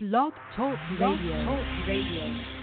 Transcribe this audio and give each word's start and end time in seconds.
Blog 0.00 0.32
Talk 0.54 0.78
Radio. 1.00 1.44
Talk 1.44 1.88
Radio. 1.88 2.58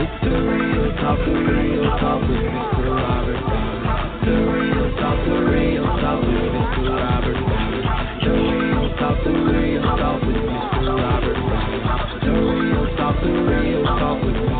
It's 0.00 0.24
the 0.24 0.30
real 0.32 0.96
talk, 0.96 1.18
the 1.20 1.32
real 1.44 1.92
talk 2.00 2.22
with 2.22 2.40
Mr. 2.40 2.88
Robert 2.88 3.40
Sanders. 3.44 3.92
The 4.24 4.32
real 4.48 4.96
talk, 4.96 5.20
the 5.28 5.36
real 5.44 5.84
talk 6.00 6.24
with 6.24 6.40
Mr. 6.40 6.88
Robert 7.04 7.36
Sanders. 7.36 7.84
The 8.24 8.32
real 8.32 8.96
talk, 8.96 9.24
the 9.24 9.30
real 9.30 9.82
talk 9.82 10.22
with 10.24 10.40
Mr. 10.40 10.88
Robert 10.88 11.36
Sanders. 11.36 11.84
The 12.24 12.32
real 12.32 12.96
talk, 12.96 13.20
the 13.20 13.28
real 13.28 13.84
talk 13.84 14.24
with 14.24 14.34
Mr. 14.34 14.40
Robert 14.40 14.53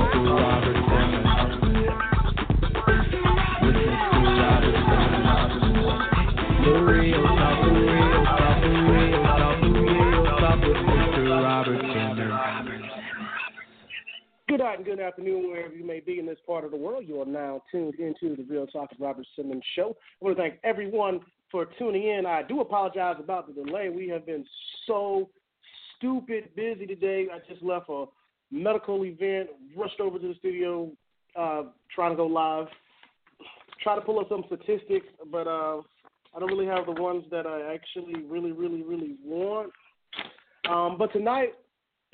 Good 14.85 15.01
afternoon, 15.01 15.49
wherever 15.49 15.75
you 15.75 15.87
may 15.87 16.01
be 16.01 16.19
in 16.19 16.27
this 16.27 16.37
part 16.47 16.63
of 16.65 16.71
the 16.71 16.77
world. 16.77 17.05
You 17.07 17.23
are 17.23 17.27
now 17.27 17.63
tuned 17.73 17.95
into 17.95 18.37
the 18.37 18.43
Real 18.43 18.67
Talk 18.67 18.91
with 18.91 19.01
Robert 19.01 19.25
Simmons 19.35 19.63
show. 19.75 19.97
I 20.21 20.25
want 20.25 20.37
to 20.37 20.43
thank 20.43 20.57
everyone 20.63 21.21
for 21.51 21.67
tuning 21.79 22.07
in. 22.07 22.27
I 22.27 22.43
do 22.43 22.61
apologize 22.61 23.17
about 23.19 23.47
the 23.47 23.65
delay. 23.65 23.89
We 23.89 24.09
have 24.09 24.27
been 24.27 24.45
so 24.87 25.31
stupid 25.97 26.51
busy 26.55 26.85
today. 26.87 27.29
I 27.33 27.39
just 27.51 27.63
left 27.63 27.87
a 27.89 28.05
medical 28.51 29.07
event, 29.07 29.49
rushed 29.75 30.01
over 30.01 30.19
to 30.19 30.29
the 30.29 30.35
studio, 30.35 30.91
uh, 31.35 31.63
trying 31.95 32.11
to 32.11 32.17
go 32.17 32.27
live, 32.27 32.67
try 33.83 33.95
to 33.95 34.03
pull 34.03 34.21
up 34.21 34.29
some 34.29 34.45
statistics, 34.47 35.07
but 35.33 35.47
uh, 35.47 35.79
I 36.37 36.41
don't 36.41 36.51
really 36.51 36.67
have 36.67 36.85
the 36.85 37.01
ones 37.01 37.25
that 37.31 37.47
I 37.47 37.73
actually 37.73 38.23
really, 38.25 38.53
really, 38.53 38.83
really 38.83 39.17
want. 39.25 39.73
Um, 40.69 40.98
but 40.98 41.11
tonight, 41.13 41.55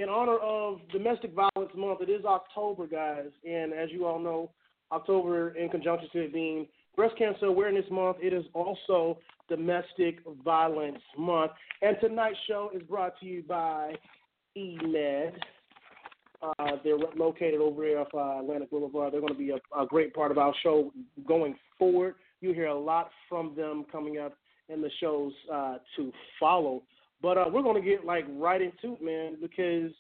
in 0.01 0.09
honor 0.09 0.39
of 0.39 0.81
Domestic 0.91 1.33
Violence 1.35 1.73
Month, 1.77 2.01
it 2.01 2.09
is 2.09 2.25
October, 2.25 2.87
guys, 2.87 3.27
and 3.45 3.75
as 3.75 3.91
you 3.91 4.07
all 4.07 4.19
know, 4.19 4.51
October, 4.93 5.51
in 5.51 5.69
conjunction 5.69 6.09
to 6.13 6.21
it 6.25 6.33
being 6.33 6.67
Breast 6.97 7.17
Cancer 7.19 7.47
Awareness 7.47 7.85
Month, 7.91 8.17
it 8.21 8.33
is 8.33 8.45
also 8.55 9.19
Domestic 9.49 10.21
Violence 10.43 11.03
Month. 11.19 11.53
And 11.83 11.97
tonight's 12.01 12.39
show 12.49 12.71
is 12.75 12.83
brought 12.83 13.21
to 13.21 13.27
you 13.27 13.43
by 13.47 13.93
EMED. 14.57 15.33
Uh, 16.43 16.77
they're 16.83 16.97
located 17.17 17.61
over 17.61 17.85
here 17.85 18.01
off 18.01 18.09
uh, 18.15 18.41
Atlantic 18.43 18.71
Boulevard. 18.71 19.13
They're 19.13 19.21
going 19.21 19.35
to 19.35 19.39
be 19.39 19.51
a, 19.51 19.79
a 19.79 19.87
great 19.87 20.15
part 20.15 20.31
of 20.31 20.39
our 20.39 20.55
show 20.63 20.93
going 21.29 21.55
forward. 21.79 22.15
You 22.41 22.55
hear 22.55 22.69
a 22.69 22.79
lot 22.79 23.11
from 23.29 23.55
them 23.55 23.85
coming 23.93 24.17
up 24.19 24.33
in 24.71 24.81
the 24.81 24.91
shows 24.99 25.33
uh, 25.53 25.77
to 25.97 26.11
follow. 26.41 26.83
But 27.23 27.39
uh, 27.39 27.45
we're 27.53 27.63
going 27.63 27.81
to 27.81 27.89
get 27.89 28.05
like 28.05 28.25
right 28.31 28.61
into 28.61 28.95
it, 28.95 29.03
man, 29.03 29.37
because 29.41 29.93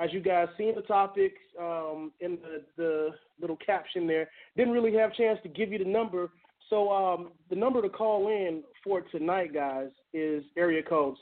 as 0.00 0.12
you 0.12 0.20
guys 0.20 0.48
seen 0.58 0.74
the 0.74 0.82
topics 0.82 1.38
um, 1.60 2.12
in 2.20 2.38
the, 2.42 2.62
the 2.76 3.10
little 3.40 3.58
caption 3.64 4.06
there, 4.06 4.28
didn't 4.56 4.72
really 4.72 4.94
have 4.94 5.12
a 5.12 5.14
chance 5.14 5.38
to 5.42 5.48
give 5.48 5.72
you 5.72 5.78
the 5.78 5.84
number. 5.84 6.30
So 6.70 6.90
um, 6.90 7.30
the 7.50 7.56
number 7.56 7.82
to 7.82 7.88
call 7.88 8.28
in 8.28 8.62
for 8.82 9.02
tonight, 9.02 9.52
guys, 9.52 9.90
is 10.12 10.42
area 10.56 10.82
code 10.82 11.16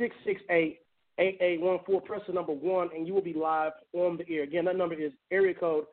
646-668-8814. 0.00 2.04
Press 2.04 2.22
the 2.26 2.32
number 2.32 2.52
one, 2.52 2.88
and 2.96 3.06
you 3.06 3.14
will 3.14 3.22
be 3.22 3.34
live 3.34 3.72
on 3.92 4.16
the 4.16 4.34
air. 4.34 4.42
Again, 4.42 4.64
that 4.64 4.76
number 4.76 4.94
is 4.94 5.12
area 5.30 5.54
code 5.54 5.84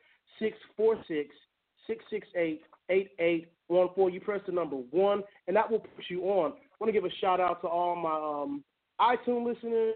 646-668-8814. 1.90 4.14
You 4.14 4.22
press 4.22 4.42
the 4.46 4.54
number 4.54 4.78
one, 4.78 5.22
and 5.48 5.56
that 5.56 5.70
will 5.70 5.80
put 5.80 6.06
you 6.10 6.24
on. 6.24 6.54
Want 6.80 6.90
to 6.90 6.92
give 6.92 7.06
a 7.06 7.14
shout 7.22 7.40
out 7.40 7.62
to 7.62 7.68
all 7.68 7.96
my 7.96 8.44
um, 8.44 8.64
iTunes 9.00 9.46
listeners. 9.46 9.96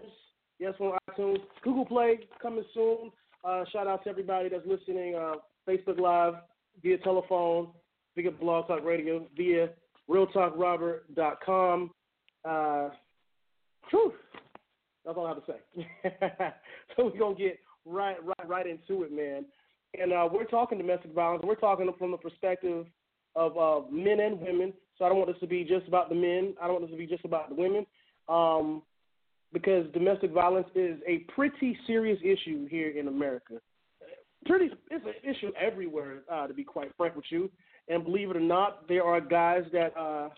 Yes, 0.58 0.74
on 0.80 0.98
iTunes. 1.10 1.38
Google 1.62 1.84
Play 1.84 2.20
coming 2.40 2.64
soon. 2.74 3.10
Uh, 3.44 3.64
shout 3.72 3.86
out 3.86 4.02
to 4.04 4.10
everybody 4.10 4.48
that's 4.48 4.66
listening. 4.66 5.14
Uh, 5.14 5.34
Facebook 5.68 6.00
Live 6.00 6.34
via 6.82 6.98
telephone, 6.98 7.68
via 8.16 8.30
Blog 8.30 8.66
Talk 8.66 8.84
Radio, 8.84 9.26
via 9.36 9.70
RealTalkRobert.com. 10.10 11.90
Uh, 12.44 12.88
whew, 13.90 14.12
that's 15.04 15.16
all 15.16 15.26
I 15.26 15.28
have 15.30 15.44
to 15.44 15.52
say. 15.52 16.16
so 16.96 17.04
we're 17.04 17.18
gonna 17.18 17.34
get 17.34 17.58
right, 17.84 18.16
right, 18.24 18.48
right 18.48 18.66
into 18.66 19.04
it, 19.04 19.12
man. 19.12 19.44
And 19.98 20.12
uh, 20.12 20.28
we're 20.30 20.44
talking 20.44 20.78
domestic 20.78 21.14
violence. 21.14 21.42
We're 21.46 21.54
talking 21.54 21.90
from 21.98 22.10
the 22.10 22.18
perspective 22.18 22.86
of 23.34 23.56
uh, 23.56 23.88
men 23.90 24.20
and 24.20 24.40
women. 24.40 24.72
So 24.98 25.04
I 25.04 25.08
don't 25.08 25.18
want 25.18 25.30
this 25.30 25.40
to 25.40 25.46
be 25.46 25.64
just 25.64 25.86
about 25.86 26.08
the 26.08 26.14
men. 26.14 26.54
I 26.60 26.66
don't 26.66 26.80
want 26.80 26.86
this 26.86 26.92
to 26.92 26.98
be 26.98 27.06
just 27.06 27.24
about 27.24 27.48
the 27.48 27.54
women. 27.54 27.86
Um, 28.28 28.82
because 29.52 29.86
domestic 29.92 30.32
violence 30.32 30.68
is 30.74 30.98
a 31.06 31.18
pretty 31.32 31.78
serious 31.86 32.18
issue 32.22 32.66
here 32.68 32.90
in 32.90 33.08
America. 33.08 33.54
Pretty, 34.44 34.70
it's 34.90 35.04
an 35.06 35.30
issue 35.30 35.52
everywhere, 35.58 36.22
uh, 36.30 36.46
to 36.46 36.54
be 36.54 36.64
quite 36.64 36.90
frank 36.96 37.16
with 37.16 37.24
you. 37.30 37.50
And 37.88 38.04
believe 38.04 38.30
it 38.30 38.36
or 38.36 38.40
not, 38.40 38.86
there 38.88 39.04
are 39.04 39.20
guys 39.20 39.62
that 39.72 39.96
uh, 39.96 40.28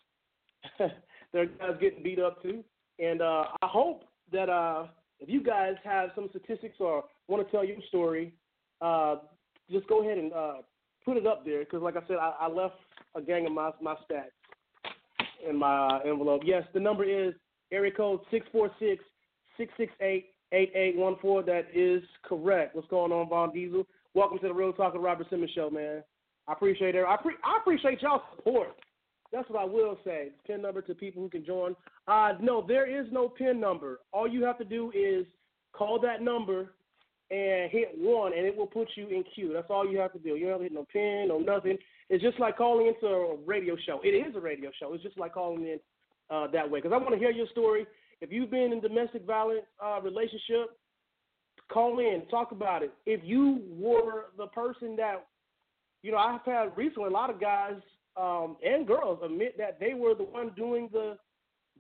there 1.32 1.43
are 1.43 1.47
guys 1.47 1.81
getting 1.81 2.03
beat 2.03 2.20
up 2.20 2.41
too. 2.43 2.62
And 2.99 3.20
uh, 3.20 3.44
I 3.62 3.66
hope 3.66 4.04
that 4.32 4.49
uh, 4.49 4.87
if 5.19 5.28
you 5.28 5.43
guys 5.43 5.75
have 5.82 6.10
some 6.15 6.28
statistics 6.31 6.76
or 6.78 7.04
want 7.28 7.44
to 7.44 7.50
tell 7.50 7.65
your 7.65 7.76
story, 7.88 8.32
uh, 8.81 9.16
just 9.70 9.88
go 9.88 10.03
ahead 10.03 10.19
and 10.19 10.32
uh, 10.32 10.54
put 11.04 11.16
it 11.16 11.26
up 11.26 11.44
there. 11.44 11.60
Because, 11.60 11.82
like 11.82 11.97
I 11.97 12.06
said, 12.06 12.19
I, 12.20 12.34
I 12.41 12.49
left 12.49 12.76
a 13.16 13.20
gang 13.20 13.47
of 13.47 13.53
my 13.53 13.70
my 13.81 13.94
stats 14.09 14.31
in 15.48 15.56
my 15.56 16.00
envelope. 16.04 16.42
Yes, 16.44 16.64
the 16.74 16.80
number 16.80 17.04
is 17.04 17.34
area 17.72 17.92
code 17.92 18.20
646-668-8814. 19.58 21.46
That 21.46 21.66
is 21.74 22.02
correct. 22.24 22.74
What's 22.74 22.88
going 22.88 23.12
on, 23.12 23.28
Von 23.28 23.52
Diesel? 23.52 23.86
Welcome 24.14 24.38
to 24.40 24.48
the 24.48 24.54
Real 24.54 24.72
Talk 24.72 24.94
of 24.94 25.02
Robert 25.02 25.28
Simmons 25.30 25.52
show, 25.54 25.70
man. 25.70 26.02
I 26.48 26.52
appreciate 26.52 26.94
it. 26.94 27.04
I, 27.06 27.16
pre- 27.16 27.36
I 27.44 27.58
appreciate 27.60 28.02
y'all 28.02 28.22
support. 28.36 28.70
That's 29.32 29.48
what 29.48 29.60
I 29.60 29.64
will 29.64 29.96
say. 30.04 30.30
Pin 30.46 30.62
number 30.62 30.82
to 30.82 30.94
people 30.94 31.22
who 31.22 31.28
can 31.28 31.44
join. 31.44 31.76
Uh, 32.08 32.32
no, 32.40 32.64
there 32.66 32.88
is 32.90 33.06
no 33.12 33.28
pin 33.28 33.60
number. 33.60 34.00
All 34.12 34.26
you 34.26 34.42
have 34.44 34.58
to 34.58 34.64
do 34.64 34.90
is 34.92 35.24
call 35.72 36.00
that 36.00 36.22
number 36.22 36.72
and 37.30 37.70
hit 37.70 37.92
one, 37.96 38.32
and 38.36 38.44
it 38.44 38.56
will 38.56 38.66
put 38.66 38.88
you 38.96 39.06
in 39.06 39.22
queue. 39.34 39.52
That's 39.52 39.70
all 39.70 39.88
you 39.88 39.98
have 39.98 40.12
to 40.14 40.18
do. 40.18 40.30
You 40.30 40.46
don't 40.46 40.52
have 40.52 40.58
to 40.60 40.64
hit 40.64 40.72
no 40.72 40.86
pin, 40.92 41.26
no 41.28 41.38
nothing. 41.38 41.78
It's 42.10 42.22
just 42.22 42.41
like 42.41 42.59
calling 42.59 42.88
into 42.88 43.06
a 43.06 43.37
radio 43.47 43.76
show. 43.87 44.00
It 44.03 44.09
is 44.09 44.34
a 44.34 44.41
radio 44.41 44.71
show. 44.78 44.93
It's 44.93 45.03
just 45.03 45.16
like 45.16 45.32
calling 45.32 45.62
in 45.62 45.78
uh, 46.28 46.48
that 46.48 46.69
way 46.69 46.81
because 46.81 46.93
I 46.93 46.98
want 46.98 47.12
to 47.12 47.19
hear 47.19 47.31
your 47.31 47.47
story. 47.53 47.87
If 48.21 48.32
you've 48.32 48.50
been 48.50 48.72
in 48.72 48.81
domestic 48.81 49.25
violence 49.25 49.65
uh, 49.82 50.00
relationship, 50.03 50.76
call 51.72 52.00
in, 52.00 52.25
talk 52.28 52.50
about 52.50 52.82
it. 52.82 52.93
If 53.06 53.20
you 53.22 53.62
were 53.70 54.26
the 54.37 54.49
person 54.49 54.97
that, 54.97 55.25
you 56.03 56.10
know, 56.10 56.19
I've 56.19 56.44
had 56.44 56.76
recently 56.76 57.09
a 57.09 57.12
lot 57.12 57.31
of 57.31 57.41
guys 57.41 57.76
um, 58.16 58.56
and 58.65 58.87
girls 58.87 59.20
admit 59.25 59.56
that 59.59 59.78
they 59.78 59.94
were 59.94 60.15
the 60.15 60.25
one 60.25 60.50
doing 60.56 60.91
the 60.93 61.16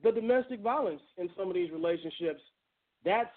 the 0.02 0.12
domestic 0.12 0.60
violence 0.60 1.02
in 1.18 1.28
some 1.36 1.48
of 1.48 1.54
these 1.54 1.70
relationships. 1.70 2.40
That's 3.04 3.28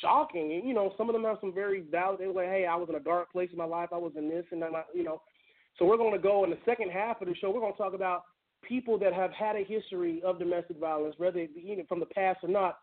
shocking. 0.00 0.52
And, 0.54 0.66
you 0.66 0.74
know, 0.74 0.92
some 0.96 1.08
of 1.08 1.12
them 1.12 1.22
have 1.22 1.36
some 1.40 1.54
very 1.54 1.82
valid. 1.82 2.18
They 2.18 2.26
were 2.26 2.32
like, 2.32 2.48
"Hey, 2.48 2.66
I 2.66 2.74
was 2.74 2.88
in 2.88 2.96
a 2.96 3.00
dark 3.00 3.30
place 3.30 3.50
in 3.52 3.58
my 3.58 3.64
life. 3.64 3.90
I 3.92 3.98
was 3.98 4.12
in 4.16 4.28
this 4.28 4.44
and 4.50 4.62
that." 4.62 4.86
You 4.94 5.04
know, 5.04 5.20
so 5.78 5.84
we're 5.84 5.96
going 5.96 6.12
to 6.12 6.18
go 6.18 6.44
in 6.44 6.50
the 6.50 6.58
second 6.64 6.90
half 6.90 7.20
of 7.22 7.28
the 7.28 7.34
show. 7.36 7.50
We're 7.50 7.60
going 7.60 7.72
to 7.72 7.78
talk 7.78 7.94
about 7.94 8.24
people 8.62 8.98
that 8.98 9.12
have 9.12 9.30
had 9.32 9.56
a 9.56 9.64
history 9.64 10.20
of 10.24 10.38
domestic 10.38 10.78
violence, 10.78 11.14
whether 11.18 11.38
it 11.38 11.54
be 11.54 11.82
from 11.88 12.00
the 12.00 12.06
past 12.06 12.40
or 12.42 12.48
not, 12.48 12.78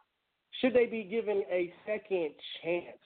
should 0.62 0.74
they 0.74 0.86
be 0.86 1.04
given 1.04 1.44
a 1.52 1.74
second 1.86 2.32
chance? 2.64 2.98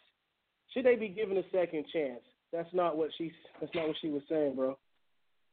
Should 0.74 0.86
they 0.86 0.96
be 0.96 1.08
given 1.08 1.38
a 1.38 1.44
second 1.52 1.86
chance? 1.92 2.22
That's 2.54 2.70
not 2.74 2.98
what 2.98 3.10
she. 3.18 3.32
That's 3.60 3.74
not 3.74 3.88
what 3.88 3.96
she 4.02 4.10
was 4.10 4.22
saying, 4.30 4.56
bro. 4.56 4.78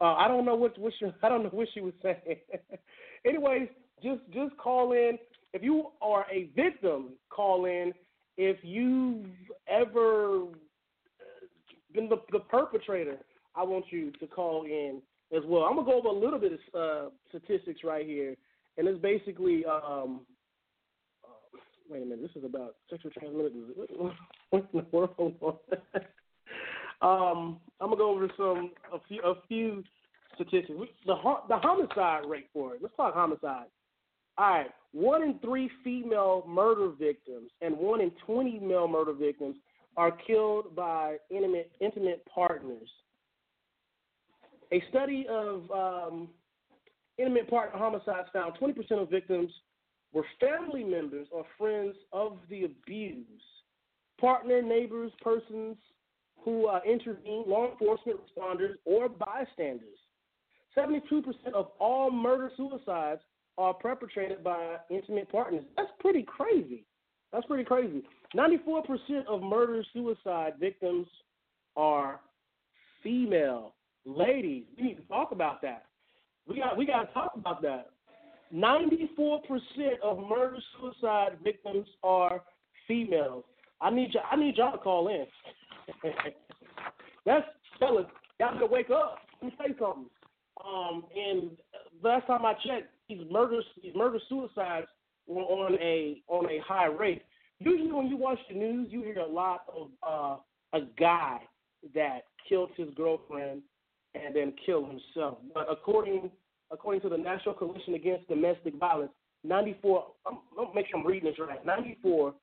Uh, 0.01 0.15
I 0.15 0.29
don't 0.29 0.45
know 0.45 0.55
what, 0.55 0.79
what 0.79 0.93
she, 0.99 1.07
I 1.23 1.29
don't 1.29 1.43
know 1.43 1.51
what 1.51 1.69
she 1.73 1.81
was 1.81 1.95
saying. 2.03 2.17
Anyways, 3.27 3.69
just 4.03 4.21
just 4.33 4.57
call 4.59 4.93
in 4.93 5.19
if 5.53 5.63
you 5.63 5.89
are 6.03 6.27
a 6.31 6.51
victim. 6.55 7.11
Call 7.31 7.65
in 7.65 7.93
if 8.37 8.59
you've 8.63 9.27
ever 9.69 10.45
been 11.95 12.09
the, 12.09 12.17
the 12.31 12.41
perpetrator. 12.41 13.19
I 13.57 13.65
want 13.65 13.87
you 13.91 14.11
to 14.13 14.27
call 14.27 14.65
in 14.65 15.01
as 15.37 15.43
well. 15.47 15.63
I'm 15.63 15.77
gonna 15.77 15.87
go 15.87 15.99
over 15.99 16.09
a 16.09 16.13
little 16.13 16.39
bit 16.39 16.53
of 16.53 16.59
uh, 16.81 17.11
statistics 17.29 17.81
right 17.85 18.07
here, 18.07 18.37
and 18.77 18.87
it's 18.87 19.01
basically. 19.01 19.65
Um, 19.65 20.21
uh, 21.25 21.59
wait 21.91 22.03
a 22.03 22.05
minute, 22.05 22.23
this 22.23 22.37
is 22.37 22.45
about 22.45 22.77
sexual 22.91 23.11
transmitted. 23.13 23.53
What 24.51 24.69
in 24.73 24.81
the 24.81 24.87
world? 24.93 25.35
um, 27.03 27.59
I'm 27.81 27.89
gonna 27.89 27.97
go 27.97 28.11
over 28.11 28.29
some 28.37 28.73
a 28.93 28.99
few 29.09 29.23
a 29.23 29.35
few 29.49 29.83
statistics. 30.35 30.79
The 31.07 31.15
the 31.49 31.57
homicide 31.57 32.25
rate 32.29 32.49
for 32.53 32.75
it. 32.75 32.83
Let's 32.83 32.95
talk 32.97 33.15
homicide. 33.15 33.67
All 34.39 34.51
right, 34.51 34.67
one 34.93 35.23
in 35.23 35.39
three 35.39 35.71
female 35.83 36.45
murder 36.47 36.93
victims 36.99 37.51
and 37.63 37.77
one 37.77 38.03
in 38.03 38.13
twenty 38.27 38.59
male 38.59 38.87
murder 38.87 39.15
victims 39.15 39.57
are 39.97 40.13
killed 40.13 40.77
by 40.77 41.17
intimate 41.31 41.71
intimate 41.81 42.23
partners. 42.33 42.89
A 44.73 44.83
study 44.91 45.27
of 45.29 45.71
um, 45.71 46.29
intimate 47.19 47.49
partner 47.49 47.79
homicides 47.79 48.29
found 48.33 48.55
20% 48.61 49.03
of 49.03 49.11
victims 49.11 49.51
were 50.13 50.25
family 50.41 50.85
members 50.85 51.29
or 51.31 51.45
friends 51.59 51.95
of 52.13 52.39
the 52.51 52.65
abused. 52.65 53.27
Partner, 54.21 54.63
neighbors, 54.63 55.13
persons 55.23 55.77
who 56.41 56.67
uh, 56.67 56.81
intervene, 56.89 57.45
law 57.47 57.71
enforcement 57.71 58.19
responders, 58.19 58.75
or 58.85 59.09
bystanders. 59.09 59.99
72% 60.77 61.23
of 61.55 61.69
all 61.79 62.11
murder 62.11 62.51
suicides 62.57 63.21
are 63.59 63.75
perpetrated 63.75 64.45
by 64.45 64.77
intimate 64.91 65.31
partners. 65.31 65.65
That's 65.77 65.91
pretty 66.01 66.23
crazy. 66.23 66.85
That's 67.33 67.47
pretty 67.47 67.65
crazy. 67.65 68.03
94% 68.35 69.27
of 69.29 69.43
murder 69.43 69.85
suicide 69.93 70.55
victims 70.61 71.07
are 71.77 72.21
female. 73.03 73.75
Ladies, 74.07 74.63
we 74.77 74.85
need 74.85 74.97
to 74.99 75.03
talk 75.03 75.33
about 75.33 75.61
that. 75.63 75.87
We 76.47 76.59
got 76.59 76.77
we 76.77 76.87
got 76.87 77.07
to 77.07 77.13
talk 77.13 77.33
about 77.35 77.61
that. 77.63 77.91
94% 78.55 79.41
of 80.05 80.19
murder 80.19 80.59
suicide 80.79 81.39
victims 81.43 81.89
are 82.05 82.43
females. 82.87 83.45
I 83.81 83.91
need 83.91 84.15
you 84.15 84.21
I 84.31 84.37
need 84.37 84.57
y'all 84.57 84.73
to 84.73 84.79
call 84.79 85.09
in. 85.09 85.27
That's 87.27 87.45
fellas, 87.81 88.07
y'all 88.39 88.55
gotta 88.55 88.67
wake 88.67 88.91
up. 88.91 89.19
Let 89.43 89.53
me 89.53 89.59
say 89.59 89.75
something. 89.79 90.07
Um, 90.65 91.05
and 91.15 91.51
last 92.03 92.29
time 92.29 92.47
I 92.47 92.55
checked, 92.55 92.93
these 93.09 93.23
murders, 93.29 93.65
these 93.83 93.95
murder 93.97 94.21
suicides 94.29 94.87
were 95.27 95.43
on 95.43 95.75
a 95.81 96.23
on 96.29 96.47
a 96.47 96.61
high 96.67 96.87
rate. 96.87 97.23
Usually, 97.59 97.91
when 97.91 98.07
you 98.07 98.17
watch 98.17 98.39
the 98.49 98.55
news, 98.55 98.89
you 98.91 99.03
hear 99.03 99.19
a 99.19 99.27
lot 99.27 99.65
of 99.75 99.89
uh, 100.07 100.37
a 100.79 100.87
guy 100.99 101.41
that 101.95 102.21
killed 102.49 102.71
his 102.77 102.89
girlfriend 102.95 103.63
and 104.25 104.35
then 104.35 104.53
kill 104.65 104.87
himself. 104.87 105.39
But 105.55 105.67
according 105.71 106.31
according 106.71 107.01
to 107.03 107.09
the 107.09 107.17
National 107.17 107.55
Coalition 107.55 107.95
Against 107.95 108.29
Domestic 108.29 108.75
Violence, 108.75 109.13
94. 109.45 110.05
I'm, 110.27 110.39
I'm 110.59 110.75
make 110.75 110.87
sure 110.89 110.99
I'm 110.99 111.07
reading 111.07 111.31
this 111.31 111.39
right. 111.39 111.65
94 111.65 112.35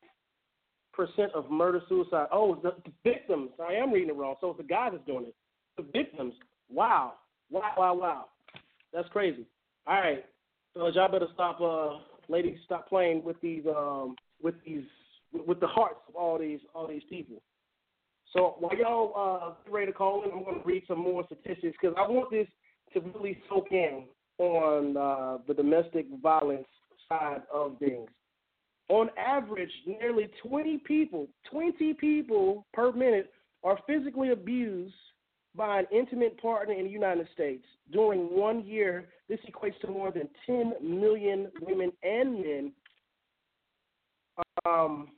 percent 0.94 1.31
of 1.34 1.50
murder 1.50 1.81
suicide. 1.90 2.28
Oh, 2.31 2.56
the, 2.62 2.75
the 2.86 2.92
victims. 3.04 3.50
I 3.60 3.74
am 3.74 3.92
reading 3.92 4.10
it 4.10 4.16
wrong. 4.16 4.36
So 4.42 4.52
it's 4.52 4.58
the 4.58 4.64
guy 4.64 4.90
that's 4.92 5.06
doing 5.06 5.25
it. 5.25 5.36
The 5.78 5.84
victims. 5.92 6.34
Wow. 6.70 7.14
Wow. 7.50 7.74
Wow. 7.78 7.94
Wow. 7.96 8.25
That's 8.94 9.10
crazy. 9.10 9.46
All 9.88 9.96
right. 10.00 10.24
So 10.74 10.88
y'all 10.88 11.12
better 11.12 11.28
stop. 11.34 11.60
Uh, 11.60 11.98
ladies, 12.30 12.58
stop 12.66 12.88
playing 12.88 13.24
with 13.24 13.40
these. 13.42 13.64
Um, 13.66 14.16
with 14.42 14.56
these. 14.66 14.84
With 15.48 15.60
the 15.60 15.68
hearts 15.68 16.00
of 16.08 16.16
all 16.16 16.38
these 16.38 16.60
all 16.75 16.88
these 16.88 17.02
people. 17.10 17.42
So 18.34 18.56
while 18.60 18.76
y'all 18.76 19.14
uh, 19.16 19.72
ready 19.72 19.88
to 19.88 19.94
call 19.94 20.24
in, 20.24 20.32
I'm 20.32 20.44
going 20.44 20.60
to 20.60 20.66
read 20.66 20.84
some 20.88 21.00
more 21.00 21.24
statistics 21.26 21.78
because 21.80 21.96
I 21.98 22.08
want 22.10 22.32
this 22.32 22.48
to 22.94 23.00
really 23.00 23.38
soak 23.48 23.68
in 23.72 24.06
on 24.40 24.98
uh, 24.98 25.38
the 25.48 25.54
domestic 25.54 26.08
violence 26.22 26.68
side 27.08 27.44
of 27.54 27.78
things. 27.78 28.10
On 28.90 29.10
average, 29.18 29.72
nearly 29.86 30.30
20 30.46 30.80
people, 30.80 31.28
20 31.52 31.94
people 31.94 32.66
per 32.74 32.92
minute 32.92 33.32
are 33.64 33.80
physically 33.88 34.32
abused 34.32 34.94
by 35.56 35.80
an 35.80 35.86
intimate 35.92 36.42
partner 36.42 36.74
in 36.74 36.86
the 36.86 36.90
United 36.90 37.28
States. 37.34 37.64
During 37.92 38.22
one 38.36 38.66
year, 38.66 39.06
this 39.30 39.40
equates 39.48 39.80
to 39.82 39.88
more 39.88 40.12
than 40.12 40.28
10 40.46 40.74
million 40.82 41.50
women 41.62 41.92
and 42.02 42.34
men. 42.34 42.72
Um, 44.66 45.10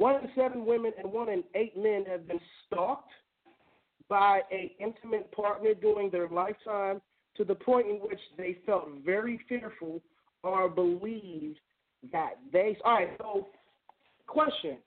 one 0.00 0.14
in 0.14 0.30
seven 0.34 0.64
women 0.64 0.92
and 0.98 1.12
one 1.12 1.28
in 1.28 1.44
eight 1.54 1.76
men 1.76 2.06
have 2.06 2.26
been 2.26 2.40
stalked 2.66 3.10
by 4.08 4.40
an 4.50 4.70
intimate 4.80 5.30
partner 5.30 5.74
during 5.74 6.08
their 6.10 6.26
lifetime 6.26 7.02
to 7.36 7.44
the 7.44 7.54
point 7.54 7.86
in 7.86 7.96
which 7.96 8.18
they 8.38 8.56
felt 8.64 8.88
very 9.04 9.38
fearful 9.46 10.00
or 10.42 10.70
believed 10.70 11.58
that 12.12 12.38
they. 12.50 12.78
All 12.82 12.94
right, 12.94 13.10
so 13.18 13.48
question. 14.26 14.78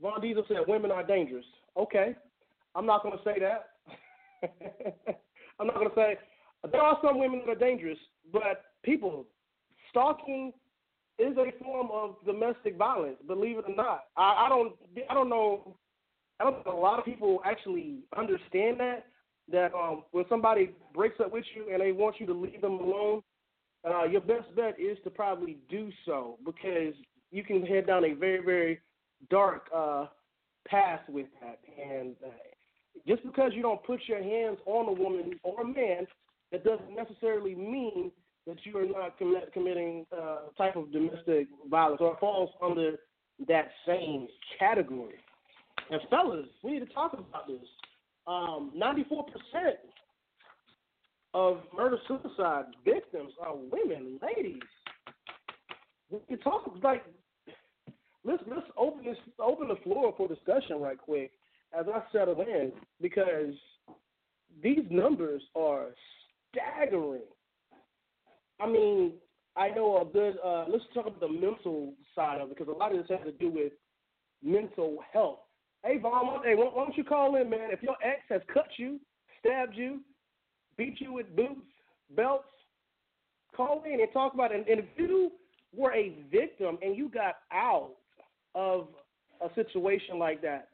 Von 0.00 0.20
Diesel 0.20 0.44
said 0.46 0.58
women 0.68 0.92
are 0.92 1.02
dangerous. 1.02 1.44
Okay, 1.76 2.14
I'm 2.76 2.86
not 2.86 3.02
going 3.02 3.18
to 3.18 3.24
say 3.24 3.40
that. 3.40 3.70
I'm 5.58 5.66
not 5.66 5.74
going 5.74 5.88
to 5.88 5.94
say 5.96 6.18
there 6.70 6.82
are 6.82 6.98
some 7.02 7.18
women 7.18 7.42
that 7.44 7.52
are 7.52 7.58
dangerous, 7.58 7.98
but 8.32 8.62
people 8.84 9.26
stalking 9.90 10.52
is 11.18 11.36
a 11.36 11.52
form 11.62 11.88
of 11.92 12.16
domestic 12.24 12.76
violence. 12.76 13.16
Believe 13.26 13.58
it 13.58 13.64
or 13.68 13.74
not, 13.74 14.04
I, 14.16 14.46
I 14.46 14.48
don't. 14.48 14.74
I 15.10 15.14
don't 15.14 15.28
know 15.28 15.76
I 16.38 16.44
don't 16.44 16.62
think 16.62 16.66
a 16.66 16.78
lot 16.78 16.98
of 16.98 17.04
people 17.04 17.40
actually 17.44 18.00
understand 18.16 18.80
that. 18.80 19.06
That 19.50 19.72
um, 19.74 20.02
when 20.10 20.24
somebody 20.28 20.70
breaks 20.92 21.20
up 21.20 21.32
with 21.32 21.44
you 21.54 21.72
and 21.72 21.80
they 21.80 21.92
want 21.92 22.16
you 22.18 22.26
to 22.26 22.32
leave 22.32 22.60
them 22.60 22.80
alone, 22.80 23.22
uh, 23.88 24.04
your 24.04 24.20
best 24.20 24.54
bet 24.56 24.78
is 24.80 24.98
to 25.04 25.10
probably 25.10 25.58
do 25.70 25.90
so 26.04 26.36
because 26.44 26.94
you 27.30 27.44
can 27.44 27.64
head 27.64 27.86
down 27.86 28.04
a 28.04 28.12
very 28.14 28.44
very 28.44 28.80
dark 29.30 29.68
uh, 29.74 30.06
path 30.66 31.00
with 31.08 31.26
that. 31.40 31.60
And 31.80 32.16
uh, 32.26 32.30
just 33.06 33.22
because 33.24 33.52
you 33.54 33.62
don't 33.62 33.82
put 33.84 34.00
your 34.08 34.22
hands 34.22 34.58
on 34.66 34.88
a 34.88 34.92
woman 34.92 35.38
or 35.44 35.60
a 35.60 35.64
man, 35.64 36.08
that 36.50 36.64
doesn't 36.64 36.94
necessarily 36.94 37.54
mean 37.54 38.10
that 38.46 38.56
you 38.64 38.76
are 38.78 38.86
not 38.86 39.18
comm- 39.18 39.52
committing 39.52 40.06
uh, 40.16 40.38
type 40.56 40.76
of 40.76 40.92
domestic 40.92 41.48
violence 41.68 42.00
or 42.00 42.16
falls 42.18 42.50
under 42.62 42.96
that 43.48 43.68
same 43.86 44.26
category. 44.58 45.16
And 45.90 46.00
fellas, 46.10 46.46
we 46.62 46.72
need 46.72 46.80
to 46.80 46.94
talk 46.94 47.12
about 47.12 47.46
this. 47.46 47.66
Um, 48.26 48.72
94% 48.76 49.24
of 51.34 51.58
murder 51.76 51.98
suicide 52.08 52.64
victims 52.84 53.32
are 53.40 53.54
women, 53.54 54.18
ladies. 54.22 54.62
We 56.10 56.20
can 56.28 56.38
talk 56.38 56.62
like 56.82 57.04
let's 58.24 58.42
let's 58.48 58.66
open 58.76 59.04
this 59.04 59.16
open 59.38 59.68
the 59.68 59.76
floor 59.82 60.14
for 60.16 60.28
discussion 60.28 60.80
right 60.80 60.98
quick 60.98 61.32
as 61.78 61.86
I 61.92 62.00
settle 62.12 62.40
in 62.40 62.72
because 63.00 63.54
these 64.62 64.84
numbers 64.90 65.42
are 65.54 65.88
staggering. 66.52 67.22
I 68.60 68.66
mean, 68.66 69.12
I 69.56 69.68
know 69.68 70.00
a 70.00 70.04
good. 70.04 70.36
Uh, 70.44 70.64
let's 70.68 70.84
talk 70.94 71.06
about 71.06 71.20
the 71.20 71.28
mental 71.28 71.94
side 72.14 72.40
of 72.40 72.50
it 72.50 72.58
because 72.58 72.72
a 72.72 72.76
lot 72.76 72.94
of 72.94 72.98
this 72.98 73.06
has 73.16 73.26
to 73.26 73.32
do 73.32 73.50
with 73.50 73.72
mental 74.42 74.98
health. 75.12 75.38
Hey, 75.84 75.98
Vaughn, 75.98 76.42
hey, 76.44 76.54
why 76.54 76.84
don't 76.84 76.96
you 76.96 77.04
call 77.04 77.36
in, 77.36 77.48
man? 77.48 77.70
If 77.70 77.82
your 77.82 77.96
ex 78.02 78.20
has 78.28 78.40
cut 78.52 78.66
you, 78.76 78.98
stabbed 79.40 79.76
you, 79.76 80.00
beat 80.76 81.00
you 81.00 81.12
with 81.12 81.34
boots, 81.36 81.66
belts, 82.14 82.48
call 83.56 83.82
in 83.86 84.00
and 84.00 84.12
talk 84.12 84.34
about 84.34 84.52
it. 84.52 84.66
And 84.68 84.80
if 84.80 84.86
you 84.96 85.32
were 85.74 85.92
a 85.92 86.14
victim 86.30 86.78
and 86.82 86.96
you 86.96 87.08
got 87.08 87.36
out 87.52 87.92
of 88.54 88.88
a 89.40 89.54
situation 89.54 90.18
like 90.18 90.42
that, 90.42 90.68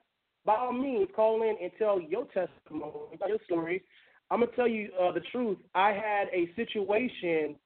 by 0.44 0.56
all 0.56 0.72
means, 0.72 1.08
call 1.14 1.42
in 1.42 1.56
and 1.62 1.70
tell 1.78 2.00
your 2.00 2.24
testimony, 2.26 3.18
your 3.28 3.38
story. 3.44 3.82
I'm 4.30 4.40
gonna 4.40 4.52
tell 4.56 4.66
you 4.68 4.88
uh, 5.00 5.12
the 5.12 5.20
truth. 5.30 5.58
I 5.74 5.90
had 5.90 6.28
a 6.32 6.50
situation 6.56 7.56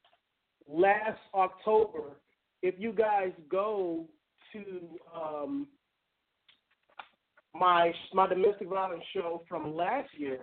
last 0.68 1.18
October. 1.34 2.16
If 2.62 2.74
you 2.78 2.92
guys 2.92 3.32
go 3.50 4.06
to 4.52 4.80
um, 5.14 5.66
my 7.54 7.92
my 8.12 8.26
domestic 8.26 8.68
violence 8.68 9.04
show 9.14 9.42
from 9.48 9.74
last 9.74 10.08
year, 10.16 10.40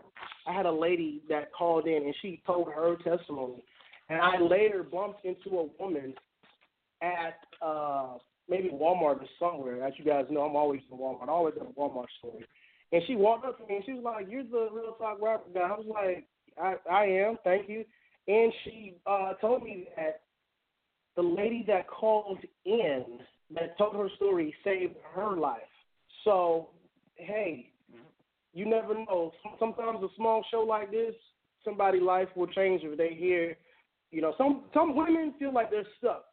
I 0.47 0.53
had 0.53 0.65
a 0.65 0.71
lady 0.71 1.21
that 1.29 1.51
called 1.53 1.87
in 1.87 2.03
and 2.03 2.15
she 2.21 2.41
told 2.45 2.67
her 2.73 2.95
testimony, 2.97 3.63
and 4.09 4.21
I 4.21 4.39
later 4.39 4.83
bumped 4.83 5.25
into 5.25 5.57
a 5.59 5.67
woman 5.81 6.13
at 7.01 7.39
uh 7.61 8.17
maybe 8.49 8.69
Walmart 8.69 9.21
or 9.21 9.27
somewhere. 9.39 9.85
As 9.85 9.93
you 9.97 10.05
guys 10.05 10.25
know, 10.29 10.41
I'm 10.41 10.55
always 10.55 10.81
in 10.91 10.97
Walmart. 10.97 11.27
I 11.27 11.31
always 11.31 11.55
at 11.59 11.67
a 11.67 11.79
Walmart 11.79 12.05
store. 12.19 12.39
And 12.91 13.01
she 13.07 13.15
walked 13.15 13.45
up 13.45 13.57
to 13.57 13.65
me 13.65 13.77
and 13.77 13.85
she 13.85 13.93
was 13.93 14.03
like, 14.03 14.27
"You're 14.29 14.43
the 14.43 14.69
real 14.71 14.95
talk 14.99 15.19
rapper 15.21 15.49
guy." 15.53 15.61
I 15.61 15.77
was 15.77 15.85
like, 15.87 16.27
"I 16.61 16.75
I 16.89 17.05
am, 17.05 17.37
thank 17.43 17.69
you." 17.69 17.85
And 18.27 18.53
she 18.63 18.95
uh 19.05 19.33
told 19.33 19.63
me 19.63 19.87
that 19.95 20.21
the 21.15 21.21
lady 21.21 21.63
that 21.67 21.87
called 21.87 22.39
in 22.65 23.03
that 23.55 23.77
told 23.77 23.95
her 23.95 24.09
story 24.15 24.53
saved 24.63 24.95
her 25.13 25.35
life. 25.35 25.61
So 26.23 26.69
hey, 27.15 27.69
you 28.53 28.65
never 28.65 28.93
know. 28.93 29.31
Sometimes 29.59 30.03
a 30.03 30.07
small 30.15 30.43
show 30.51 30.61
like 30.61 30.91
this, 30.91 31.13
somebody's 31.63 32.01
life 32.01 32.29
will 32.35 32.47
change 32.47 32.81
if 32.83 32.97
they 32.97 33.13
hear. 33.13 33.57
You 34.11 34.21
know, 34.21 34.33
some 34.37 34.63
some 34.73 34.95
women 34.95 35.33
feel 35.39 35.53
like 35.53 35.71
they're 35.71 35.87
stuck. 35.97 36.25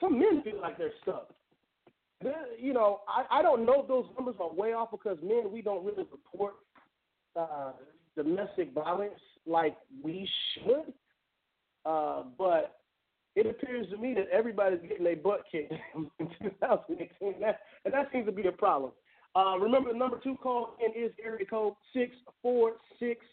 Some 0.00 0.18
men 0.18 0.42
feel 0.42 0.60
like 0.60 0.78
they're 0.78 0.92
stuck. 1.02 1.30
You 2.58 2.72
know, 2.72 3.00
I 3.08 3.40
I 3.40 3.42
don't 3.42 3.66
know 3.66 3.82
if 3.82 3.88
those 3.88 4.06
numbers 4.16 4.36
are 4.40 4.52
way 4.52 4.72
off 4.72 4.90
because 4.90 5.18
men 5.22 5.50
we 5.52 5.62
don't 5.62 5.84
really 5.84 6.06
report 6.10 6.54
uh, 7.34 7.72
domestic 8.16 8.72
violence 8.72 9.20
like 9.46 9.76
we 10.02 10.28
should. 10.54 10.92
Uh, 11.86 12.24
but 12.36 12.78
it 13.36 13.46
appears 13.46 13.88
to 13.90 13.96
me 13.96 14.14
that 14.14 14.28
everybody's 14.32 14.80
getting 14.82 15.04
their 15.04 15.16
butt 15.16 15.42
kicked 15.50 15.72
in 16.18 16.28
2018, 16.42 17.34
and 17.34 17.42
that, 17.42 17.60
and 17.84 17.94
that 17.94 18.08
seems 18.12 18.26
to 18.26 18.32
be 18.32 18.46
a 18.46 18.52
problem. 18.52 18.92
Uh, 19.36 19.56
remember, 19.58 19.92
the 19.92 19.98
number 19.98 20.18
two 20.22 20.36
call 20.42 20.76
in 20.84 20.90
is 21.00 21.12
area 21.22 21.44
code 21.44 21.74
646 21.92 23.24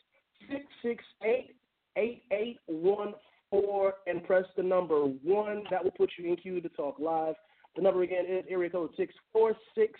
and 4.07 4.23
press 4.25 4.45
the 4.55 4.63
number 4.63 4.99
1. 4.99 5.63
That 5.71 5.83
will 5.83 5.91
put 5.91 6.11
you 6.17 6.29
in 6.29 6.35
queue 6.35 6.61
to 6.61 6.69
talk 6.69 6.99
live. 6.99 7.35
The 7.75 7.81
number 7.81 8.03
again 8.03 8.25
is 8.27 8.45
area 8.49 8.69
code 8.69 8.91
646 8.97 9.99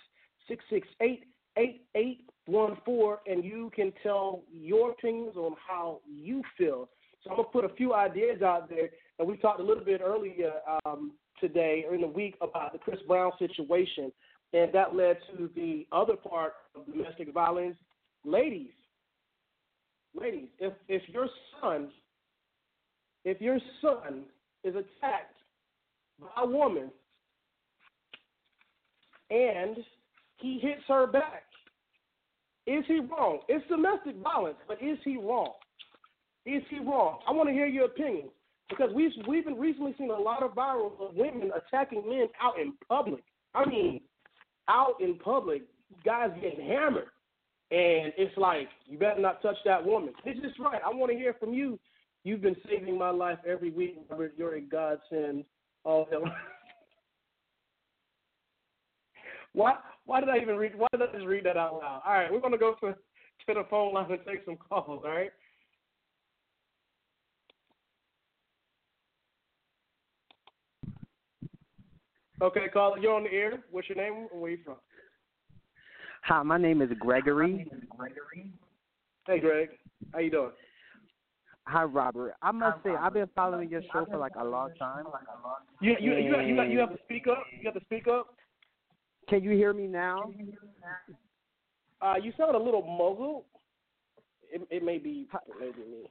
and 3.26 3.44
you 3.44 3.72
can 3.76 3.92
tell 4.04 4.44
your 4.52 4.92
opinions 4.92 5.36
on 5.36 5.56
how 5.68 6.02
you 6.08 6.44
feel 6.58 6.90
so 7.24 7.32
I'm 7.32 7.38
gonna 7.38 7.48
put 7.50 7.66
a 7.66 7.74
few 7.76 7.94
ideas 7.94 8.42
out 8.42 8.70
there, 8.70 8.90
and 9.18 9.28
we 9.28 9.38
talked 9.38 9.60
a 9.60 9.64
little 9.64 9.84
bit 9.84 10.02
earlier 10.04 10.54
um, 10.86 11.14
today 11.40 11.86
or 11.88 11.96
in 11.96 12.02
the 12.02 12.08
week 12.08 12.36
about 12.42 12.74
the 12.74 12.80
Chris 12.80 13.00
Brown 13.08 13.32
situation, 13.40 14.12
and 14.52 14.74
that 14.74 14.96
led 14.96 15.18
to 15.32 15.50
the 15.56 15.88
other 15.92 16.16
part 16.16 16.54
of 16.76 16.86
domestic 16.86 17.34
violence. 17.34 17.78
Ladies, 18.26 18.72
ladies, 20.20 20.48
if 20.60 20.74
if 20.88 21.02
your 21.08 21.28
son, 21.62 21.90
if 23.24 23.40
your 23.40 23.60
son 23.82 24.24
is 24.64 24.76
attacked 24.76 25.38
by 26.20 26.28
a 26.44 26.46
woman 26.46 26.92
and 29.30 29.78
he 30.38 30.60
hits 30.62 30.82
her 30.90 31.08
back, 31.08 31.44
is 32.68 32.84
he 32.88 33.00
wrong? 33.00 33.40
It's 33.48 33.66
domestic 33.68 34.18
violence, 34.18 34.58
but 34.68 34.82
is 34.82 34.98
he 35.06 35.18
wrong? 35.18 35.54
Is 36.46 36.64
he 36.70 36.80
wrong? 36.80 37.20
I 37.28 37.32
want 37.32 37.50
to 37.50 37.54
hear 37.54 37.68
your 37.68 37.86
opinion 37.86 38.30
because 38.70 38.90
we've 38.94 39.12
we've 39.28 39.46
been 39.46 39.60
recently 39.60 39.96
seen 39.98 40.10
a 40.10 40.20
lot 40.20 40.44
of 40.44 40.52
viral 40.52 40.92
of 41.00 41.16
women 41.16 41.52
attacking 41.56 42.04
men 42.08 42.28
out 42.42 42.60
in 42.60 42.74
public. 42.88 43.24
I 43.54 43.66
mean, 43.66 44.02
out 44.68 44.96
in 45.00 45.20
public, 45.20 45.64
guys 46.04 46.32
getting 46.42 46.66
hammered, 46.66 47.08
and 47.72 48.14
it's 48.18 48.38
like 48.38 48.68
you 48.88 48.98
better 48.98 49.22
not 49.22 49.42
touch 49.42 49.58
that 49.66 49.86
woman. 49.86 50.14
This 50.26 50.38
is 50.38 50.52
right. 50.60 50.82
I 50.86 50.90
want 50.90 51.12
to 51.12 51.18
hear 51.18 51.36
from 51.40 51.54
you. 51.54 51.80
You've 52.26 52.42
been 52.42 52.56
saving 52.70 52.98
my 52.98 53.10
life 53.10 53.40
every 53.48 53.70
week, 53.70 53.98
Robert. 54.10 54.34
You're 54.38 54.56
a 54.56 54.62
godsend. 54.62 55.44
Oh, 55.86 56.08
hell. 56.10 56.24
why? 59.54 59.76
Why 60.06 60.20
did 60.20 60.30
I 60.30 60.38
even 60.40 60.58
read? 60.58 60.78
Why 60.78 60.88
did 60.92 61.02
I 61.02 61.12
just 61.14 61.26
read 61.26 61.46
that 61.46 61.58
out 61.58 61.76
loud? 61.76 62.02
All 62.06 62.14
right, 62.14 62.32
we're 62.32 62.42
gonna 62.42 62.58
go 62.58 62.76
to 62.82 62.96
to 63.48 63.54
the 63.54 63.66
phone 63.70 63.94
line 63.94 64.12
and 64.12 64.20
take 64.26 64.44
some 64.46 64.58
calls. 64.58 65.04
All 65.06 65.10
right. 65.10 65.32
Okay, 72.44 72.68
caller, 72.68 72.98
you're 73.00 73.16
on 73.16 73.24
the 73.24 73.32
air. 73.32 73.64
What's 73.72 73.88
your 73.88 73.98
name 73.98 74.28
and 74.30 74.42
where 74.42 74.52
you 74.52 74.58
from? 74.66 74.76
Hi, 76.26 76.44
my 76.44 76.58
name 76.58 76.82
is 76.82 76.90
Gregory. 77.00 77.66
Hey, 79.26 79.40
Greg. 79.40 79.70
How 80.12 80.20
you 80.20 80.30
doing? 80.30 80.52
Hi, 81.68 81.84
Robert. 81.84 82.34
I 82.42 82.52
must 82.52 82.84
say 82.84 82.90
I've 82.90 83.14
been 83.14 83.30
following 83.34 83.70
your 83.70 83.82
show 83.94 84.06
for 84.12 84.18
like 84.18 84.34
a 84.38 84.44
long 84.44 84.72
time. 84.78 85.06
You 85.80 85.96
you 86.02 86.16
you 86.16 86.42
you, 86.42 86.64
you 86.64 86.80
have 86.80 86.92
to 86.92 87.00
speak 87.06 87.28
up. 87.28 87.46
You 87.58 87.72
have 87.72 87.76
to 87.76 87.86
speak 87.86 88.10
up. 88.10 88.36
Can 89.30 89.42
you 89.42 89.52
hear 89.52 89.72
me 89.72 89.88
now? 89.88 90.34
Uh, 92.02 92.16
you 92.22 92.34
sound 92.38 92.58
a 92.58 92.60
little 92.60 92.82
muzzled. 92.82 93.46
It 94.52 94.68
it 94.70 94.84
may 94.84 94.98
be 94.98 95.30
it 95.48 95.56
may 95.62 95.72
be 95.72 95.90
me. 95.90 96.10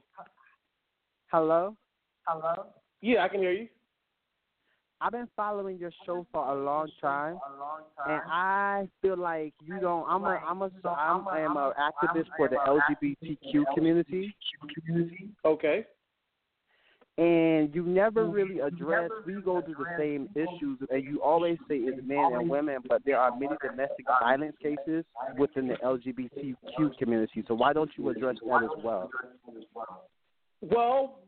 Hello. 1.27 1.77
Hello. 2.25 2.65
Yeah, 3.01 3.23
I 3.23 3.27
can 3.27 3.39
hear 3.39 3.51
you. 3.51 3.67
I've 5.03 5.11
been 5.11 5.27
following 5.35 5.77
your 5.77 5.91
show 6.05 6.25
for 6.31 6.47
a 6.47 6.63
long 6.63 6.87
time, 7.01 7.37
and 8.07 8.21
I 8.25 8.87
feel 9.01 9.17
like 9.17 9.53
you 9.61 9.77
don't. 9.81 10.05
I'm 10.07 10.23
a 10.23 10.39
I'm 10.47 10.61
a 10.61 10.71
I'm, 10.87 11.27
I'm 11.27 11.57
a 11.57 11.73
activist 11.77 12.27
for 12.37 12.47
the 12.47 12.55
LGBTQ 12.55 13.65
community. 13.75 14.33
Okay. 15.43 15.85
And 17.17 17.75
you 17.75 17.83
never 17.83 18.25
really 18.25 18.59
address. 18.59 19.11
We 19.27 19.33
go 19.41 19.61
through 19.61 19.75
the 19.75 19.97
same 19.99 20.29
issues, 20.35 20.79
and 20.89 21.03
you 21.03 21.21
always 21.21 21.57
say 21.67 21.75
it's 21.75 22.01
men 22.07 22.31
and 22.33 22.49
women, 22.49 22.77
but 22.87 23.01
there 23.05 23.19
are 23.19 23.37
many 23.37 23.55
domestic 23.61 24.05
violence 24.21 24.55
cases 24.63 25.03
within 25.37 25.67
the 25.67 25.75
LGBTQ 25.83 26.97
community. 26.97 27.43
So 27.49 27.55
why 27.55 27.73
don't 27.73 27.91
you 27.97 28.07
address 28.07 28.37
that 28.47 28.63
as 28.63 28.83
well? 28.83 29.09
Well, 30.61 31.19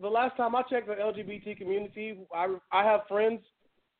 the 0.00 0.08
last 0.08 0.36
time 0.36 0.54
I 0.54 0.62
checked 0.62 0.88
the 0.88 0.94
LGBT 0.94 1.56
community, 1.56 2.18
I 2.34 2.54
I 2.72 2.84
have 2.84 3.00
friends 3.08 3.40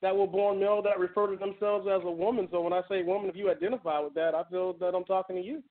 that 0.03 0.15
were 0.15 0.27
born 0.27 0.61
male 0.61 0.83
that 0.83 0.99
refer 0.99 1.27
to 1.29 1.37
themselves 1.37 1.87
as 1.91 2.03
a 2.05 2.11
woman. 2.11 2.49
So 2.51 2.61
when 2.61 2.73
I 2.73 2.83
say 2.89 3.03
woman, 3.03 3.31
if 3.31 3.37
you 3.37 3.51
identify 3.51 3.99
with 4.01 4.15
that, 4.15 4.35
I 4.35 4.43
feel 4.51 4.75
that 4.75 4.95
I'm 4.95 5.05
talking 5.05 5.37
to 5.37 5.43
you. 5.43 5.63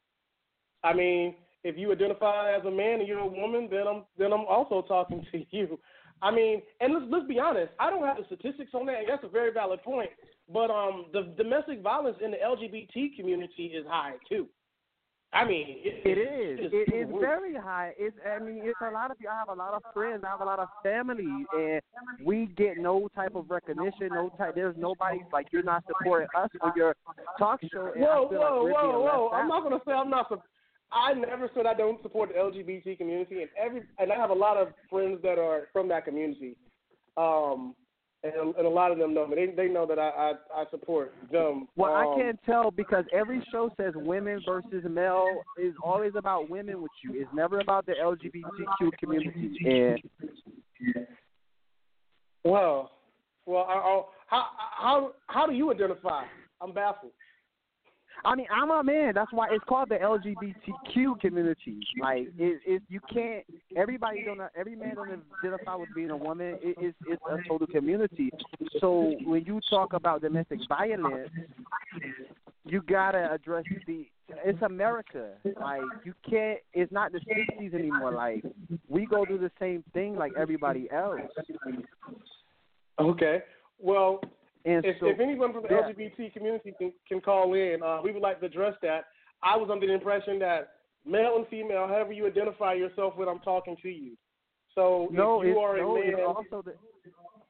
I 0.83 0.93
mean, 0.93 1.35
if 1.63 1.77
you 1.77 1.91
identify 1.91 2.55
as 2.55 2.65
a 2.65 2.71
man 2.71 2.99
and 2.99 3.07
you're 3.07 3.19
a 3.19 3.27
woman, 3.27 3.67
then 3.69 3.87
I'm 3.87 4.03
then 4.17 4.33
I'm 4.33 4.45
also 4.45 4.83
talking 4.87 5.25
to 5.31 5.45
you. 5.51 5.79
I 6.21 6.31
mean, 6.31 6.61
and 6.79 6.93
let's 6.93 7.05
let's 7.09 7.27
be 7.27 7.39
honest. 7.39 7.71
I 7.79 7.89
don't 7.89 8.05
have 8.05 8.17
the 8.17 8.25
statistics 8.25 8.71
on 8.73 8.85
that, 8.87 9.01
that's 9.07 9.23
a 9.23 9.29
very 9.29 9.51
valid 9.51 9.83
point. 9.83 10.09
But 10.51 10.69
um, 10.69 11.07
the 11.11 11.33
domestic 11.37 11.81
violence 11.81 12.17
in 12.23 12.31
the 12.31 12.37
LGBT 12.37 13.15
community 13.17 13.65
is 13.65 13.85
high 13.87 14.13
too. 14.29 14.47
I 15.35 15.45
mean, 15.45 15.65
it, 15.83 16.01
it 16.05 16.17
is. 16.17 16.71
It 16.71 16.95
is 16.95 17.09
very 17.19 17.55
high. 17.55 17.91
It's. 17.97 18.15
I 18.25 18.39
mean, 18.41 18.61
it's 18.63 18.79
a 18.81 18.89
lot 18.89 19.11
of. 19.11 19.17
You 19.19 19.27
I 19.27 19.37
have 19.37 19.49
a 19.49 19.53
lot 19.53 19.73
of 19.73 19.83
friends. 19.93 20.23
I 20.25 20.29
have 20.29 20.39
a 20.39 20.45
lot 20.45 20.59
of 20.59 20.69
family, 20.81 21.45
and 21.53 21.81
we 22.23 22.45
get 22.57 22.77
no 22.77 23.09
type 23.13 23.35
of 23.35 23.49
recognition. 23.49 24.09
No 24.11 24.29
type. 24.37 24.55
There's 24.55 24.77
nobody 24.77 25.19
like 25.33 25.47
you're 25.51 25.61
not 25.61 25.83
supporting 25.87 26.29
us 26.37 26.49
or 26.61 26.71
your 26.77 26.95
talk 27.37 27.59
show. 27.69 27.91
Whoa, 27.97 28.29
whoa, 28.31 28.63
like 28.63 28.73
whoa, 28.73 28.99
whoa! 29.01 29.29
I'm 29.33 29.49
not 29.49 29.63
gonna 29.63 29.81
say 29.85 29.91
I'm 29.91 30.09
not. 30.09 30.31
I 30.93 31.13
never 31.13 31.49
said 31.53 31.65
I 31.65 31.73
don't 31.73 32.01
support 32.01 32.29
the 32.29 32.35
LGBT 32.35 32.97
community, 32.97 33.41
and 33.41 33.49
every 33.61 33.83
and 33.99 34.13
I 34.13 34.15
have 34.15 34.29
a 34.29 34.33
lot 34.33 34.55
of 34.55 34.69
friends 34.89 35.19
that 35.23 35.37
are 35.37 35.67
from 35.73 35.89
that 35.89 36.05
community. 36.05 36.55
Um, 37.17 37.75
and, 38.25 38.55
and 38.55 38.65
a 38.65 38.69
lot 38.69 38.91
of 38.91 38.97
them 38.97 39.13
know 39.13 39.27
me. 39.27 39.35
They 39.35 39.67
they 39.67 39.67
know 39.71 39.85
that 39.85 39.99
I 39.99 40.09
I, 40.09 40.61
I 40.61 40.65
support 40.71 41.13
them. 41.31 41.67
Well, 41.75 41.93
um, 41.93 42.07
I 42.07 42.21
can't 42.21 42.39
tell 42.45 42.71
because 42.71 43.05
every 43.13 43.45
show 43.51 43.69
says 43.77 43.93
women 43.95 44.41
versus 44.45 44.83
male 44.89 45.43
is 45.57 45.73
always 45.83 46.13
about 46.15 46.49
women 46.49 46.81
with 46.81 46.91
you. 47.03 47.19
It's 47.21 47.29
never 47.33 47.59
about 47.59 47.85
the 47.85 47.93
LGBTQ 47.93 48.91
community. 48.99 49.57
And 49.65 51.05
well, 52.43 52.91
well, 53.45 53.65
I, 53.69 53.73
I, 53.73 54.01
how 54.27 54.45
how 54.77 55.11
how 55.27 55.45
do 55.45 55.53
you 55.53 55.71
identify? 55.71 56.23
I'm 56.61 56.73
baffled. 56.73 57.11
I 58.23 58.35
mean, 58.35 58.47
I'm 58.51 58.71
a 58.71 58.83
man. 58.83 59.13
That's 59.13 59.31
why 59.31 59.47
it's 59.51 59.63
called 59.67 59.89
the 59.89 59.95
LGBTQ 59.95 61.19
community. 61.19 61.79
Like, 62.01 62.27
it, 62.37 62.61
it 62.65 62.83
you 62.87 62.99
can't. 63.13 63.43
Everybody 63.75 64.23
don't. 64.23 64.39
Every 64.57 64.75
man 64.75 64.95
don't 64.95 65.23
identify 65.43 65.75
with 65.75 65.89
being 65.95 66.11
a 66.11 66.17
woman. 66.17 66.57
It, 66.61 66.75
it's 66.79 66.97
it's 67.07 67.21
a 67.29 67.37
total 67.47 67.67
community. 67.67 68.31
So 68.79 69.13
when 69.25 69.43
you 69.45 69.59
talk 69.69 69.93
about 69.93 70.21
domestic 70.21 70.59
violence, 70.69 71.29
you 72.65 72.81
gotta 72.81 73.31
address 73.31 73.65
the. 73.87 74.07
It's 74.43 74.61
America. 74.63 75.31
Like 75.59 75.81
you 76.03 76.13
can't. 76.27 76.59
It's 76.73 76.91
not 76.91 77.11
the 77.11 77.19
'60s 77.19 77.73
anymore. 77.73 78.13
Like 78.13 78.43
we 78.87 79.05
go 79.05 79.25
through 79.25 79.39
the 79.39 79.51
same 79.59 79.83
thing 79.93 80.15
like 80.15 80.31
everybody 80.37 80.89
else. 80.91 81.19
Okay. 82.99 83.43
Well, 83.79 84.21
And 84.65 84.83
if, 84.83 84.97
so, 84.99 85.07
if 85.07 85.19
anyone 85.19 85.53
from 85.53 85.63
the 85.63 85.69
yeah. 85.69 85.91
LGBT 85.93 86.33
community 86.33 86.73
can, 86.77 86.91
can 87.07 87.21
call 87.21 87.53
in, 87.53 87.81
uh, 87.83 87.99
we 88.03 88.11
would 88.11 88.21
like 88.23 88.39
to 88.39 88.47
address 88.47 88.73
that. 88.81 89.05
I 89.43 89.55
was 89.55 89.69
under 89.71 89.85
the 89.85 89.93
impression 89.93 90.39
that 90.39 90.69
male 91.05 91.35
and 91.37 91.47
female, 91.47 91.87
however 91.87 92.13
you 92.13 92.25
identify 92.25 92.73
yourself 92.73 93.13
when 93.15 93.29
I'm 93.29 93.39
talking 93.39 93.77
to 93.83 93.89
you. 93.89 94.17
So 94.73 95.07
No, 95.11 95.41
if 95.41 95.47
you 95.47 95.59
are 95.59 95.77
a 95.77 95.81
no, 95.81 95.97
it's 95.97 96.17
man, 96.17 96.25
also 96.25 96.63
the. 96.63 96.73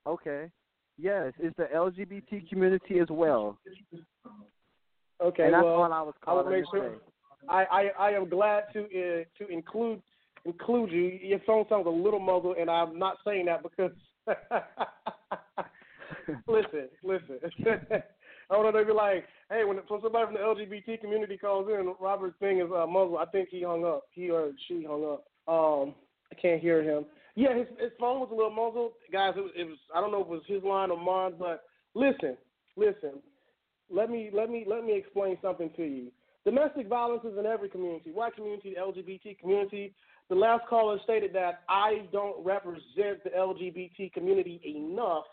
Okay. 0.08 0.52
Yes, 0.98 1.34
it's 1.40 1.56
the 1.58 1.68
LGBT 1.74 2.50
community 2.50 3.00
as 3.00 3.08
well. 3.10 3.58
okay, 5.24 5.46
and 5.46 5.54
that's 5.54 5.64
well, 5.64 5.84
all 5.84 5.94
I 5.94 6.02
was 6.02 6.14
I 6.22 6.26
calling 6.26 6.52
make 6.52 6.66
sure. 6.72 6.96
I, 7.50 7.64
I, 7.64 7.90
I 8.00 8.10
am 8.12 8.30
glad 8.30 8.64
to 8.74 8.84
uh, 8.84 9.24
to 9.38 9.48
include 9.50 10.02
include 10.46 10.92
you. 10.92 11.20
Your 11.22 11.40
phone 11.46 11.66
sounds 11.70 11.88
a 11.88 11.90
little 11.90 12.20
muzzled, 12.20 12.58
and 12.58 12.70
I'm 12.70 13.00
not 13.00 13.18
saying 13.26 13.46
that 13.46 13.64
because. 13.64 13.92
listen, 16.48 16.89
listen. 17.03 17.39
I 18.50 18.53
don't 18.53 18.63
know. 18.63 18.72
They 18.72 18.86
be 18.86 18.94
like, 18.94 19.25
hey, 19.50 19.63
when, 19.63 19.79
somebody 19.88 20.25
from 20.25 20.34
the 20.36 20.39
LGBT 20.39 21.01
community 21.01 21.38
calls 21.38 21.67
in, 21.67 21.94
Robert's 22.00 22.38
thing 22.39 22.60
is 22.60 22.67
uh, 22.75 22.86
muzzled. 22.86 23.17
I 23.20 23.25
think 23.25 23.50
he 23.50 23.63
hung 23.63 23.84
up. 23.86 24.03
He 24.12 24.29
or 24.29 24.51
she 24.67 24.86
hung 24.88 25.03
up. 25.03 25.25
Um, 25.48 25.96
I 26.32 26.36
can't 26.39 26.62
hear 26.62 26.84
him. 26.84 27.05
Yeah, 27.36 27.58
his 27.58 27.67
his 27.79 27.91
phone 28.00 28.20
was 28.22 28.29
a 28.32 28.36
little 28.36 28.51
muzzled, 28.51 28.94
guys. 29.12 29.34
It 29.36 29.41
was, 29.41 29.51
it 29.55 29.65
was 29.65 29.77
I 29.94 30.00
don't 30.00 30.12
know 30.12 30.22
if 30.22 30.27
it 30.27 30.32
was 30.32 30.44
his 30.48 30.63
line 30.63 30.89
or 30.89 30.98
mine, 30.98 31.34
but 31.38 31.63
listen, 31.94 32.38
listen. 32.77 33.20
Let 33.89 34.10
me 34.10 34.29
let 34.34 34.50
me 34.50 34.65
let 34.67 34.86
me 34.86 34.98
explain 34.98 35.38
something 35.41 35.70
to 35.75 35.84
you. 35.84 36.12
Domestic 36.46 36.88
violence 36.88 37.24
is 37.25 37.38
in 37.38 37.46
every 37.46 37.70
community, 37.70 38.12
white 38.12 38.36
community, 38.36 38.75
LGBT 38.79 39.39
community. 39.39 39.94
The 40.29 40.36
last 40.36 40.67
caller 40.67 40.98
stated 41.03 41.34
that 41.34 41.62
I 41.67 42.08
don't 42.12 42.44
represent 42.44 43.24
the 43.24 43.32
LGBT 43.38 44.13
community 44.13 44.62
enough 44.63 45.25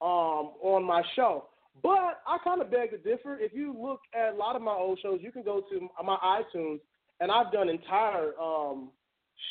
um, 0.00 0.52
on 0.62 0.84
my 0.84 1.02
show. 1.14 1.46
But 1.82 2.22
I 2.26 2.38
kind 2.42 2.62
of 2.62 2.70
beg 2.70 2.90
to 2.90 2.98
differ. 2.98 3.38
If 3.38 3.52
you 3.52 3.74
look 3.78 4.00
at 4.14 4.34
a 4.34 4.36
lot 4.36 4.56
of 4.56 4.62
my 4.62 4.72
old 4.72 4.98
shows, 5.02 5.20
you 5.22 5.30
can 5.30 5.42
go 5.42 5.62
to 5.70 5.88
my 6.04 6.16
iTunes, 6.24 6.80
and 7.20 7.30
I've 7.30 7.52
done 7.52 7.68
entire 7.68 8.32
um, 8.40 8.90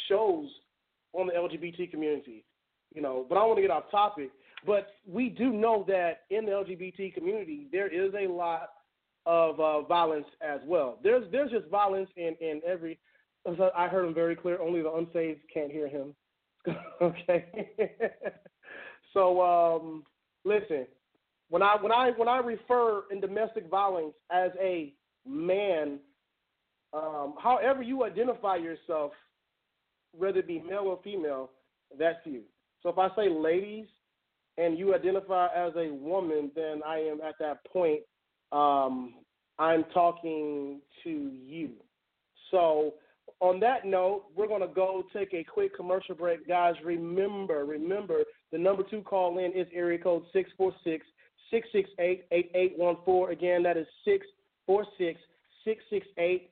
shows 0.09 0.49
on 1.13 1.27
the 1.27 1.33
LGBT 1.33 1.91
community. 1.91 2.43
you 2.93 3.01
know. 3.01 3.25
But 3.27 3.37
I 3.37 3.45
want 3.45 3.57
to 3.57 3.61
get 3.61 3.71
off 3.71 3.91
topic. 3.91 4.31
But 4.65 4.87
we 5.07 5.29
do 5.29 5.51
know 5.51 5.85
that 5.87 6.21
in 6.31 6.45
the 6.45 6.51
LGBT 6.51 7.13
community, 7.13 7.67
there 7.71 7.87
is 7.87 8.11
a 8.15 8.31
lot 8.31 8.69
of 9.25 9.59
uh, 9.59 9.81
violence 9.81 10.25
as 10.41 10.59
well. 10.65 10.97
There's 11.03 11.25
there's 11.31 11.51
just 11.51 11.67
violence 11.67 12.09
in 12.17 12.35
in 12.41 12.61
every. 12.65 12.97
I 13.75 13.87
heard 13.87 14.05
him 14.05 14.13
very 14.15 14.35
clear. 14.35 14.59
Only 14.59 14.81
the 14.81 14.91
unsaved 14.91 15.41
can't 15.53 15.71
hear 15.71 15.87
him. 15.87 16.15
okay. 17.01 17.45
so 19.13 19.41
um, 19.41 20.03
listen, 20.45 20.85
when 21.49 21.61
I 21.61 21.75
when 21.81 21.91
I 21.91 22.11
when 22.15 22.27
I 22.29 22.37
refer 22.37 23.03
in 23.11 23.19
domestic 23.19 23.69
violence 23.69 24.13
as 24.31 24.51
a 24.61 24.93
man, 25.27 25.99
um, 26.93 27.35
however 27.41 27.81
you 27.81 28.05
identify 28.05 28.55
yourself, 28.55 29.11
whether 30.17 30.39
it 30.39 30.47
be 30.47 30.59
male 30.59 30.85
or 30.85 30.99
female, 31.03 31.49
that's 31.99 32.19
you. 32.25 32.41
So 32.81 32.89
if 32.89 32.97
I 32.97 33.09
say 33.15 33.29
ladies 33.29 33.87
and 34.57 34.77
you 34.77 34.95
identify 34.95 35.47
as 35.47 35.73
a 35.75 35.91
woman, 35.91 36.51
then 36.55 36.81
I 36.85 36.99
am 36.99 37.19
at 37.21 37.35
that 37.39 37.65
point. 37.65 38.01
Um, 38.51 39.15
I'm 39.59 39.83
talking 39.93 40.81
to 41.03 41.09
you. 41.09 41.71
So 42.51 42.93
on 43.39 43.59
that 43.59 43.85
note, 43.85 44.25
we're 44.35 44.47
going 44.47 44.61
to 44.61 44.67
go 44.67 45.03
take 45.13 45.33
a 45.33 45.43
quick 45.43 45.75
commercial 45.75 46.15
break. 46.15 46.47
Guys, 46.47 46.75
remember, 46.83 47.65
remember, 47.65 48.23
the 48.55 48.61
number 48.61 48.83
two 48.83 49.01
call 49.01 49.37
in 49.39 49.51
is 49.51 49.67
area 49.73 49.99
code 49.99 50.23
646 50.31 51.05
668 51.51 52.23
8814. 52.31 53.35
Again, 53.35 53.63
that 53.63 53.75
is 53.75 53.85
646 54.05 55.19
668 55.67 56.49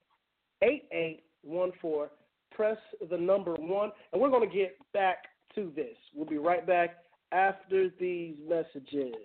8814. 0.61 2.11
Press 2.51 2.75
the 3.09 3.15
number 3.15 3.55
one, 3.55 3.89
and 4.11 4.21
we're 4.21 4.29
going 4.29 4.43
to 4.43 4.53
get 4.53 4.75
back 4.91 5.31
to 5.55 5.71
this. 5.77 5.95
We'll 6.13 6.27
be 6.27 6.37
right 6.37 6.67
back 6.67 7.07
after 7.31 7.87
these 7.97 8.35
messages. 8.43 9.15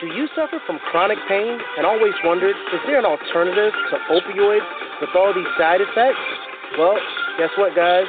Do 0.00 0.06
you 0.06 0.26
suffer 0.34 0.56
from 0.66 0.78
chronic 0.90 1.18
pain 1.28 1.58
and 1.76 1.84
always 1.84 2.14
wondered, 2.24 2.56
is 2.72 2.80
there 2.86 2.98
an 2.98 3.04
alternative 3.04 3.74
to 3.92 3.96
opioids 4.08 4.64
with 5.02 5.10
all 5.14 5.34
these 5.34 5.52
side 5.58 5.82
effects? 5.82 6.24
Well, 6.78 6.96
guess 7.36 7.50
what, 7.58 7.76
guys? 7.76 8.06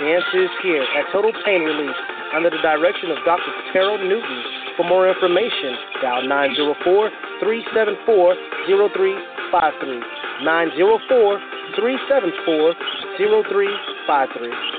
The 0.00 0.10
answer 0.10 0.42
is 0.42 0.50
here 0.62 0.82
at 0.82 1.06
Total 1.12 1.30
Pain 1.44 1.62
Relief 1.62 1.94
under 2.34 2.50
the 2.50 2.58
direction 2.58 3.12
of 3.12 3.18
Dr. 3.24 3.46
Terrell 3.72 3.98
Newton. 3.98 4.42
For 4.76 4.82
more 4.82 5.08
information, 5.08 5.78
dial 6.02 6.26
904 6.26 7.10
374 7.38 8.34
0353. 8.66 10.02
904 10.42 11.38
374 11.78 12.74
0353. 13.22 14.74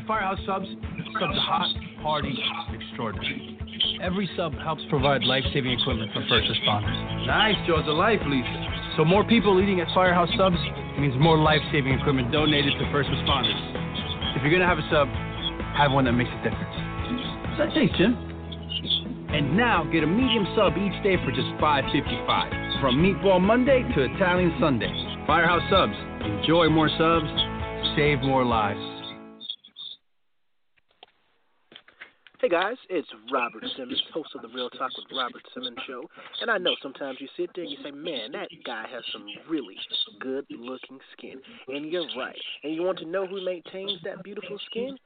At 0.00 0.06
Firehouse 0.06 0.40
Subs, 0.46 0.64
subs 0.64 1.20
are 1.20 1.44
hot, 1.44 1.68
party, 2.02 2.38
extraordinary. 2.72 3.58
Every 4.00 4.30
sub 4.34 4.54
helps 4.54 4.82
provide 4.88 5.24
life-saving 5.24 5.72
equipment 5.72 6.10
for 6.14 6.24
first 6.26 6.48
responders. 6.48 7.26
Nice, 7.26 7.56
Jaws 7.66 7.84
of 7.86 7.96
life, 7.96 8.20
Lisa. 8.26 8.69
So 8.96 9.04
more 9.04 9.24
people 9.24 9.60
eating 9.60 9.80
at 9.80 9.88
Firehouse 9.94 10.30
Subs 10.36 10.58
means 10.98 11.14
more 11.18 11.38
life-saving 11.38 11.92
equipment 11.92 12.32
donated 12.32 12.74
to 12.78 12.90
first 12.90 13.08
responders. 13.08 13.56
If 14.36 14.42
you're 14.42 14.50
gonna 14.50 14.66
have 14.66 14.78
a 14.78 14.88
sub, 14.90 15.08
have 15.78 15.92
one 15.92 16.04
that 16.04 16.12
makes 16.12 16.30
a 16.30 16.42
difference. 16.42 16.76
That 17.58 17.72
taste, 17.74 17.94
Jim? 17.96 18.18
And 19.30 19.56
now 19.56 19.84
get 19.84 20.02
a 20.02 20.06
medium 20.06 20.46
sub 20.56 20.76
each 20.76 20.96
day 21.02 21.16
for 21.24 21.30
just 21.30 21.48
$5.55. 21.62 22.80
From 22.80 22.98
Meatball 22.98 23.40
Monday 23.40 23.82
to 23.94 24.02
Italian 24.14 24.54
Sunday. 24.58 24.90
Firehouse 25.26 25.62
Subs. 25.70 25.94
Enjoy 26.26 26.68
more 26.68 26.90
subs, 26.98 27.30
save 27.96 28.20
more 28.20 28.44
lives. 28.44 28.99
Hey 32.40 32.48
guys, 32.48 32.76
it's 32.88 33.08
Robert 33.30 33.62
Simmons, 33.76 34.02
host 34.14 34.30
of 34.34 34.40
the 34.40 34.48
Real 34.48 34.70
Talk 34.70 34.90
with 34.96 35.04
Robert 35.14 35.42
Simmons 35.52 35.76
show. 35.86 36.08
And 36.40 36.50
I 36.50 36.56
know 36.56 36.74
sometimes 36.80 37.20
you 37.20 37.28
sit 37.36 37.50
there 37.54 37.64
and 37.64 37.70
you 37.70 37.76
say, 37.84 37.90
man, 37.90 38.32
that 38.32 38.48
guy 38.64 38.86
has 38.90 39.04
some 39.12 39.26
really 39.46 39.76
good 40.20 40.46
looking 40.48 40.98
skin. 41.12 41.38
And 41.68 41.92
you're 41.92 42.06
right. 42.16 42.40
And 42.64 42.74
you 42.74 42.82
want 42.82 42.98
to 43.00 43.04
know 43.04 43.26
who 43.26 43.44
maintains 43.44 44.00
that 44.04 44.24
beautiful 44.24 44.58
skin? 44.70 44.96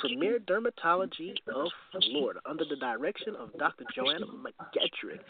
Premier 0.00 0.40
Dermatology 0.40 1.34
of 1.54 1.68
Florida, 2.10 2.40
under 2.46 2.64
the 2.68 2.74
direction 2.74 3.36
of 3.36 3.56
Dr. 3.60 3.84
Joanna 3.94 4.26
McGetrick. 4.26 5.20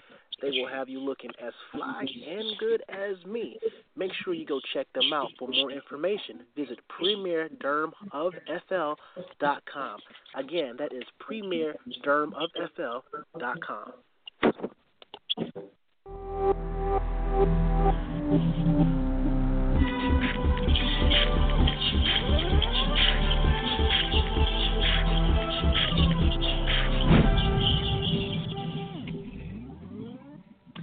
They 0.41 0.51
will 0.51 0.69
have 0.69 0.89
you 0.89 0.99
looking 0.99 1.31
as 1.45 1.53
fly 1.71 2.07
and 2.29 2.59
good 2.59 2.83
as 2.89 3.23
me. 3.27 3.59
Make 3.97 4.13
sure 4.25 4.35
you 4.35 4.45
go 4.45 4.61
check 4.75 4.89
them 4.93 5.13
out. 5.13 5.31
For 5.39 5.49
more 5.49 5.71
information, 5.71 6.41
visit 6.57 6.81
premierdermofFL.com. 7.01 10.01
Again, 10.35 10.77
that 10.79 10.93
is 10.93 11.05
premierdermofFL.com. 11.43 13.93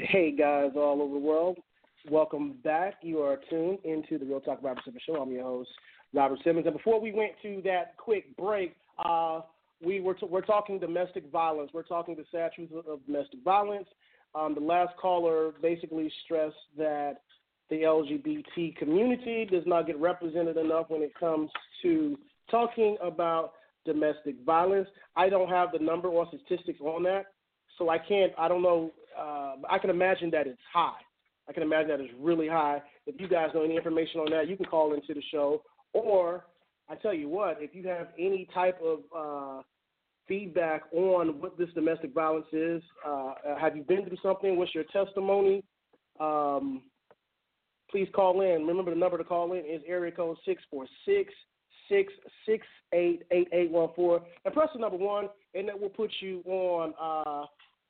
Hey 0.02 0.32
guys, 0.36 0.72
all 0.76 1.04
over 1.04 1.14
the 1.14 1.20
world, 1.20 1.60
welcome 2.10 2.56
back. 2.64 2.96
You 3.04 3.20
are 3.20 3.38
tuned 3.50 3.78
into 3.84 4.18
the 4.18 4.26
Real 4.26 4.42
Talk 4.42 4.64
Robert 4.64 4.84
Simmons 4.84 5.04
Show. 5.06 5.22
I'm 5.22 5.32
your 5.32 5.44
host, 5.44 5.70
Robert 6.14 6.40
Simmons. 6.44 6.66
And 6.66 6.76
before 6.76 7.00
we 7.00 7.12
went 7.12 7.34
to 7.44 7.62
that 7.66 7.96
quick 7.98 8.36
break, 8.36 8.76
uh, 8.98 9.42
we 9.82 10.00
were 10.02 10.14
t- 10.14 10.28
we're 10.30 10.42
talking 10.42 10.80
domestic 10.80 11.32
violence. 11.32 11.72
We're 11.74 11.84
talking 11.84 12.16
the 12.16 12.26
sad 12.32 12.52
truth 12.54 12.70
of 12.88 13.06
domestic 13.06 13.40
violence. 13.44 13.88
Um, 14.36 14.54
the 14.54 14.62
last 14.62 14.96
caller 14.98 15.52
basically 15.62 16.12
stressed 16.26 16.56
that 16.78 17.22
the 17.70 17.78
LGBT 17.78 18.76
community 18.78 19.48
does 19.50 19.64
not 19.66 19.88
get 19.88 20.00
represented 20.00 20.58
enough 20.58 20.86
when 20.90 21.02
it 21.02 21.14
comes 21.20 21.50
to 21.84 22.18
talking 22.50 22.98
about 23.02 23.54
domestic 23.86 24.36
violence. 24.46 24.88
I 25.16 25.30
don't 25.30 25.50
have 25.50 25.72
the 25.72 25.80
number 25.80 26.08
or 26.08 26.28
statistics 26.28 26.80
on 26.82 27.04
that, 27.04 27.28
so 27.78 27.90
I 27.90 27.98
can't. 27.98 28.34
I 28.38 28.48
don't 28.48 28.62
know 28.62 28.92
uh, 29.20 29.56
I 29.70 29.78
can 29.80 29.90
imagine 29.90 30.30
that 30.32 30.48
it's 30.48 30.60
high. 30.72 31.00
I 31.48 31.54
can 31.54 31.64
imagine 31.64 31.90
that 31.90 32.00
it's 32.00 32.14
really 32.20 32.48
high. 32.48 32.82
If 33.08 33.20
you 33.20 33.28
guys 33.28 33.50
know 33.54 33.64
any 33.64 33.76
information 33.76 34.20
on 34.22 34.30
that, 34.32 34.48
you 34.48 34.56
can 34.56 34.66
call 34.66 34.94
into 34.94 35.14
the 35.14 35.24
show. 35.32 35.64
Or 35.94 36.46
I 36.90 36.96
tell 36.96 37.14
you 37.14 37.30
what, 37.30 37.58
if 37.60 37.76
you 37.76 37.88
have 37.88 38.08
any 38.18 38.48
type 38.54 38.80
of 38.84 39.00
uh, 39.16 39.62
feedback 40.28 40.84
on 40.92 41.40
what 41.40 41.58
this 41.58 41.70
domestic 41.76 42.14
violence 42.14 42.48
is, 42.52 42.82
uh, 43.08 43.34
have 43.60 43.78
you 43.78 43.84
been 43.84 44.06
through 44.06 44.18
something? 44.24 44.58
What's 44.58 44.74
your 44.74 44.86
testimony? 44.86 45.64
Um, 46.20 46.82
please 47.92 48.08
call 48.16 48.42
in. 48.42 48.66
Remember 48.66 48.92
the 48.92 49.00
number 49.00 49.18
to 49.18 49.24
call 49.24 49.54
in 49.54 49.60
is 49.60 49.82
area 49.88 50.12
code 50.12 50.38
six 50.46 50.64
four 50.72 50.88
six 51.06 51.32
six 51.88 52.12
six 52.48 52.66
eight 52.94 53.24
eight 53.32 53.48
eight 53.54 53.70
one 53.70 53.90
four, 53.96 54.22
and 54.44 54.54
press 54.54 54.70
the 54.74 54.80
number 54.80 54.98
one, 54.98 55.30
and 55.54 55.68
that 55.68 55.80
will 55.80 55.90
put 55.90 56.12
you 56.22 56.42
on 56.46 56.94
uh, 57.00 57.46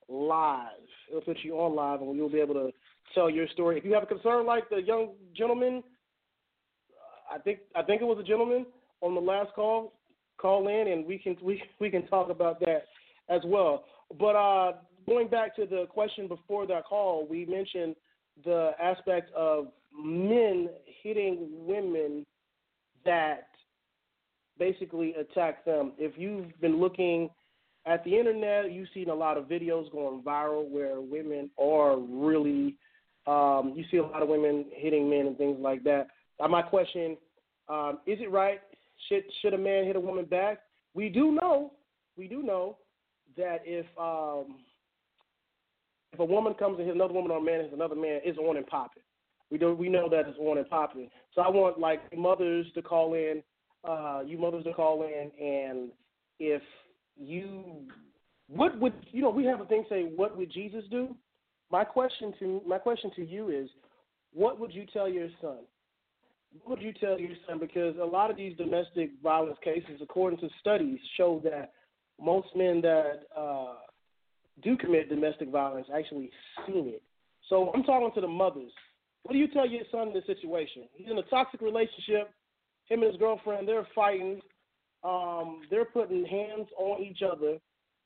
live. 0.10 0.68
It'll 1.10 1.22
put 1.22 1.38
you 1.44 1.54
on 1.56 1.74
live, 1.76 2.02
and 2.02 2.16
you'll 2.18 2.30
be 2.30 2.42
able 2.42 2.56
to 2.56 2.72
tell 3.16 3.30
your 3.30 3.48
story. 3.50 3.78
If 3.78 3.86
you 3.86 3.94
have 3.94 4.04
a 4.04 4.08
concern 4.08 4.46
like 4.46 4.70
the 4.70 4.82
young 4.82 5.14
gentleman, 5.36 5.84
I 7.34 7.40
think 7.40 7.60
I 7.76 7.82
think 7.82 8.02
it 8.02 8.06
was 8.06 8.20
a 8.20 8.28
gentleman 8.28 8.66
on 9.02 9.16
the 9.16 9.22
last 9.22 9.54
call. 9.54 9.94
Call 10.40 10.68
in, 10.70 10.88
and 10.88 11.06
we 11.06 11.18
can 11.18 11.36
we 11.42 11.62
we 11.80 11.90
can 11.90 12.08
talk 12.08 12.30
about 12.30 12.60
that 12.62 12.84
as 13.30 13.42
well. 13.46 13.86
But 14.20 14.36
uh, 14.36 14.74
going 15.08 15.28
back 15.28 15.56
to 15.58 15.66
the 15.66 15.86
question 15.90 16.28
before 16.28 16.66
that 16.68 16.86
call, 16.86 17.28
we 17.28 17.46
mentioned 17.46 17.96
the 18.46 18.72
aspect 18.82 19.32
of 19.34 19.68
men 19.94 20.70
hitting 21.04 21.50
women 21.52 22.26
that 23.06 23.50
basically 24.58 25.14
attack 25.16 25.66
them. 25.66 25.94
If 25.98 26.14
you've 26.18 26.60
been 26.62 26.80
looking 26.80 27.30
at 27.86 28.04
the 28.04 28.18
internet, 28.18 28.72
you've 28.72 28.90
seen 28.94 29.10
a 29.10 29.16
lot 29.16 29.38
of 29.38 29.46
videos 29.46 29.92
going 29.92 30.22
viral 30.22 30.70
where 30.70 31.02
women 31.02 31.50
are 31.58 31.98
really, 31.98 32.76
um, 33.26 33.74
you 33.76 33.84
see 33.90 33.98
a 33.98 34.04
lot 34.04 34.22
of 34.22 34.30
women 34.30 34.66
hitting 34.74 35.10
men 35.10 35.28
and 35.28 35.38
things 35.38 35.58
like 35.60 35.84
that. 35.84 36.08
Uh, 36.40 36.48
my 36.48 36.62
question: 36.62 37.18
um, 37.68 38.00
Is 38.06 38.20
it 38.22 38.32
right? 38.32 38.60
Should 39.08 39.24
should 39.42 39.54
a 39.54 39.58
man 39.58 39.86
hit 39.86 39.96
a 39.96 40.00
woman 40.00 40.26
back? 40.26 40.60
We 40.94 41.10
do 41.10 41.32
know, 41.32 41.74
we 42.18 42.28
do 42.28 42.44
know 42.44 42.78
that 43.38 43.62
if 43.66 43.86
um, 43.98 44.60
if 46.12 46.20
a 46.20 46.26
woman 46.26 46.54
comes 46.54 46.78
and 46.78 46.88
hits 46.88 46.96
another 46.96 47.14
woman 47.14 47.32
or 47.32 47.38
a 47.38 47.44
man 47.44 47.62
hits 47.62 47.74
another 47.74 47.96
man, 47.96 48.22
it's 48.24 48.38
on 48.38 48.58
and 48.58 48.68
popping. 48.68 49.04
We 49.52 49.58
do 49.58 49.74
we 49.74 49.90
know 49.90 50.10
that 50.10 50.28
it's 50.28 50.38
on 50.40 50.58
and 50.58 50.70
popping. 50.70 51.10
So 51.34 51.42
I 51.42 51.50
want 51.50 51.80
like 51.80 52.02
mothers 52.18 52.66
to 52.76 52.82
call 52.82 53.14
in, 53.14 53.42
uh, 53.88 54.22
you 54.26 54.38
mothers 54.38 54.64
to 54.66 54.74
call 54.74 55.04
in, 55.04 55.32
and 55.44 55.90
if 56.40 56.62
you 57.20 57.88
what 58.48 58.80
would 58.80 58.94
you 59.12 59.22
know 59.22 59.30
we 59.30 59.46
have 59.46 59.62
a 59.62 59.66
thing 59.66 59.86
say 59.90 60.04
what 60.16 60.38
would 60.38 60.52
jesus 60.52 60.84
do 60.90 61.16
my 61.72 61.84
question 61.84 62.34
to 62.40 62.62
my 62.66 62.78
question 62.78 63.12
to 63.16 63.26
you 63.26 63.50
is 63.50 63.70
what 64.34 64.60
would 64.60 64.74
you 64.74 64.86
tell 64.92 65.08
your 65.08 65.28
son 65.42 65.58
what 66.52 66.80
would 66.80 66.86
you 66.86 66.94
tell 66.94 67.20
your 67.20 67.36
son? 67.48 67.60
Because 67.60 67.96
a 68.02 68.06
lot 68.06 68.32
of 68.32 68.38
these 68.38 68.58
domestic 68.58 69.12
violence 69.22 69.58
cases, 69.64 70.00
according 70.02 70.40
to 70.40 70.50
studies, 70.60 71.00
show 71.16 71.42
that 71.44 71.74
most 72.22 72.48
men 72.56 72.82
that 72.82 73.22
uh, 73.38 73.76
do 74.64 74.76
commit 74.78 75.10
domestic 75.10 75.50
violence 75.50 75.88
actually 75.94 76.30
seen 76.66 76.88
it. 76.88 77.04
So 77.50 77.72
I'm 77.74 77.84
talking 77.84 78.12
to 78.16 78.22
the 78.22 78.28
mothers. 78.28 78.72
What 79.24 79.34
do 79.34 79.40
you 79.40 79.48
tell 79.48 79.68
your 79.68 79.84
son 79.92 80.10
in 80.10 80.14
this 80.14 80.26
situation? 80.26 80.84
He's 80.94 81.10
in 81.10 81.18
a 81.18 81.24
toxic 81.24 81.62
relationship. 81.62 82.32
Him 82.88 83.04
and 83.04 83.12
his 83.12 83.18
girlfriend, 83.18 83.68
they're 83.68 83.88
fighting. 83.94 84.42
Um, 85.04 85.62
they're 85.70 85.86
putting 85.86 86.26
hands 86.26 86.68
on 86.78 87.02
each 87.04 87.20
other. 87.22 87.58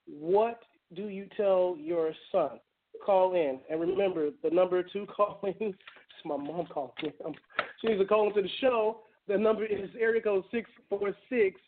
What 0.05 0.59
do 0.95 1.07
you 1.07 1.27
tell 1.37 1.75
your 1.79 2.11
son? 2.31 2.59
Call 3.05 3.33
in. 3.33 3.59
And 3.69 3.79
remember, 3.79 4.29
the 4.43 4.49
number 4.49 4.83
two 4.83 5.05
calling, 5.15 5.55
it's 5.59 6.25
my 6.25 6.37
mom 6.37 6.67
calling 6.67 6.91
in. 7.03 7.35
She 7.83 7.89
needs 7.89 8.01
to 8.01 8.07
call 8.07 8.29
into 8.29 8.41
the 8.41 8.49
show. 8.61 9.01
The 9.27 9.37
number 9.37 9.65
is 9.65 9.89
area 9.99 10.21
code 10.21 10.45
646 10.51 11.59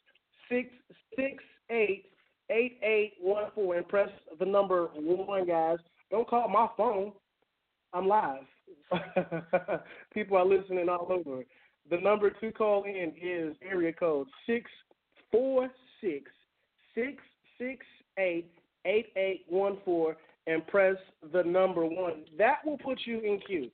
668 0.49 2.05
8814 2.49 3.77
and 3.77 3.87
press 3.87 4.09
the 4.39 4.45
number 4.45 4.85
one, 4.95 5.45
guys. 5.45 5.79
Don't 6.11 6.27
call 6.27 6.47
my 6.47 6.67
phone. 6.77 7.11
I'm 7.93 8.07
live. 8.07 8.43
People 10.13 10.37
are 10.37 10.45
listening 10.45 10.87
all 10.87 11.07
over. 11.09 11.43
The 11.89 11.97
number 11.97 12.29
to 12.29 12.51
call 12.51 12.83
in 12.83 13.13
is 13.21 13.55
area 13.61 13.91
code 13.91 14.27
646 14.45 16.31
668 16.93 18.45
8814 18.85 20.15
and 20.47 20.65
press 20.67 20.95
the 21.33 21.43
number 21.43 21.85
one. 21.85 22.23
That 22.37 22.59
will 22.65 22.77
put 22.77 23.01
you 23.05 23.19
in 23.19 23.39
queue. 23.45 23.69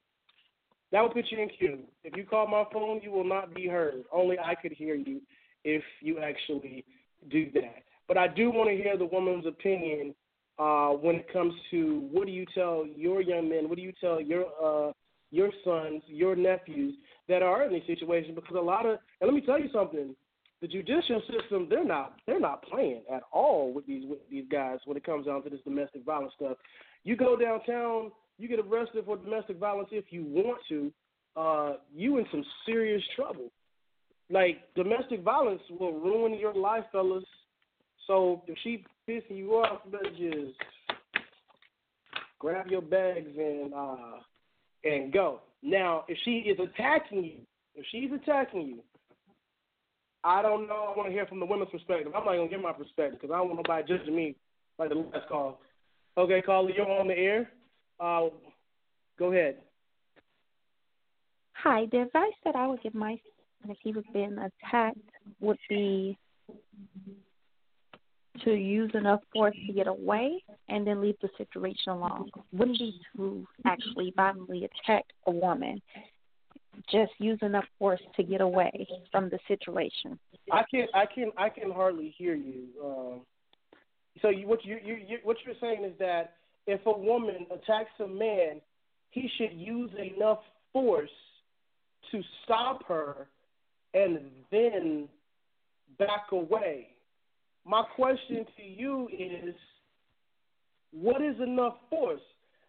That 0.91 1.01
will 1.01 1.09
put 1.09 1.25
you 1.29 1.41
in 1.41 1.49
queue. 1.49 1.79
If 2.03 2.17
you 2.17 2.23
call 2.25 2.47
my 2.47 2.65
phone, 2.71 2.99
you 3.01 3.11
will 3.11 3.23
not 3.23 3.53
be 3.53 3.67
heard. 3.67 4.03
Only 4.11 4.37
I 4.37 4.55
could 4.55 4.73
hear 4.73 4.95
you 4.95 5.21
if 5.63 5.83
you 6.01 6.19
actually 6.19 6.83
do 7.29 7.49
that. 7.53 7.83
But 8.07 8.17
I 8.17 8.27
do 8.27 8.49
want 8.49 8.69
to 8.69 8.75
hear 8.75 8.97
the 8.97 9.05
woman's 9.05 9.45
opinion 9.45 10.13
uh, 10.59 10.89
when 10.89 11.15
it 11.15 11.31
comes 11.31 11.53
to 11.71 12.07
what 12.11 12.25
do 12.25 12.31
you 12.31 12.45
tell 12.53 12.85
your 12.95 13.21
young 13.21 13.49
men, 13.49 13.69
what 13.69 13.77
do 13.77 13.81
you 13.81 13.93
tell 14.01 14.19
your 14.19 14.45
uh, 14.61 14.91
your 15.31 15.49
sons, 15.63 16.03
your 16.07 16.35
nephews 16.35 16.95
that 17.29 17.41
are 17.41 17.63
in 17.63 17.73
these 17.73 17.83
situations? 17.87 18.35
Because 18.35 18.57
a 18.57 18.59
lot 18.59 18.85
of, 18.85 18.99
and 19.21 19.27
let 19.29 19.33
me 19.33 19.41
tell 19.41 19.59
you 19.59 19.69
something, 19.73 20.13
the 20.61 20.67
judicial 20.67 21.21
system 21.21 21.67
they're 21.69 21.85
not 21.85 22.17
they're 22.27 22.39
not 22.39 22.63
playing 22.63 23.01
at 23.11 23.23
all 23.31 23.73
with 23.73 23.87
these 23.87 24.03
with 24.07 24.19
these 24.29 24.45
guys 24.51 24.79
when 24.85 24.97
it 24.97 25.03
comes 25.03 25.25
down 25.25 25.41
to 25.43 25.49
this 25.49 25.61
domestic 25.63 26.05
violence 26.05 26.33
stuff. 26.35 26.57
You 27.03 27.15
go 27.15 27.35
downtown, 27.35 28.11
you 28.37 28.47
get 28.47 28.59
arrested 28.59 29.05
for 29.05 29.17
domestic 29.17 29.57
violence 29.57 29.89
if 29.91 30.05
you 30.09 30.23
want 30.23 30.59
to, 30.69 30.91
uh, 31.35 31.73
you 31.93 32.17
in 32.17 32.25
some 32.31 32.43
serious 32.65 33.03
trouble. 33.15 33.51
Like 34.29 34.73
domestic 34.75 35.23
violence 35.23 35.61
will 35.79 35.93
ruin 35.93 36.39
your 36.39 36.53
life, 36.53 36.85
fellas. 36.91 37.23
So 38.07 38.43
if 38.47 38.57
she 38.63 38.85
pissing 39.07 39.37
you 39.37 39.51
off, 39.53 39.81
better 39.91 40.09
just 40.09 40.57
grab 42.39 42.67
your 42.67 42.81
bags 42.81 43.29
and 43.37 43.73
uh 43.73 44.17
and 44.83 45.13
go. 45.13 45.41
Now, 45.61 46.05
if 46.07 46.17
she 46.25 46.31
is 46.31 46.57
attacking 46.59 47.23
you, 47.23 47.37
if 47.75 47.85
she's 47.91 48.09
attacking 48.11 48.61
you, 48.67 48.79
I 50.23 50.41
don't 50.41 50.67
know. 50.67 50.93
I 50.93 50.97
want 50.97 51.07
to 51.07 51.13
hear 51.13 51.25
from 51.25 51.39
the 51.39 51.45
women's 51.45 51.71
perspective. 51.71 52.07
I'm 52.15 52.25
not 52.25 52.35
gonna 52.35 52.47
give 52.47 52.61
my 52.61 52.73
perspective 52.73 53.19
because 53.21 53.33
I 53.33 53.37
don't 53.37 53.49
want 53.49 53.67
nobody 53.67 53.87
judging 53.87 54.15
me 54.15 54.35
like 54.79 54.89
the 54.89 54.95
last 54.95 55.27
call. 55.27 55.61
Okay, 56.17 56.41
caller, 56.41 56.71
you're 56.71 56.89
on 56.89 57.07
the 57.07 57.17
air. 57.17 57.51
Uh, 58.01 58.29
go 59.19 59.31
ahead. 59.31 59.57
Hi. 61.53 61.85
The 61.91 62.01
advice 62.01 62.33
that 62.43 62.55
I 62.55 62.67
would 62.67 62.81
give 62.81 62.95
my 62.95 63.11
son 63.61 63.71
if 63.71 63.77
he 63.83 63.91
was 63.91 64.03
being 64.11 64.37
attacked 64.37 64.97
would 65.39 65.59
be 65.69 66.17
to 68.43 68.53
use 68.53 68.89
enough 68.95 69.19
force 69.31 69.55
to 69.67 69.73
get 69.73 69.85
away 69.85 70.43
and 70.67 70.87
then 70.87 71.01
leave 71.01 71.17
the 71.21 71.29
situation 71.37 71.91
alone. 71.91 72.31
Wouldn't 72.51 72.79
be 72.79 72.99
to 73.17 73.45
actually 73.65 74.13
violently 74.15 74.65
attack 74.65 75.05
a 75.27 75.31
woman. 75.31 75.79
Just 76.91 77.11
use 77.19 77.37
enough 77.43 77.65
force 77.77 78.01
to 78.15 78.23
get 78.23 78.41
away 78.41 78.87
from 79.11 79.29
the 79.29 79.37
situation. 79.47 80.17
I 80.51 80.63
can 80.71 80.87
I 80.95 81.05
can 81.05 81.31
I 81.37 81.49
can 81.49 81.69
hardly 81.69 82.15
hear 82.17 82.33
you. 82.33 82.63
Um, 82.83 83.21
so 84.21 84.29
you, 84.29 84.47
what 84.47 84.65
you, 84.65 84.77
you, 84.83 84.97
you 85.07 85.17
what 85.23 85.37
you're 85.45 85.55
saying 85.61 85.83
is 85.83 85.93
that 85.99 86.37
if 86.67 86.85
a 86.85 86.97
woman 86.97 87.45
attacks 87.51 87.91
a 87.99 88.07
man, 88.07 88.61
he 89.09 89.29
should 89.37 89.53
use 89.53 89.91
enough 90.15 90.39
force 90.71 91.09
to 92.11 92.21
stop 92.43 92.87
her 92.87 93.27
and 93.93 94.19
then 94.51 95.07
back 95.97 96.31
away 96.31 96.87
my 97.65 97.83
question 97.95 98.45
to 98.57 98.63
you 98.63 99.07
is 99.11 99.55
what 100.91 101.21
is 101.21 101.35
enough 101.41 101.75
force? 101.89 102.21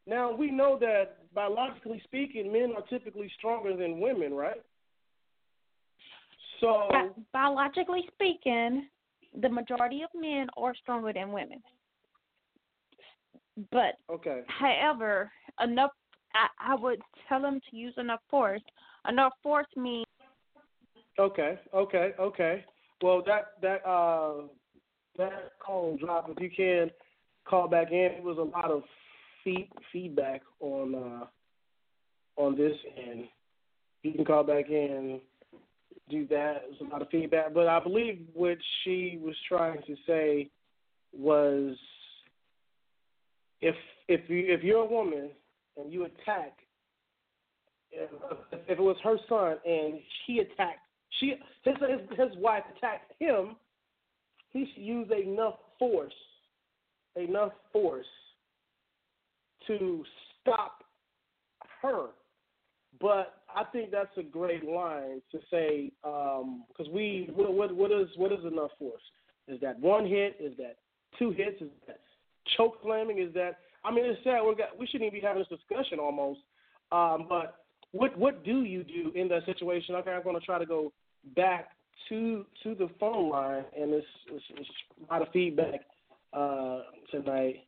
Now, 0.07 0.35
we 0.35 0.50
know 0.50 0.78
that 0.81 1.16
biologically 1.35 2.00
speaking, 2.05 2.52
men 2.52 2.74
are 2.76 2.83
typically 2.88 3.31
stronger 3.38 3.76
than 3.76 4.00
women, 4.00 4.35
right? 4.35 4.62
So, 6.61 6.88
biologically 7.33 8.05
speaking, 8.14 8.87
the 9.40 9.48
majority 9.48 10.02
of 10.02 10.11
men 10.14 10.46
are 10.57 10.74
stronger 10.83 11.12
than 11.12 11.33
women. 11.33 11.62
But, 13.70 13.96
okay. 14.11 14.42
however, 14.46 15.31
enough, 15.61 15.90
I, 16.35 16.72
I 16.72 16.75
would 16.75 17.01
tell 17.29 17.42
them 17.42 17.61
to 17.70 17.77
use 17.77 17.94
enough 17.96 18.20
force. 18.31 18.62
Enough 19.09 19.33
force 19.42 19.66
means. 19.77 20.07
Okay, 21.18 21.59
okay, 21.75 22.12
okay. 22.18 22.64
Well, 23.03 23.22
that 23.27 23.53
that 23.61 23.87
uh 23.87 24.46
that 25.18 25.53
call 25.64 25.96
drop. 25.98 26.31
If 26.31 26.40
you 26.40 26.51
can 26.51 26.90
call 27.44 27.68
back 27.68 27.90
in, 27.90 28.12
it 28.16 28.22
was 28.22 28.38
a 28.38 28.42
lot 28.42 28.70
of 28.70 28.83
feed, 29.44 29.68
feedback 29.92 30.42
on 30.61 30.94
uh, 30.94 31.27
on 32.37 32.57
this 32.57 32.77
end. 32.96 33.25
You 34.03 34.12
can 34.12 34.25
call 34.25 34.42
back 34.42 34.70
in, 34.70 35.20
do 36.09 36.27
that. 36.29 36.62
There's 36.68 36.81
a 36.81 36.92
lot 36.92 37.03
of 37.03 37.09
feedback, 37.11 37.53
but 37.55 37.68
I 37.68 37.81
believe 37.81 38.20
what 38.35 38.59
she 38.83 39.18
was 39.22 39.37
trying 39.48 39.83
to 39.87 39.96
say 40.07 40.51
was 41.12 41.77
if 43.62 43.75
if 44.09 44.29
you 44.29 44.44
if 44.48 44.62
you're 44.62 44.83
a 44.83 44.87
woman 44.87 45.31
and 45.77 45.92
you 45.92 46.05
attack 46.05 46.59
if, 47.90 48.11
if 48.53 48.79
it 48.79 48.83
was 48.83 48.96
her 49.03 49.16
son 49.29 49.57
and 49.64 50.01
she 50.27 50.38
attacked 50.38 50.81
she 51.20 51.35
his 51.64 51.75
his, 51.81 52.18
his 52.18 52.38
wife 52.38 52.64
attacked 52.77 53.12
him 53.18 53.57
he 54.53 54.66
should 54.72 54.83
use 54.83 55.09
enough 55.11 55.55
force, 55.79 56.12
enough 57.16 57.53
force 57.72 58.07
to 59.66 60.05
stop 60.40 60.85
her. 61.81 62.09
But 63.01 63.40
I 63.55 63.64
think 63.64 63.90
that's 63.90 64.16
a 64.18 64.22
great 64.22 64.64
line 64.64 65.22
to 65.33 65.38
say 65.51 65.90
because 66.03 66.87
um, 66.87 66.92
we 66.92 67.31
what, 67.35 67.53
what, 67.55 67.75
what 67.75 67.90
is 67.90 68.09
what 68.16 68.33
is 68.33 68.44
enough 68.44 68.70
force? 68.79 69.03
Is 69.48 69.61
that 69.61 69.81
one 69.81 70.07
hit? 70.07 70.37
Is 70.38 70.57
that 70.59 70.77
two 71.18 71.31
hits? 71.31 71.61
Is 71.62 71.70
that 71.87 72.01
choke 72.57 72.78
slamming? 72.83 73.18
Is 73.18 73.33
that 73.35 73.59
I 73.85 73.92
mean 73.92 74.05
it's 74.05 74.22
sad 74.24 74.40
we 74.42 74.55
got 74.55 74.78
we 74.78 74.87
shouldn't 74.87 75.09
even 75.09 75.20
be 75.20 75.26
having 75.26 75.44
this 75.48 75.59
discussion 75.59 75.98
almost. 75.98 76.40
Um, 76.90 77.26
but 77.28 77.57
what 77.92 78.16
what 78.18 78.44
do 78.44 78.62
you 78.62 78.85
do 78.85 79.12
in 79.14 79.28
that 79.28 79.46
situation? 79.46 79.94
Okay, 79.96 80.11
I'm 80.11 80.22
going 80.22 80.38
to 80.38 80.44
try 80.44 80.59
to 80.59 80.66
go 80.66 80.92
back 81.37 81.70
to 82.09 82.44
to 82.62 82.74
the 82.74 82.88
phone 82.98 83.31
line, 83.31 83.64
and 83.78 83.92
it's, 83.92 84.07
it's, 84.31 84.44
it's 84.57 84.68
a 85.09 85.12
lot 85.12 85.22
of 85.22 85.28
feedback 85.33 85.81
uh, 86.33 86.81
tonight. 87.11 87.64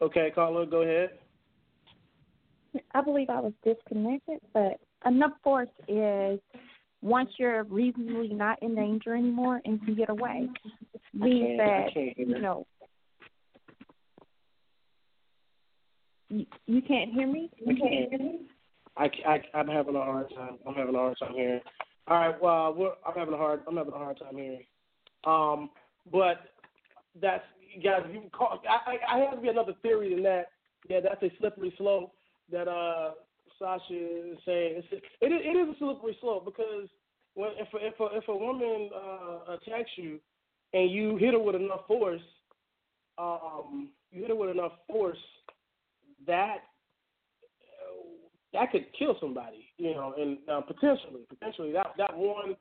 Okay, 0.00 0.30
caller, 0.34 0.64
go 0.64 0.82
ahead. 0.82 1.10
I 2.94 3.00
believe 3.02 3.30
I 3.30 3.40
was 3.40 3.52
disconnected, 3.64 4.38
but 4.54 4.80
enough 5.04 5.32
force 5.42 5.68
is 5.88 6.38
once 7.02 7.30
you're 7.38 7.64
reasonably 7.64 8.28
not 8.28 8.62
in 8.62 8.74
danger 8.74 9.14
anymore 9.14 9.60
and 9.64 9.84
can 9.84 9.94
get 9.94 10.08
away. 10.08 10.48
Means 11.12 11.58
that 11.58 11.88
you 12.16 12.40
know. 12.40 12.66
You, 16.30 16.46
you 16.66 16.80
can't 16.80 17.12
hear 17.12 17.26
me. 17.26 17.50
You 17.58 17.76
can't 17.76 18.10
hear 18.10 18.18
me. 18.18 18.40
I, 18.96 19.10
I 19.26 19.42
I'm 19.54 19.66
having 19.66 19.96
a 19.96 20.00
hard 20.00 20.30
time. 20.30 20.58
I'm 20.66 20.74
having 20.74 20.94
a 20.94 20.98
hard 20.98 21.18
time 21.18 21.34
hearing. 21.34 21.60
All 22.06 22.16
right. 22.16 22.42
Well, 22.42 22.74
we're, 22.74 22.92
I'm 23.06 23.14
having 23.14 23.34
a 23.34 23.36
hard. 23.36 23.60
I'm 23.66 23.76
having 23.76 23.92
a 23.92 23.98
hard 23.98 24.18
time 24.18 24.36
hearing. 24.36 24.64
Um, 25.24 25.70
but 26.10 26.38
that's 27.20 27.44
guys. 27.84 28.02
You 28.12 28.22
call. 28.32 28.62
I, 28.68 28.92
I, 28.92 29.16
I 29.16 29.18
have 29.20 29.34
to 29.34 29.40
be 29.40 29.48
another 29.48 29.74
theory 29.82 30.14
than 30.14 30.22
that. 30.22 30.46
Yeah, 30.88 31.00
that's 31.00 31.22
a 31.22 31.30
slippery 31.38 31.74
slope 31.76 32.12
that 32.50 32.68
uh 32.68 33.12
Sasha 33.58 33.82
is 33.90 34.38
saying. 34.46 34.82
It's, 34.82 34.86
it, 34.92 35.02
it 35.20 35.56
is 35.56 35.74
a 35.74 35.78
slippery 35.78 36.16
slope 36.20 36.44
because 36.44 36.88
when 37.34 37.50
if 37.58 37.68
a, 37.74 37.86
if 37.86 38.00
a, 38.00 38.16
if 38.16 38.28
a 38.28 38.36
woman 38.36 38.90
uh, 38.94 39.54
attacks 39.54 39.90
you 39.96 40.18
and 40.72 40.90
you 40.90 41.16
hit 41.16 41.34
her 41.34 41.38
with 41.40 41.56
enough 41.56 41.86
force, 41.86 42.22
um, 43.18 43.90
you 44.10 44.22
hit 44.22 44.30
her 44.30 44.36
with 44.36 44.50
enough 44.50 44.72
force 44.88 45.18
that 46.30 46.58
that 48.52 48.72
could 48.72 48.86
kill 48.98 49.16
somebody, 49.20 49.68
you 49.78 49.94
know, 49.94 50.14
and 50.18 50.38
uh, 50.50 50.60
potentially, 50.60 51.22
potentially 51.28 51.72
that 51.72 51.88
that 51.98 52.16
one 52.16 52.56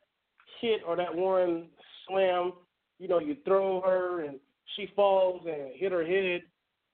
hit 0.62 0.82
or 0.86 0.96
that 0.96 1.16
one 1.16 1.68
slam, 2.08 2.54
you 3.00 3.08
know, 3.08 3.20
you 3.20 3.38
throw 3.46 3.82
her 3.82 4.26
and 4.26 4.40
she 4.76 4.88
falls 4.96 5.42
and 5.46 5.72
hit 5.76 5.92
her 5.92 6.06
head 6.06 6.42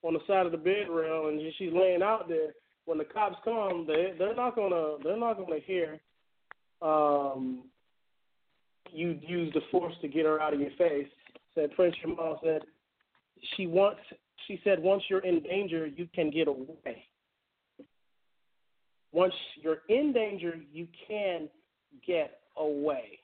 on 0.02 0.14
the 0.14 0.20
side 0.26 0.46
of 0.46 0.52
the 0.52 0.58
bed 0.58 0.88
rail 0.90 1.28
and 1.28 1.40
she's 1.58 1.72
laying 1.72 2.02
out 2.02 2.28
there. 2.28 2.52
When 2.84 2.98
the 2.98 3.04
cops 3.04 3.36
come, 3.44 3.84
they 3.86 4.14
they're 4.18 4.36
not 4.36 4.54
gonna 4.54 4.96
they're 5.02 5.18
not 5.18 5.38
gonna 5.38 5.60
hear 5.66 5.98
um, 6.80 7.64
you 8.92 9.18
use 9.26 9.52
the 9.54 9.60
force 9.72 9.94
to 10.02 10.08
get 10.08 10.24
her 10.24 10.40
out 10.40 10.54
of 10.54 10.60
your 10.60 10.70
face. 10.78 11.08
Said 11.54 11.72
Prince 11.74 11.96
Jamal 12.00 12.38
said 12.44 12.62
she 13.56 13.66
wants 13.66 14.00
she 14.46 14.60
said 14.64 14.78
once 14.82 15.02
you're 15.08 15.24
in 15.24 15.42
danger 15.42 15.86
you 15.86 16.08
can 16.14 16.30
get 16.30 16.48
away. 16.48 17.04
Once 19.12 19.34
you're 19.62 19.82
in 19.88 20.12
danger 20.12 20.56
you 20.72 20.86
can 21.08 21.48
get 22.06 22.40
away. 22.56 23.18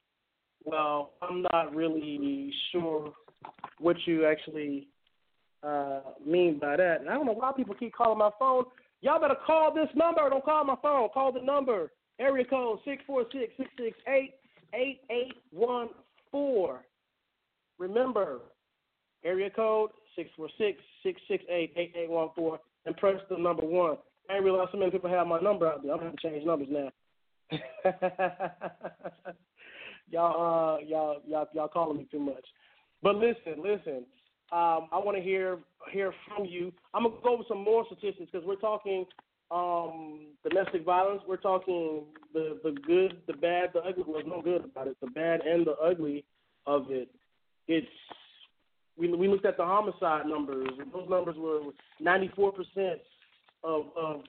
Well, 0.64 1.12
I'm 1.20 1.44
not 1.52 1.74
really 1.74 2.52
sure 2.70 3.12
what 3.78 3.96
you 4.06 4.26
actually 4.26 4.88
uh, 5.62 6.00
mean 6.24 6.58
by 6.58 6.76
that. 6.76 7.00
And 7.00 7.10
I 7.10 7.14
don't 7.14 7.26
know 7.26 7.32
why 7.32 7.52
people 7.56 7.74
keep 7.74 7.94
calling 7.94 8.18
my 8.18 8.30
phone. 8.38 8.64
Y'all 9.00 9.20
better 9.20 9.36
call 9.44 9.74
this 9.74 9.88
number. 9.94 10.28
Don't 10.30 10.44
call 10.44 10.64
my 10.64 10.76
phone. 10.80 11.08
Call 11.12 11.32
the 11.32 11.40
number. 11.40 11.90
Area 12.20 12.44
code 12.44 12.78
six 12.84 13.02
four 13.06 13.24
six 13.32 13.52
six 13.56 13.68
six 13.76 13.96
eight 14.06 14.34
eight 14.74 15.00
eight 15.10 15.34
one 15.50 15.88
four. 16.30 16.84
Remember, 17.78 18.40
area 19.24 19.50
code 19.50 19.90
six 20.16 20.30
four 20.36 20.48
six 20.58 20.78
six 21.02 21.20
six 21.28 21.44
eight 21.48 21.72
eight 21.76 21.92
eight 21.96 22.10
one 22.10 22.28
four, 22.34 22.60
and 22.86 22.96
press 22.96 23.20
the 23.30 23.36
number 23.36 23.64
one. 23.64 23.96
I 24.28 24.34
didn't 24.34 24.44
realize 24.44 24.68
so 24.72 24.78
many 24.78 24.90
people 24.90 25.10
have 25.10 25.26
my 25.26 25.40
number 25.40 25.66
out 25.66 25.82
there. 25.82 25.92
I'm 25.92 25.98
gonna 25.98 26.14
change 26.22 26.44
numbers 26.44 26.68
now. 26.70 26.90
y'all, 30.10 30.78
uh, 30.78 30.84
y'all, 30.84 31.22
y'all, 31.26 31.48
y'all 31.52 31.68
calling 31.68 31.98
me 31.98 32.08
too 32.10 32.20
much. 32.20 32.44
But 33.02 33.16
listen, 33.16 33.62
listen. 33.62 34.04
Um, 34.52 34.88
I 34.92 34.98
want 34.98 35.16
to 35.16 35.22
hear 35.22 35.58
hear 35.92 36.12
from 36.28 36.44
you. 36.44 36.72
I'm 36.94 37.04
gonna 37.04 37.16
go 37.22 37.34
over 37.34 37.42
some 37.48 37.64
more 37.64 37.84
statistics 37.86 38.30
because 38.30 38.46
we're 38.46 38.56
talking 38.56 39.06
um, 39.50 40.26
domestic 40.48 40.84
violence. 40.84 41.22
We're 41.26 41.36
talking 41.36 42.04
the 42.32 42.58
the 42.62 42.72
good, 42.86 43.18
the 43.26 43.34
bad, 43.34 43.70
the 43.74 43.80
ugly. 43.80 44.04
There's 44.12 44.26
no 44.26 44.42
good 44.42 44.64
about 44.64 44.88
it. 44.88 44.96
The 45.00 45.08
bad 45.08 45.40
and 45.40 45.66
the 45.66 45.74
ugly 45.82 46.24
of 46.66 46.86
it. 46.90 47.08
It's 47.68 47.86
we 48.98 49.12
we 49.12 49.28
looked 49.28 49.46
at 49.46 49.56
the 49.56 49.64
homicide 49.64 50.26
numbers. 50.26 50.68
And 50.78 50.92
those 50.92 51.08
numbers 51.08 51.36
were 51.38 51.60
94 52.00 52.52
percent 52.52 53.00
of 53.64 53.86
of 53.96 54.22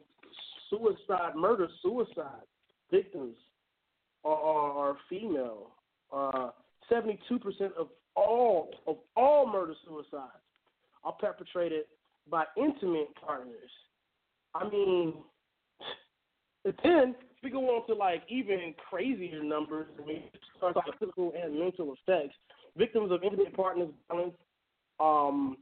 suicide, 0.70 1.36
murder, 1.36 1.68
suicide 1.82 2.46
victims 2.92 3.36
are, 4.24 4.36
are, 4.36 4.72
are 4.72 4.98
female. 5.10 5.72
Uh, 6.12 6.50
72 6.90 7.40
percent 7.40 7.72
of 7.78 7.88
all 8.16 8.70
of 8.88 8.98
all 9.16 9.52
murder 9.52 9.74
suicides 9.86 10.32
are 11.04 11.14
perpetrated 11.14 11.86
by 12.30 12.46
intimate 12.58 13.10
partners. 13.26 13.72
I 14.54 14.70
mean, 14.70 15.14
then 16.84 17.16
we 17.44 17.50
go 17.50 17.60
on 17.76 17.88
to 17.88 17.94
like 17.94 18.24
even 18.30 18.74
crazier 18.90 19.44
numbers. 19.44 19.88
Mean, 20.06 20.24
start 20.58 20.78
physical 21.00 21.34
and 21.42 21.60
mental 21.60 21.94
effects. 21.94 22.36
Victims 22.78 23.12
of 23.12 23.24
intimate 23.24 23.56
partners 23.56 23.90
violence, 24.10 24.34
um, 25.00 25.58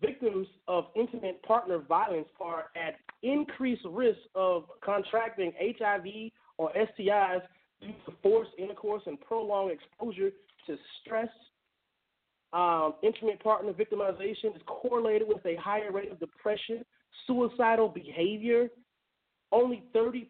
victims 0.00 0.46
of 0.68 0.86
intimate 0.94 1.42
partner 1.42 1.78
violence 1.78 2.28
are 2.40 2.66
at 2.76 2.96
increased 3.22 3.84
risk 3.90 4.18
of 4.34 4.64
contracting 4.84 5.52
HIV 5.60 6.32
or 6.58 6.72
STIs 6.72 7.42
due 7.80 7.94
to 8.06 8.12
forced 8.22 8.50
intercourse 8.58 9.02
and 9.06 9.20
prolonged 9.20 9.72
exposure 9.72 10.30
to 10.66 10.76
stress, 11.00 11.28
um, 12.52 12.94
intimate 13.02 13.42
partner 13.42 13.72
victimization 13.72 14.54
is 14.54 14.62
correlated 14.66 15.28
with 15.28 15.44
a 15.44 15.56
higher 15.56 15.92
rate 15.92 16.10
of 16.10 16.18
depression, 16.18 16.84
suicidal 17.26 17.88
behavior. 17.88 18.68
Only 19.52 19.84
30%, 19.94 20.26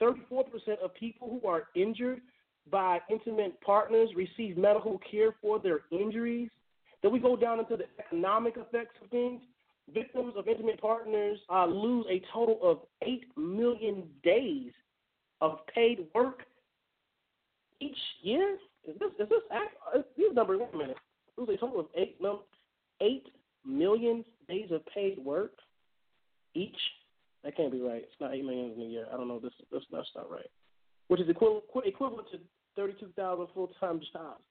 34% 0.00 0.44
of 0.82 0.94
people 0.94 1.38
who 1.40 1.48
are 1.48 1.64
injured 1.74 2.20
by 2.70 2.98
intimate 3.10 3.60
partners 3.60 4.10
receive 4.14 4.58
medical 4.58 5.00
care 5.10 5.34
for 5.40 5.58
their 5.58 5.80
injuries. 5.90 6.50
Then 7.02 7.12
we 7.12 7.18
go 7.18 7.36
down 7.36 7.60
into 7.60 7.76
the 7.76 7.84
economic 7.98 8.54
effects 8.56 8.96
of 9.02 9.10
things. 9.10 9.40
Victims 9.92 10.34
of 10.36 10.48
intimate 10.48 10.80
partners 10.80 11.38
uh, 11.50 11.66
lose 11.66 12.04
a 12.10 12.20
total 12.32 12.58
of 12.62 12.78
8 13.02 13.24
million 13.36 14.04
days 14.22 14.72
of 15.40 15.58
paid 15.74 16.06
work 16.14 16.40
each 17.80 17.96
year. 18.22 18.56
Is 18.86 18.98
this, 18.98 19.10
is 19.18 19.28
this, 19.28 20.02
these 20.16 20.34
numbers, 20.34 20.60
wait 20.60 20.68
a 20.74 20.76
minute 20.76 20.96
lose 21.38 21.48
a 21.48 21.56
total 21.56 21.80
of 21.80 21.86
eight, 21.96 22.16
eight 23.00 23.26
million 23.64 24.24
days 24.48 24.70
of 24.70 24.84
paid 24.86 25.18
work 25.18 25.52
each. 26.54 26.76
That 27.44 27.56
can't 27.56 27.72
be 27.72 27.80
right. 27.80 28.02
It's 28.02 28.20
not 28.20 28.34
eight 28.34 28.44
million 28.44 28.72
in 28.72 28.82
a 28.82 28.84
year. 28.84 29.06
I 29.12 29.16
don't 29.16 29.28
know. 29.28 29.38
This, 29.38 29.52
this 29.70 29.82
that's 29.92 30.08
not 30.16 30.30
right. 30.30 30.50
Which 31.06 31.20
is 31.20 31.28
equivalent 31.28 31.64
equivalent 31.84 32.28
to 32.32 32.38
thirty-two 32.76 33.10
thousand 33.16 33.46
full-time 33.54 34.00
jobs. 34.12 34.42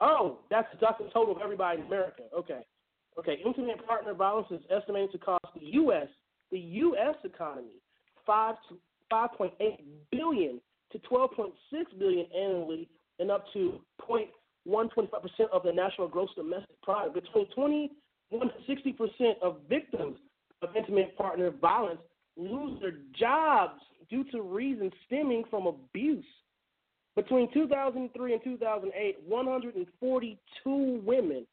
Oh, 0.00 0.38
that's 0.50 0.68
the 0.72 0.86
total 1.12 1.36
of 1.36 1.42
everybody 1.42 1.80
in 1.80 1.86
America. 1.86 2.22
Okay, 2.36 2.60
okay. 3.18 3.38
Intimate 3.44 3.86
partner 3.86 4.14
violence 4.14 4.48
is 4.50 4.60
estimated 4.70 5.12
to 5.12 5.18
cost 5.18 5.44
the 5.54 5.66
U.S. 5.72 6.08
the 6.50 6.58
U.S. 6.58 7.14
economy 7.24 7.80
five 8.26 8.56
to 8.68 8.76
five 9.10 9.30
point 9.36 9.52
eight 9.60 9.80
billion 10.10 10.60
to 10.92 10.98
twelve 11.00 11.30
point 11.32 11.54
six 11.72 11.90
billion 11.98 12.26
annually, 12.34 12.88
and 13.18 13.30
up 13.30 13.44
to 13.52 13.80
point 14.00 14.28
125% 14.68 15.08
of 15.52 15.62
the 15.62 15.72
national 15.72 16.08
gross 16.08 16.28
domestic 16.34 16.80
product. 16.82 17.14
Between 17.14 17.46
21 17.54 18.48
to 18.48 18.74
60% 18.74 19.34
of 19.42 19.58
victims 19.68 20.16
of 20.62 20.74
intimate 20.76 21.16
partner 21.16 21.50
violence 21.50 22.00
lose 22.36 22.80
their 22.80 22.94
jobs 23.18 23.80
due 24.10 24.24
to 24.32 24.42
reasons 24.42 24.92
stemming 25.06 25.44
from 25.50 25.66
abuse. 25.66 26.24
Between 27.16 27.50
2003 27.52 28.32
and 28.34 28.44
2008, 28.44 29.16
142 29.26 31.02
women 31.04 31.46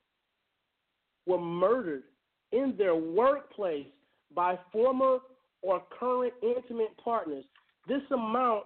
were 1.26 1.40
murdered 1.40 2.04
in 2.52 2.76
their 2.78 2.96
workplace 2.96 3.88
by 4.36 4.60
former 4.74 5.20
or 5.62 5.82
current 5.98 6.34
intimate 6.44 6.96
partners. 7.04 7.46
This 7.88 8.02
amount 8.12 8.66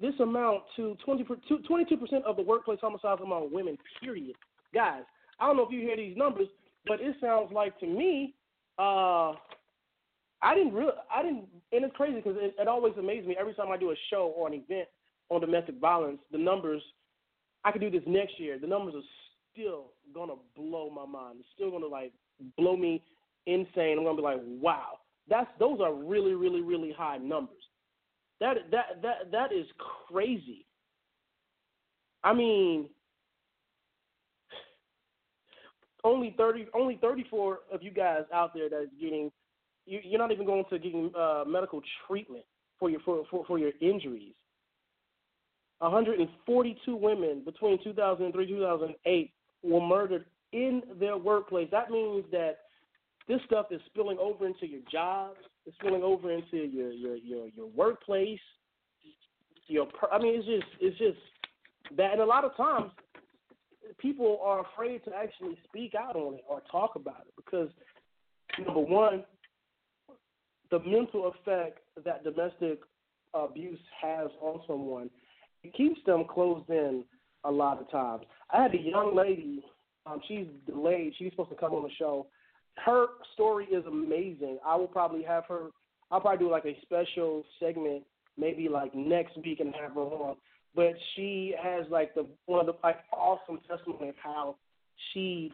this 0.00 0.14
amount 0.18 0.62
to 0.76 0.96
20, 1.04 1.24
22% 1.24 2.22
of 2.24 2.36
the 2.36 2.42
workplace 2.42 2.78
homicides 2.80 3.20
among 3.22 3.52
women, 3.52 3.76
period. 4.02 4.34
Guys, 4.72 5.02
I 5.38 5.46
don't 5.46 5.58
know 5.58 5.66
if 5.66 5.70
you 5.70 5.80
hear 5.80 5.94
these 5.94 6.16
numbers, 6.16 6.48
but 6.86 7.02
it 7.02 7.14
sounds 7.20 7.52
like 7.52 7.78
to 7.80 7.86
me, 7.86 8.32
uh, 8.78 9.32
I 10.40 10.54
didn't 10.54 10.72
really, 10.72 10.92
I 11.14 11.22
didn't, 11.22 11.44
and 11.72 11.84
it's 11.84 11.94
crazy 11.94 12.14
because 12.14 12.36
it, 12.38 12.54
it 12.58 12.66
always 12.66 12.94
amazes 12.98 13.26
me 13.26 13.36
every 13.38 13.52
time 13.52 13.70
I 13.70 13.76
do 13.76 13.90
a 13.90 13.94
show 14.08 14.32
or 14.34 14.48
an 14.48 14.54
event 14.54 14.88
on 15.30 15.40
domestic 15.40 15.76
violence, 15.80 16.18
the 16.32 16.38
numbers, 16.38 16.82
I 17.64 17.72
could 17.72 17.80
do 17.80 17.90
this 17.90 18.02
next 18.06 18.38
year, 18.38 18.58
the 18.58 18.66
numbers 18.66 18.94
are 18.94 19.08
still 19.52 19.92
gonna 20.14 20.34
blow 20.56 20.90
my 20.90 21.06
mind. 21.06 21.38
It's 21.40 21.48
still 21.54 21.70
gonna 21.70 21.86
like 21.86 22.12
blow 22.56 22.76
me 22.76 23.02
insane. 23.46 23.98
I'm 23.98 24.04
gonna 24.04 24.16
be 24.16 24.22
like, 24.22 24.40
wow, 24.60 24.98
that's 25.28 25.48
those 25.58 25.80
are 25.80 25.94
really, 25.94 26.34
really, 26.34 26.62
really 26.62 26.92
high 26.92 27.18
numbers. 27.18 27.62
That 28.40 28.56
that 28.70 29.02
that 29.02 29.30
that 29.32 29.52
is 29.52 29.66
crazy. 30.08 30.66
I 32.22 32.34
mean, 32.34 32.88
only 36.04 36.34
thirty, 36.36 36.66
only 36.74 36.98
thirty-four 37.00 37.60
of 37.72 37.82
you 37.82 37.90
guys 37.90 38.22
out 38.32 38.52
there 38.54 38.68
that's 38.68 38.90
getting. 39.00 39.30
You, 39.86 40.00
you're 40.04 40.20
not 40.20 40.30
even 40.30 40.46
going 40.46 40.64
to 40.70 40.78
getting 40.78 41.10
uh, 41.18 41.44
medical 41.46 41.80
treatment 42.06 42.44
for 42.78 42.90
your 42.90 43.00
for, 43.00 43.24
for, 43.30 43.44
for 43.46 43.58
your 43.58 43.72
injuries. 43.80 44.34
142 45.80 46.96
women 46.96 47.42
between 47.44 47.82
2003 47.82 48.46
2008 48.46 49.32
were 49.62 49.80
murdered 49.80 50.24
in 50.52 50.82
their 50.98 51.16
workplace. 51.16 51.68
That 51.70 51.90
means 51.90 52.24
that 52.32 52.58
this 53.28 53.40
stuff 53.46 53.66
is 53.70 53.80
spilling 53.86 54.18
over 54.18 54.46
into 54.46 54.66
your 54.66 54.80
jobs. 54.90 55.38
It's 55.66 55.76
spilling 55.76 56.02
over 56.02 56.30
into 56.30 56.56
your 56.56 56.90
your 56.90 57.16
your, 57.16 57.48
your 57.48 57.66
workplace. 57.74 58.40
Your 59.68 59.86
I 60.12 60.18
mean, 60.18 60.34
it's 60.36 60.46
just 60.46 60.80
it's 60.80 60.98
just 60.98 61.96
that, 61.96 62.12
and 62.12 62.20
a 62.20 62.24
lot 62.24 62.44
of 62.44 62.56
times 62.56 62.90
people 63.98 64.38
are 64.42 64.64
afraid 64.72 65.04
to 65.04 65.12
actually 65.14 65.58
speak 65.68 65.94
out 65.94 66.16
on 66.16 66.34
it 66.34 66.44
or 66.48 66.62
talk 66.70 66.96
about 66.96 67.24
it 67.26 67.32
because 67.36 67.68
number 68.64 68.80
one, 68.80 69.24
the 70.70 70.78
mental 70.80 71.32
effect 71.32 71.78
that 72.04 72.24
domestic 72.24 72.80
abuse 73.34 73.80
has 74.00 74.28
on 74.40 74.60
someone, 74.66 75.10
it 75.62 75.74
keeps 75.74 76.00
them 76.06 76.24
closed 76.28 76.68
in 76.70 77.04
a 77.44 77.50
lot 77.50 77.80
of 77.80 77.90
times. 77.90 78.24
I 78.52 78.62
had 78.62 78.74
a 78.74 78.78
young 78.78 79.14
lady, 79.16 79.62
um, 80.06 80.20
she's 80.26 80.46
delayed. 80.66 81.14
She's 81.18 81.30
supposed 81.30 81.50
to 81.50 81.56
come 81.56 81.72
on 81.72 81.82
the 81.82 81.90
show 81.98 82.26
her 82.84 83.06
story 83.34 83.66
is 83.66 83.84
amazing. 83.86 84.58
I 84.64 84.76
will 84.76 84.86
probably 84.86 85.22
have 85.22 85.44
her 85.46 85.68
I'll 86.10 86.20
probably 86.20 86.44
do 86.44 86.50
like 86.50 86.64
a 86.64 86.76
special 86.82 87.44
segment, 87.60 88.02
maybe 88.36 88.68
like 88.68 88.92
next 88.96 89.36
week 89.44 89.60
and 89.60 89.72
have 89.80 89.92
her 89.92 90.00
on. 90.00 90.36
But 90.74 90.94
she 91.14 91.54
has 91.60 91.86
like 91.90 92.14
the 92.14 92.26
one 92.46 92.60
of 92.60 92.66
the 92.66 92.74
like 92.82 92.98
awesome 93.12 93.60
testimony 93.68 94.08
of 94.08 94.16
how 94.22 94.56
she 95.12 95.52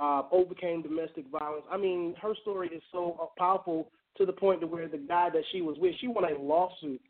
uh, 0.00 0.22
overcame 0.32 0.82
domestic 0.82 1.26
violence. 1.30 1.64
I 1.70 1.76
mean, 1.76 2.14
her 2.20 2.34
story 2.42 2.68
is 2.68 2.82
so 2.90 3.30
powerful 3.36 3.90
to 4.16 4.26
the 4.26 4.32
point 4.32 4.60
to 4.62 4.66
where 4.66 4.88
the 4.88 4.98
guy 4.98 5.30
that 5.30 5.42
she 5.52 5.60
was 5.60 5.76
with, 5.78 5.94
she 6.00 6.08
won 6.08 6.24
a 6.24 6.36
lawsuit, 6.40 7.00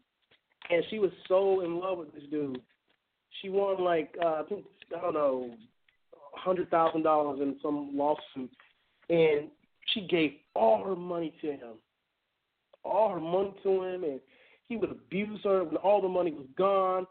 and 0.71 0.85
she 0.91 0.99
was 0.99 1.11
so 1.27 1.61
in 1.61 1.79
love 1.79 1.99
with 1.99 2.13
this 2.13 2.25
dude. 2.31 2.61
She 3.41 3.49
won 3.49 3.83
like 3.83 4.15
uh, 4.23 4.43
I 4.43 4.43
think 4.49 4.65
I 4.97 5.01
don't 5.01 5.15
know, 5.15 5.51
hundred 6.33 6.71
thousand 6.71 7.03
dollars 7.03 7.41
in 7.41 7.57
some 7.63 7.91
lawsuit, 7.95 8.51
and 9.09 9.49
she 9.95 10.07
gave 10.07 10.33
all 10.55 10.85
her 10.85 10.97
money 10.97 11.35
to 11.41 11.53
him, 11.53 11.77
all 12.85 13.13
her 13.13 13.21
money 13.21 13.55
to 13.63 13.83
him, 13.83 14.05
and 14.05 14.21
he 14.69 14.77
would 14.77 14.91
abuse 14.91 15.41
her 15.45 15.65
when 15.65 15.77
all 15.77 16.03
the 16.03 16.09
money 16.09 16.33
was 16.33 16.47
gone. 16.57 17.07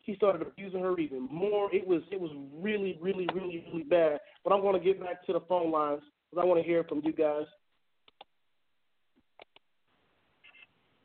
He 0.00 0.14
started 0.14 0.42
abusing 0.42 0.80
her 0.80 0.98
even 0.98 1.28
more. 1.30 1.68
It 1.74 1.86
was 1.86 2.02
it 2.10 2.20
was 2.20 2.30
really 2.54 2.98
really 3.00 3.26
really 3.34 3.64
really 3.70 3.84
bad. 3.84 4.20
But 4.44 4.52
I'm 4.52 4.60
going 4.60 4.78
to 4.78 4.84
get 4.84 5.00
back 5.00 5.24
to 5.26 5.32
the 5.32 5.40
phone 5.40 5.70
lines 5.70 6.02
because 6.30 6.42
I 6.42 6.46
want 6.46 6.60
to 6.60 6.66
hear 6.66 6.84
from 6.84 7.02
you 7.04 7.12
guys. 7.12 7.46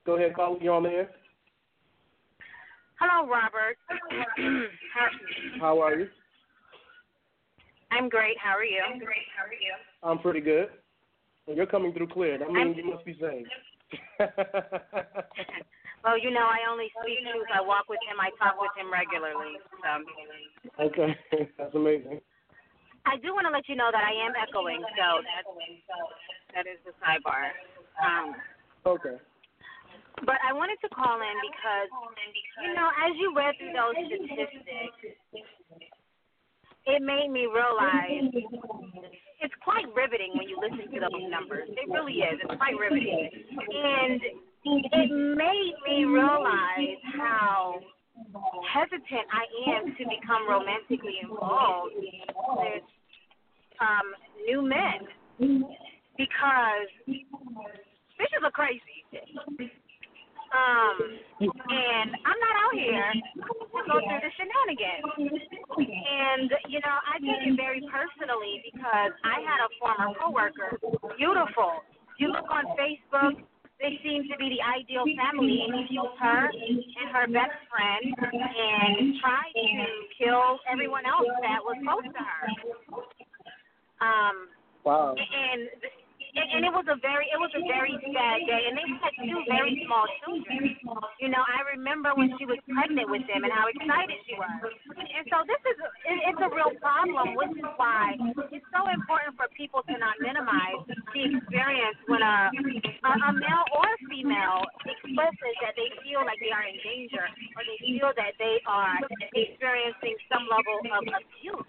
Go 0.05 0.15
ahead, 0.17 0.35
call. 0.35 0.57
You're 0.59 0.73
on 0.73 0.83
the 0.83 0.89
air. 0.89 1.09
Hello, 3.01 3.25
Robert. 3.25 3.81
How 5.59 5.81
are 5.81 5.97
you? 5.97 6.07
I'm 7.89 8.09
great. 8.09 8.37
How 8.37 8.53
are 8.53 8.63
you? 8.63 8.77
I'm 8.85 8.99
great. 8.99 9.25
How 9.33 9.49
are 9.49 9.57
you? 9.57 9.73
I'm 10.03 10.19
pretty 10.19 10.39
good. 10.39 10.69
And 11.47 11.57
you're 11.57 11.65
coming 11.65 11.93
through 11.93 12.09
clear. 12.13 12.37
That 12.37 12.51
means 12.51 12.77
you 12.77 12.93
must 12.93 13.03
be 13.03 13.17
saying. 13.19 13.45
well, 16.05 16.13
you 16.13 16.29
know, 16.29 16.45
I 16.45 16.61
only 16.69 16.93
speak 17.01 17.25
truth. 17.25 17.49
I 17.49 17.65
walk 17.65 17.89
with 17.89 17.97
him. 18.05 18.21
I 18.21 18.29
talk 18.37 18.61
with 18.61 18.69
him 18.77 18.93
regularly. 18.93 19.57
So. 19.81 20.85
Okay, 20.85 21.17
that's 21.57 21.73
amazing. 21.73 22.21
I 23.09 23.17
do 23.17 23.33
want 23.33 23.49
to 23.49 23.51
let 23.51 23.67
you 23.67 23.75
know 23.75 23.89
that 23.91 24.05
I 24.05 24.13
am 24.13 24.37
echoing, 24.37 24.85
so 24.93 25.25
that's, 25.25 25.49
that 26.53 26.69
is 26.69 26.77
the 26.85 26.93
sidebar. 27.01 27.49
Um, 27.97 28.35
okay. 28.85 29.17
But 30.25 30.37
I 30.45 30.53
wanted 30.53 30.77
to 30.85 30.89
call 30.89 31.17
in 31.17 31.35
because, 31.41 31.89
you 32.61 32.73
know, 32.73 32.89
as 32.93 33.11
you 33.17 33.33
read 33.35 33.55
through 33.57 33.73
those 33.73 33.97
statistics, 34.05 35.17
it 36.85 37.01
made 37.01 37.29
me 37.29 37.45
realize 37.49 38.29
it's 39.41 39.53
quite 39.63 39.85
riveting 39.95 40.37
when 40.37 40.47
you 40.47 40.57
listen 40.61 40.91
to 40.93 40.99
those 41.01 41.25
numbers. 41.29 41.69
It 41.69 41.89
really 41.89 42.21
is. 42.21 42.37
It's 42.41 42.57
quite 42.57 42.77
riveting. 42.77 43.29
And 43.73 44.21
it 44.65 45.09
made 45.09 45.73
me 45.87 46.05
realize 46.05 47.01
how 47.17 47.81
hesitant 48.73 49.25
I 49.33 49.45
am 49.73 49.85
to 49.97 50.03
become 50.05 50.47
romantically 50.49 51.17
involved 51.23 51.95
with 51.97 52.83
um, 53.81 54.07
new 54.45 54.61
men 54.61 55.65
because 56.17 56.89
bitches 57.09 58.43
are 58.43 58.51
crazy. 58.51 58.81
Um, 60.51 60.95
and 61.39 62.11
I'm 62.11 62.39
not 62.43 62.55
out 62.59 62.75
here 62.75 63.11
to 63.15 63.79
go 63.87 63.95
through 64.03 64.19
the 64.19 64.31
shenanigans. 64.35 65.31
And, 65.79 66.51
you 66.67 66.79
know, 66.83 66.95
I 67.07 67.23
take 67.23 67.47
it 67.47 67.55
very 67.55 67.79
personally 67.87 68.59
because 68.67 69.15
I 69.23 69.39
had 69.47 69.63
a 69.63 69.69
former 69.79 70.11
coworker, 70.19 70.75
beautiful. 71.15 71.87
You 72.19 72.35
look 72.35 72.51
on 72.51 72.67
Facebook, 72.75 73.39
they 73.79 73.97
seem 74.03 74.27
to 74.29 74.35
be 74.37 74.59
the 74.59 74.61
ideal 74.61 75.07
family, 75.17 75.65
and 75.65 75.87
he 75.87 75.95
used 75.95 76.19
her 76.19 76.51
and 76.51 77.07
her 77.15 77.25
best 77.31 77.57
friend 77.71 78.05
and 78.21 79.15
tried 79.23 79.55
to 79.55 79.87
kill 80.19 80.59
everyone 80.69 81.07
else 81.07 81.31
that 81.41 81.63
was 81.63 81.79
close 81.81 82.05
to 82.05 82.21
her. 82.21 82.43
Um, 84.03 84.51
wow. 84.83 85.15
And 85.15 85.69
and, 86.35 86.47
and 86.55 86.61
it 86.63 86.73
was 86.73 86.87
a 86.87 86.97
very 87.03 87.27
it 87.27 87.39
was 87.39 87.51
a 87.55 87.63
very 87.67 87.95
sad 87.99 88.39
day. 88.47 88.61
And 88.71 88.75
they 88.79 88.87
had 88.99 89.13
two 89.19 89.39
very 89.51 89.83
small 89.83 90.05
children. 90.23 90.79
You 91.19 91.29
know 91.29 91.43
i 91.43 91.59
remember 91.75 92.15
when 92.15 92.31
she 92.39 92.45
was 92.47 92.59
pregnant 92.67 93.11
with 93.11 93.23
them 93.27 93.43
and 93.43 93.51
how 93.51 93.67
excited 93.67 94.17
she 94.27 94.35
was. 94.39 94.49
And 94.95 95.23
so 95.27 95.43
this 95.47 95.61
is 95.67 95.77
it, 96.07 96.17
it's 96.31 96.41
a 96.41 96.51
real 96.51 96.71
problem 96.79 97.35
which 97.35 97.55
is 97.55 97.67
why 97.75 98.15
it's 98.51 98.67
so 98.71 98.87
important 98.87 99.35
for 99.35 99.51
people 99.55 99.83
to 99.87 99.95
not 99.99 100.15
minimize 100.23 100.87
the 100.87 101.21
experience 101.27 101.99
when 102.07 102.23
a 102.23 102.51
a, 102.51 103.11
a 103.11 103.31
male 103.35 103.65
or 103.75 103.87
a 103.87 103.99
female 104.07 104.63
expresses 104.87 105.53
that 105.63 105.75
they 105.75 105.91
feel 106.03 106.23
like 106.23 106.39
they 106.39 106.53
are 106.55 106.63
in 106.63 106.77
danger 106.79 107.25
or 107.59 107.61
they 107.67 107.79
feel 107.83 108.09
that 108.15 108.33
they 108.39 108.63
are 108.67 108.95
experiencing 109.35 110.15
some 110.31 110.47
level 110.47 110.79
of 110.95 111.03
abuse. 111.03 111.67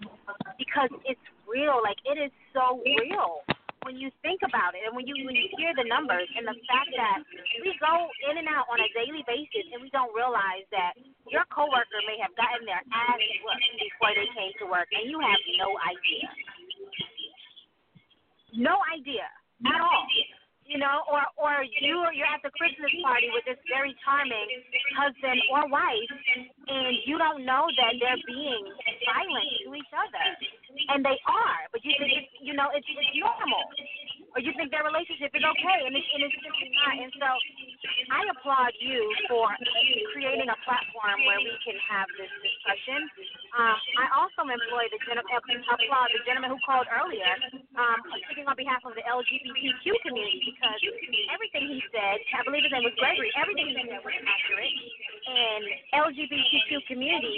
Because 0.55 0.89
it's 1.03 1.21
real 1.47 1.83
like 1.83 1.99
it 2.07 2.15
is 2.17 2.31
so 2.55 2.79
real 2.81 3.43
when 3.83 3.99
you 3.99 4.09
think 4.23 4.41
about 4.43 4.75
it 4.75 4.83
and 4.87 4.95
when 4.95 5.07
you 5.07 5.15
when 5.27 5.35
you 5.35 5.47
hear 5.59 5.75
the 5.75 5.87
numbers 5.87 6.27
and 6.35 6.47
the 6.47 6.55
fact 6.67 6.89
that 6.95 7.19
we 7.63 7.71
go 7.79 7.93
in 8.31 8.39
and 8.39 8.47
out 8.47 8.67
on 8.71 8.79
a 8.79 8.89
daily 8.95 9.23
basis 9.27 9.67
and 9.71 9.83
we 9.83 9.91
don't 9.91 10.11
realize 10.15 10.65
that 10.71 10.95
your 11.29 11.43
coworker 11.51 12.01
may 12.07 12.17
have 12.19 12.31
gotten 12.39 12.63
their 12.67 12.81
ass 12.81 13.21
whooped 13.43 13.69
before 13.79 14.11
they 14.15 14.27
came 14.35 14.53
to 14.59 14.65
work 14.67 14.87
and 14.91 15.07
you 15.07 15.19
have 15.19 15.41
no 15.59 15.69
idea. 15.83 16.27
No 18.55 18.75
idea 18.93 19.27
at 19.65 19.79
all 19.81 20.05
you 20.65 20.79
know, 20.79 21.03
or 21.11 21.21
or 21.35 21.63
you 21.63 22.05
you're 22.15 22.29
at 22.29 22.41
the 22.43 22.51
Christmas 22.55 22.91
party 23.03 23.27
with 23.33 23.43
this 23.45 23.59
very 23.67 23.95
charming 24.03 24.49
husband 24.95 25.39
or 25.51 25.67
wife, 25.67 26.11
and 26.67 26.95
you 27.05 27.17
don't 27.17 27.45
know 27.45 27.67
that 27.77 27.93
they're 27.99 28.23
being 28.27 28.65
violent 29.05 29.49
to 29.65 29.69
each 29.75 29.93
other, 29.93 30.25
and 30.95 31.03
they 31.03 31.19
are, 31.27 31.59
but 31.71 31.83
you 31.83 31.93
you 32.41 32.53
know 32.53 32.71
it's 32.73 32.87
it's 32.87 33.13
normal, 33.19 33.65
or 34.33 34.41
you 34.41 34.51
think 34.57 34.73
their 34.73 34.81
relationship 34.81 35.29
is 35.29 35.45
okay, 35.45 35.79
and 35.85 35.93
it's 35.93 36.09
and 36.09 36.21
it's 36.25 36.37
simply 36.41 36.69
not. 36.73 36.93
And 36.97 37.11
so, 37.21 37.29
I 38.09 38.21
applaud 38.33 38.73
you 38.81 39.01
for 39.29 39.45
creating 40.13 40.49
a 40.49 40.57
platform 40.65 41.17
where 41.29 41.37
we 41.37 41.53
can 41.61 41.77
have 41.85 42.09
this 42.17 42.31
discussion. 42.41 43.05
Um, 43.53 43.77
I 44.01 44.05
also 44.17 44.41
employ 44.49 44.89
the 44.89 44.99
applaud 45.21 46.09
the 46.17 46.21
gentleman 46.25 46.49
who 46.49 46.59
called 46.65 46.89
earlier, 46.89 47.29
um, 47.77 47.97
speaking 48.25 48.49
on 48.49 48.57
behalf 48.57 48.81
of 48.85 48.97
the 48.97 49.05
LGBTQ 49.05 49.85
community 50.01 50.41
because 50.49 50.81
everything 51.29 51.69
he 51.69 51.79
said, 51.93 52.17
I 52.33 52.41
believe 52.41 52.65
his 52.65 52.73
name 52.73 52.85
was 52.85 52.97
Gregory, 52.97 53.29
everything 53.37 53.69
he 53.69 53.75
said 53.77 54.01
was 54.01 54.17
accurate. 54.17 54.73
And 55.23 55.63
LGBTQ 56.09 56.89
community 56.89 57.37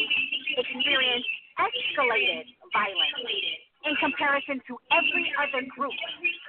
experienced 0.56 1.32
escalated 1.60 2.48
violence 2.72 3.66
in 3.86 3.94
comparison 4.02 4.58
to 4.68 4.74
every 4.92 5.30
other 5.38 5.62
group. 5.78 5.94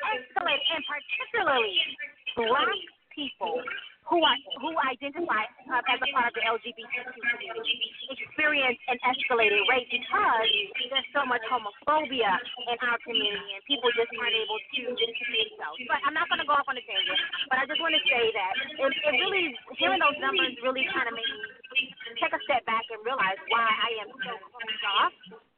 Escalated, 0.07 0.63
and 0.71 0.83
particularly 0.87 1.79
black 2.37 2.79
people 3.15 3.59
who 4.07 4.23
are 4.23 4.39
who 4.63 4.71
identify 4.87 5.43
uh, 5.67 5.83
as 5.83 5.99
a 5.99 6.09
part 6.15 6.31
of 6.31 6.35
the 6.39 6.45
LGBTQ 6.47 7.11
community 7.11 7.75
experience 8.07 8.79
an 8.87 8.99
escalated 9.03 9.59
rate 9.67 9.91
because 9.91 10.47
there's 10.95 11.11
so 11.11 11.27
much 11.27 11.43
homophobia 11.51 12.31
in 12.71 12.79
our 12.87 12.99
community 13.03 13.51
and 13.59 13.63
people 13.67 13.91
just 13.99 14.07
aren't 14.15 14.37
able 14.37 14.59
to 14.63 14.83
just 14.95 15.11
be 15.11 15.43
themselves. 15.51 15.83
But 15.91 15.99
I'm 16.07 16.15
not 16.15 16.31
going 16.31 16.39
to 16.39 16.47
go 16.47 16.55
off 16.55 16.71
on 16.71 16.79
a 16.79 16.85
tangent, 16.87 17.19
but 17.51 17.59
I 17.59 17.67
just 17.67 17.83
want 17.83 17.99
to 17.99 18.03
say 18.07 18.31
that 18.31 18.53
it, 18.79 18.91
it 18.95 19.15
really 19.19 19.51
hearing 19.75 19.99
those 19.99 20.19
numbers 20.23 20.55
really 20.63 20.87
kind 20.95 21.11
of 21.11 21.15
made 21.19 21.35
me 21.75 21.91
take 22.23 22.31
a 22.31 22.41
step 22.47 22.63
back 22.63 22.87
and 22.95 23.03
realize 23.03 23.43
why 23.51 23.67
I 23.67 23.91
am 24.07 24.11
so 24.23 24.33
closed 24.39 24.87
off 25.03 25.15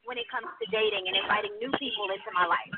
when 0.08 0.16
it 0.16 0.24
comes 0.32 0.48
to 0.48 0.64
dating 0.72 1.04
and 1.04 1.20
inviting 1.20 1.52
new 1.60 1.68
people 1.76 2.08
into 2.08 2.32
my 2.32 2.48
life. 2.48 2.72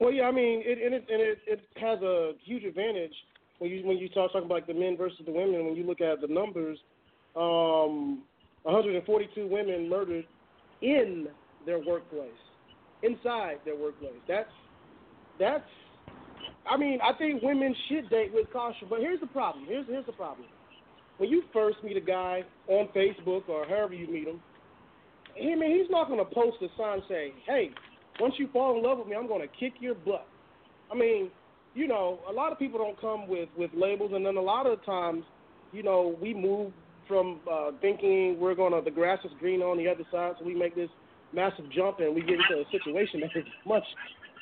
Well, 0.00 0.12
yeah, 0.12 0.24
I 0.24 0.32
mean, 0.32 0.62
it 0.64 0.78
and 0.84 0.94
it 0.94 1.06
and 1.08 1.22
it, 1.22 1.38
it 1.46 1.60
has 1.76 2.02
a 2.02 2.32
huge 2.44 2.64
advantage 2.64 3.12
when 3.58 3.70
you 3.70 3.86
when 3.86 3.96
you 3.98 4.08
start 4.08 4.32
talking 4.32 4.46
about 4.46 4.54
like 4.54 4.66
the 4.66 4.74
men 4.74 4.96
versus 4.96 5.20
the 5.24 5.32
women, 5.32 5.64
when 5.64 5.76
you 5.76 5.84
look 5.84 6.00
at 6.00 6.20
the 6.20 6.26
numbers, 6.26 6.78
um, 7.36 8.22
142 8.64 9.46
women 9.46 9.88
murdered 9.88 10.26
in 10.82 11.28
their 11.64 11.78
workplace, 11.78 12.30
inside 13.02 13.56
their 13.64 13.76
workplace. 13.76 14.20
That's 14.28 14.48
that's. 15.38 15.64
I 16.68 16.76
mean, 16.76 16.98
I 17.02 17.16
think 17.16 17.42
women 17.42 17.74
should 17.88 18.08
date 18.10 18.32
with 18.32 18.50
caution, 18.52 18.88
but 18.88 19.00
here's 19.00 19.20
the 19.20 19.26
problem. 19.28 19.64
Here's 19.66 19.86
here's 19.86 20.06
the 20.06 20.12
problem. 20.12 20.48
When 21.18 21.30
you 21.30 21.44
first 21.52 21.76
meet 21.84 21.96
a 21.96 22.00
guy 22.00 22.42
on 22.66 22.88
Facebook 22.88 23.48
or 23.48 23.64
however 23.66 23.94
you 23.94 24.08
meet 24.08 24.26
him, 24.26 24.40
I 25.36 25.54
mean, 25.54 25.78
he's 25.78 25.90
not 25.90 26.08
going 26.08 26.18
to 26.18 26.34
post 26.34 26.56
a 26.60 26.66
sign 26.76 27.02
saying, 27.08 27.32
"Hey, 27.46 27.70
once 28.20 28.34
you 28.38 28.48
fall 28.52 28.76
in 28.76 28.82
love 28.82 28.98
with 28.98 29.06
me, 29.08 29.14
I'm 29.16 29.26
going 29.26 29.42
to 29.42 29.48
kick 29.60 29.74
your 29.80 29.94
butt." 29.94 30.26
I 30.90 30.94
mean, 30.94 31.30
you 31.74 31.88
know, 31.88 32.20
a 32.28 32.32
lot 32.32 32.52
of 32.52 32.58
people 32.58 32.78
don't 32.78 33.00
come 33.00 33.26
with 33.28 33.48
with 33.56 33.70
labels, 33.74 34.12
and 34.14 34.24
then 34.24 34.36
a 34.36 34.40
lot 34.42 34.66
of 34.66 34.84
times, 34.84 35.24
you 35.72 35.82
know, 35.82 36.16
we 36.20 36.32
move 36.34 36.72
from 37.08 37.40
uh, 37.50 37.70
thinking 37.80 38.38
we're 38.40 38.54
gonna 38.54 38.80
the 38.80 38.90
grass 38.90 39.18
is 39.24 39.30
green 39.40 39.60
on 39.60 39.76
the 39.76 39.88
other 39.88 40.04
side, 40.10 40.34
so 40.38 40.44
we 40.44 40.54
make 40.54 40.74
this 40.74 40.88
massive 41.32 41.70
jump 41.72 41.98
and 41.98 42.14
we 42.14 42.20
get 42.22 42.38
into 42.38 42.62
a 42.62 42.64
situation 42.70 43.20
that 43.26 43.30
is 43.38 43.44
much 43.66 43.84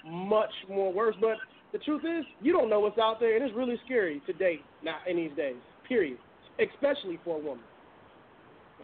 much 0.05 0.53
more 0.69 0.93
worse. 0.93 1.17
But 1.21 1.37
the 1.73 1.79
truth 1.79 2.03
is, 2.05 2.25
you 2.41 2.53
don't 2.53 2.69
know 2.69 2.81
what's 2.81 2.99
out 2.99 3.19
there, 3.19 3.35
and 3.35 3.45
it's 3.45 3.55
really 3.57 3.79
scary 3.85 4.21
to 4.27 4.33
date 4.33 4.63
now 4.85 4.97
in 5.09 5.17
these 5.17 5.33
days. 5.37 5.57
Period. 5.89 6.19
Especially 6.61 7.19
for 7.25 7.37
a 7.37 7.41
woman. 7.41 7.65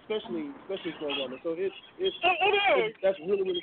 Especially, 0.01 0.49
especially 0.63 0.95
for 0.99 1.11
a 1.11 1.19
woman. 1.21 1.39
So 1.43 1.55
it's 1.59 1.75
it's 1.99 2.17
It, 2.23 2.37
it 2.41 2.55
is. 2.55 2.87
it's- 2.89 3.01
that's 3.03 3.19
really 3.21 3.43
really. 3.43 3.63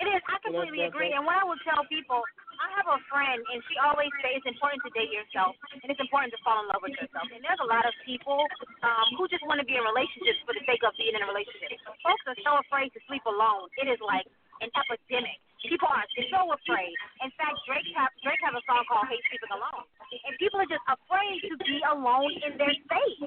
It 0.00 0.06
is. 0.08 0.20
I 0.28 0.36
completely 0.40 0.86
agree. 0.88 1.12
And 1.12 1.26
what 1.26 1.36
I 1.36 1.44
will 1.44 1.60
tell 1.66 1.84
people, 1.90 2.22
I 2.62 2.68
have 2.78 2.88
a 2.88 2.98
friend, 3.10 3.42
and 3.42 3.58
she 3.66 3.74
always 3.82 4.10
says 4.22 4.38
it's 4.38 4.48
important 4.48 4.80
to 4.86 4.90
date 4.94 5.10
yourself, 5.10 5.58
and 5.82 5.86
it's 5.90 6.00
important 6.00 6.30
to 6.32 6.40
fall 6.46 6.62
in 6.62 6.70
love 6.70 6.80
with 6.80 6.94
yourself. 6.94 7.26
And 7.28 7.42
there's 7.42 7.60
a 7.60 7.68
lot 7.68 7.82
of 7.82 7.94
people 8.06 8.38
um, 8.86 9.06
who 9.18 9.26
just 9.26 9.42
want 9.50 9.58
to 9.58 9.66
be 9.66 9.74
in 9.74 9.84
relationships 9.84 10.40
for 10.46 10.54
the 10.54 10.62
sake 10.64 10.80
of 10.86 10.94
being 10.94 11.12
in 11.12 11.22
a 11.22 11.28
relationship. 11.28 11.76
Folks 12.06 12.24
are 12.30 12.38
so 12.46 12.52
afraid 12.62 12.94
to 12.94 13.00
sleep 13.10 13.26
alone. 13.26 13.66
It 13.82 13.90
is 13.90 13.98
like 14.00 14.26
an 14.62 14.70
epidemic. 14.78 15.42
People 15.62 15.90
are 15.90 16.06
so 16.30 16.40
afraid. 16.58 16.90
In 17.22 17.30
fact, 17.38 17.54
Drake 17.70 17.86
have 17.94 18.10
Drake 18.18 18.42
have 18.42 18.58
a 18.58 18.62
song 18.66 18.82
called 18.90 19.06
"Hate 19.06 19.22
Sleeping 19.30 19.54
Alone," 19.54 19.86
and 20.10 20.34
people 20.34 20.58
are 20.58 20.66
just 20.66 20.82
afraid 20.90 21.38
to 21.46 21.54
be 21.62 21.78
alone 21.86 22.34
in 22.42 22.58
their 22.58 22.74
space. 22.82 23.18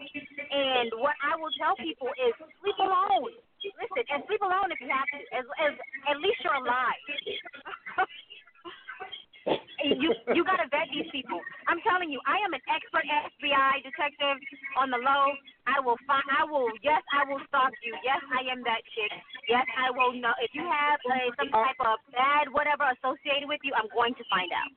And 0.52 0.92
what 1.00 1.16
I 1.24 1.40
will 1.40 1.52
tell 1.56 1.80
people 1.80 2.12
is 2.20 2.36
sleep 2.60 2.76
alone. 2.76 3.40
Listen, 3.80 4.04
and 4.12 4.24
sleep 4.28 4.42
alone 4.42 4.70
if 4.72 4.80
you 4.82 4.90
have 4.90 5.08
to. 5.10 5.20
As, 5.34 5.46
as 5.62 5.74
at 6.10 6.18
least 6.22 6.40
you're 6.46 6.54
alive. 6.54 7.02
you 9.86 10.10
you 10.34 10.42
gotta 10.44 10.66
vet 10.70 10.90
these 10.90 11.10
people. 11.12 11.40
I'm 11.70 11.82
telling 11.86 12.10
you, 12.10 12.20
I 12.26 12.42
am 12.42 12.54
an 12.54 12.62
expert 12.66 13.06
FBI 13.06 13.86
detective 13.86 14.38
on 14.78 14.90
the 14.90 14.98
low. 14.98 15.26
I 15.70 15.82
will 15.82 15.98
find. 16.06 16.26
I 16.34 16.46
will. 16.46 16.70
Yes, 16.82 17.02
I 17.14 17.26
will 17.30 17.42
stalk 17.50 17.74
you. 17.82 17.94
Yes, 18.02 18.22
I 18.30 18.46
am 18.50 18.62
that 18.66 18.82
chick. 18.94 19.12
Yes, 19.50 19.66
I 19.78 19.90
will 19.94 20.14
know 20.14 20.34
if 20.42 20.54
you 20.54 20.66
have 20.66 21.00
uh, 21.06 21.30
some 21.38 21.50
type 21.50 21.80
of 21.82 21.98
bad 22.14 22.50
whatever 22.54 22.90
associated 22.98 23.50
with 23.50 23.62
you. 23.64 23.74
I'm 23.78 23.90
going 23.94 24.14
to 24.18 24.26
find 24.30 24.50
out. 24.54 24.74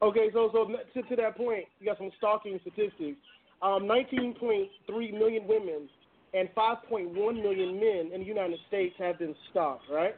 Okay, 0.00 0.30
so 0.32 0.48
so 0.52 0.68
to, 0.68 1.00
to 1.02 1.16
that 1.16 1.36
point, 1.36 1.64
you 1.80 1.86
got 1.86 1.98
some 1.98 2.12
stalking 2.18 2.60
statistics. 2.62 3.18
Um, 3.60 3.90
19.3 3.90 4.70
million 5.18 5.48
women 5.48 5.90
and 6.34 6.48
5.1 6.56 7.14
million 7.14 7.80
men 7.80 8.10
in 8.12 8.20
the 8.20 8.26
United 8.26 8.58
States 8.68 8.94
have 8.98 9.18
been 9.18 9.34
stalked, 9.50 9.84
right? 9.90 10.16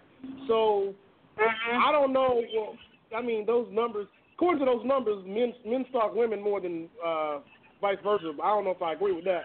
So 0.49 0.95
I 1.39 1.93
don't 1.93 2.13
know. 2.13 2.43
Well, 2.55 2.77
I 3.17 3.23
mean, 3.23 3.47
those 3.47 3.69
numbers. 3.71 4.07
According 4.37 4.61
to 4.61 4.65
those 4.65 4.87
numbers, 4.87 5.23
men 5.27 5.53
men 5.67 5.85
stalk 5.91 6.15
women 6.15 6.43
more 6.43 6.61
than 6.61 6.89
uh, 7.05 7.39
vice 7.81 7.99
versa. 8.03 8.33
I 8.43 8.49
don't 8.49 8.65
know 8.65 8.71
if 8.71 8.83
I 8.83 8.95
agree 8.95 9.13
with 9.13 9.25
that. 9.25 9.45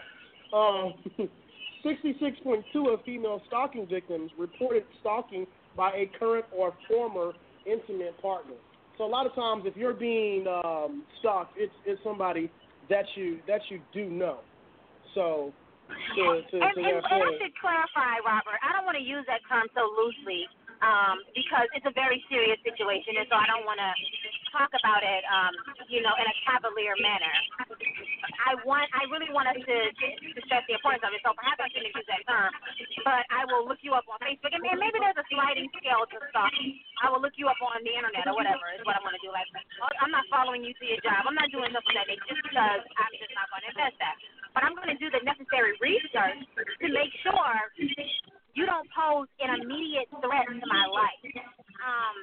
Um, 0.55 0.93
66.2 1.86 2.93
of 2.93 3.03
female 3.05 3.41
stalking 3.47 3.86
victims 3.88 4.32
reported 4.39 4.84
stalking 5.01 5.45
by 5.78 5.91
a 5.91 6.09
current 6.18 6.45
or 6.51 6.74
former 6.89 7.34
intimate 7.66 8.20
partner. 8.22 8.55
So 8.97 9.03
a 9.03 9.07
lot 9.07 9.26
of 9.26 9.36
times, 9.36 9.63
if 9.66 9.76
you're 9.76 9.93
being 9.93 10.47
um, 10.47 11.03
stalked, 11.20 11.57
it's 11.57 11.74
it's 11.86 12.01
somebody 12.03 12.49
that 12.89 13.05
you 13.16 13.39
that 13.47 13.61
you 13.70 13.80
do 13.93 14.09
know. 14.09 14.39
So 15.13 15.53
to 15.90 16.24
to, 16.52 16.56
and, 16.62 16.74
to 16.76 16.82
and, 16.82 16.98
and 17.02 17.22
I 17.24 17.32
should 17.40 17.56
clarify, 17.60 18.20
Robert. 18.26 18.60
I 18.62 18.74
don't 18.74 18.86
want 18.86 18.98
to 18.98 19.06
use 19.06 19.26
that 19.30 19.42
term 19.50 19.68
so 19.74 19.86
loosely 19.94 20.50
um, 20.84 21.24
because 21.32 21.68
it's 21.78 21.88
a 21.88 21.96
very 21.96 22.20
serious 22.28 22.60
situation, 22.66 23.16
and 23.20 23.28
so 23.32 23.36
I 23.38 23.48
don't 23.48 23.64
want 23.64 23.80
to 23.80 23.92
talk 24.56 24.72
about 24.72 25.04
it, 25.04 25.24
um, 25.28 25.52
you 25.92 26.00
know, 26.00 26.16
in 26.16 26.26
a 26.26 26.36
cavalier 26.48 26.96
manner. 27.00 27.36
I 28.48 28.56
want, 28.64 28.88
I 28.96 29.04
really 29.12 29.28
want 29.36 29.52
us 29.52 29.60
to, 29.60 29.78
to 29.92 30.40
stress 30.48 30.64
the 30.72 30.80
importance 30.80 31.04
of 31.04 31.12
it. 31.12 31.20
So 31.26 31.36
perhaps 31.36 31.60
I 31.60 31.68
shouldn't 31.76 31.92
use 31.92 32.08
that 32.08 32.24
term, 32.24 32.52
but 33.04 33.28
I 33.34 33.44
will 33.52 33.68
look 33.68 33.84
you 33.84 33.92
up 33.98 34.08
on 34.08 34.20
Facebook, 34.24 34.56
and, 34.56 34.64
and 34.64 34.80
maybe 34.80 35.00
there's 35.00 35.20
a 35.20 35.28
sliding 35.28 35.68
scale 35.76 36.08
to 36.08 36.18
stalking. 36.32 36.80
I 37.04 37.12
will 37.12 37.20
look 37.20 37.36
you 37.36 37.52
up 37.52 37.60
on 37.60 37.84
the 37.84 37.92
internet 37.92 38.28
or 38.32 38.36
whatever 38.36 38.64
is 38.72 38.84
what 38.88 38.96
I'm 38.96 39.04
going 39.04 39.18
to 39.18 39.24
do. 39.24 39.32
Like, 39.32 39.48
I'm 40.00 40.12
not 40.12 40.24
following 40.32 40.64
you 40.64 40.72
to 40.72 40.84
your 40.88 41.02
job. 41.04 41.28
I'm 41.28 41.36
not 41.36 41.52
doing 41.52 41.68
stuff 41.72 41.84
like 41.92 42.00
that 42.00 42.08
just 42.30 42.42
because 42.48 42.82
I'm 42.84 43.14
just 43.20 43.34
not 43.36 43.48
going 43.52 43.64
to 43.68 43.70
invest 43.76 43.98
that. 44.00 44.16
But 44.56 44.64
I'm 44.64 44.74
going 44.80 44.88
to 44.88 44.95
do 44.95 45.12
the 45.12 45.20
necessary 45.28 45.76
research 45.84 46.39
to 46.56 46.88
make 46.88 47.12
sure 47.28 47.43
you 48.56 48.64
don't 48.64 48.88
pose 48.95 49.28
an 49.43 49.60
immediate 49.60 50.08
threat 50.24 50.47
to 50.47 50.66
my 50.72 50.86
life. 50.88 51.20
Um, 51.84 52.18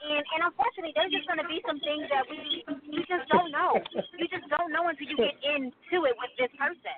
and, 0.00 0.20
and 0.20 0.40
unfortunately, 0.44 0.92
there's 0.92 1.12
just 1.12 1.24
going 1.24 1.40
to 1.40 1.48
be 1.48 1.64
some 1.64 1.80
things 1.80 2.04
that 2.12 2.28
we 2.28 2.64
you 2.84 3.00
just 3.08 3.28
don't 3.32 3.48
know. 3.48 3.80
You 3.96 4.28
just 4.28 4.44
don't 4.52 4.72
know 4.72 4.88
until 4.88 5.08
you 5.08 5.16
get 5.16 5.36
into 5.40 6.04
it 6.04 6.14
with 6.20 6.32
this 6.36 6.52
person. 6.60 6.96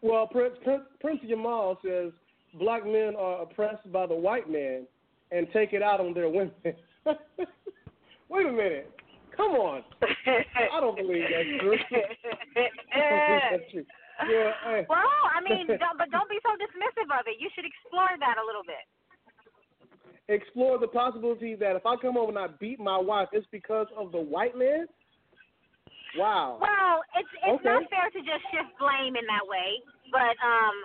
well, 0.00 0.26
Prince, 0.26 0.56
Prince 0.64 0.88
Prince 1.00 1.20
Jamal 1.28 1.78
says 1.84 2.12
black 2.58 2.84
men 2.84 3.12
are 3.16 3.42
oppressed 3.42 3.90
by 3.92 4.06
the 4.06 4.14
white 4.14 4.48
man 4.50 4.88
and 5.32 5.46
take 5.52 5.72
it 5.72 5.82
out 5.82 6.00
on 6.00 6.14
their 6.14 6.28
women. 6.28 6.52
Wait 8.28 8.46
a 8.46 8.52
minute. 8.52 8.92
Come 9.38 9.54
on. 9.54 9.86
I 10.74 10.82
don't 10.82 10.98
believe 10.98 11.22
that's 11.30 11.54
true. 11.62 11.78
I 11.78 12.98
don't 13.06 13.22
believe 13.22 13.46
that's 13.54 13.70
true. 13.72 13.86
Yeah, 14.26 14.50
hey. 14.66 14.82
Well, 14.90 15.14
I 15.30 15.38
mean, 15.38 15.70
don't, 15.78 15.94
but 15.94 16.10
don't 16.10 16.26
be 16.26 16.42
so 16.42 16.58
dismissive 16.58 17.06
of 17.14 17.30
it. 17.30 17.38
You 17.38 17.46
should 17.54 17.62
explore 17.64 18.10
that 18.18 18.34
a 18.34 18.44
little 18.44 18.66
bit. 18.66 18.82
explore 20.26 20.78
the 20.78 20.88
possibility 20.90 21.54
that 21.54 21.76
if 21.76 21.86
I 21.86 21.94
come 21.96 22.14
home 22.14 22.30
and 22.30 22.38
I 22.38 22.48
beat 22.60 22.78
my 22.80 22.98
wife, 22.98 23.28
it's 23.32 23.46
because 23.50 23.86
of 23.96 24.12
the 24.12 24.18
white 24.20 24.58
man. 24.58 24.86
Wow. 26.18 26.58
Well, 26.60 27.02
it's 27.14 27.30
it's 27.46 27.62
Okay. 27.62 27.68
not 27.68 27.86
fair 27.94 28.10
to 28.10 28.20
just 28.26 28.42
shift 28.50 28.74
blame 28.82 29.14
in 29.14 29.24
that 29.30 29.46
way, 29.46 29.78
but 30.10 30.34
um, 30.42 30.76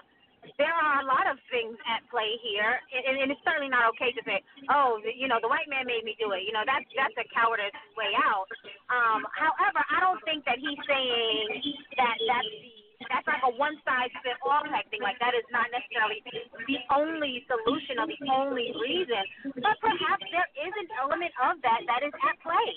there 0.57 0.73
are 0.73 1.01
a 1.01 1.05
lot 1.07 1.25
of 1.29 1.39
things 1.49 1.75
at 1.87 2.03
play 2.11 2.37
here, 2.43 2.79
and, 2.91 3.17
and 3.19 3.31
it's 3.31 3.41
certainly 3.43 3.71
not 3.71 3.87
okay 3.95 4.11
to 4.13 4.21
say, 4.27 4.43
oh, 4.69 4.99
you 5.03 5.27
know, 5.27 5.39
the 5.41 5.49
white 5.49 5.67
man 5.71 5.87
made 5.87 6.03
me 6.03 6.15
do 6.19 6.31
it. 6.35 6.43
You 6.45 6.53
know, 6.53 6.63
that's 6.67 6.85
that's 6.93 7.15
a 7.19 7.25
cowardice 7.31 7.73
way 7.95 8.11
out. 8.19 8.49
Um, 8.91 9.25
however, 9.33 9.81
I 9.87 10.03
don't 10.03 10.21
think 10.27 10.45
that 10.45 10.59
he's 10.59 10.79
saying 10.85 11.47
that 11.97 12.17
that's 12.27 12.53
the 12.61 12.83
that's 13.09 13.27
like 13.27 13.43
a 13.43 13.51
one 13.55 13.75
size 13.83 14.11
fits 14.23 14.39
all 14.45 14.63
type 14.67 14.87
thing. 14.91 15.03
Like 15.03 15.19
that 15.19 15.35
is 15.35 15.43
not 15.51 15.67
necessarily 15.73 16.23
the 16.67 16.79
only 16.93 17.43
solution 17.49 17.99
or 17.99 18.07
the 18.07 18.19
only 18.31 18.71
reason, 18.79 19.23
but 19.59 19.75
perhaps 19.83 20.23
there 20.31 20.47
is 20.55 20.73
an 20.79 20.89
element 21.01 21.33
of 21.41 21.59
that 21.63 21.83
that 21.87 22.01
is 22.05 22.13
at 22.15 22.35
play. 22.39 22.69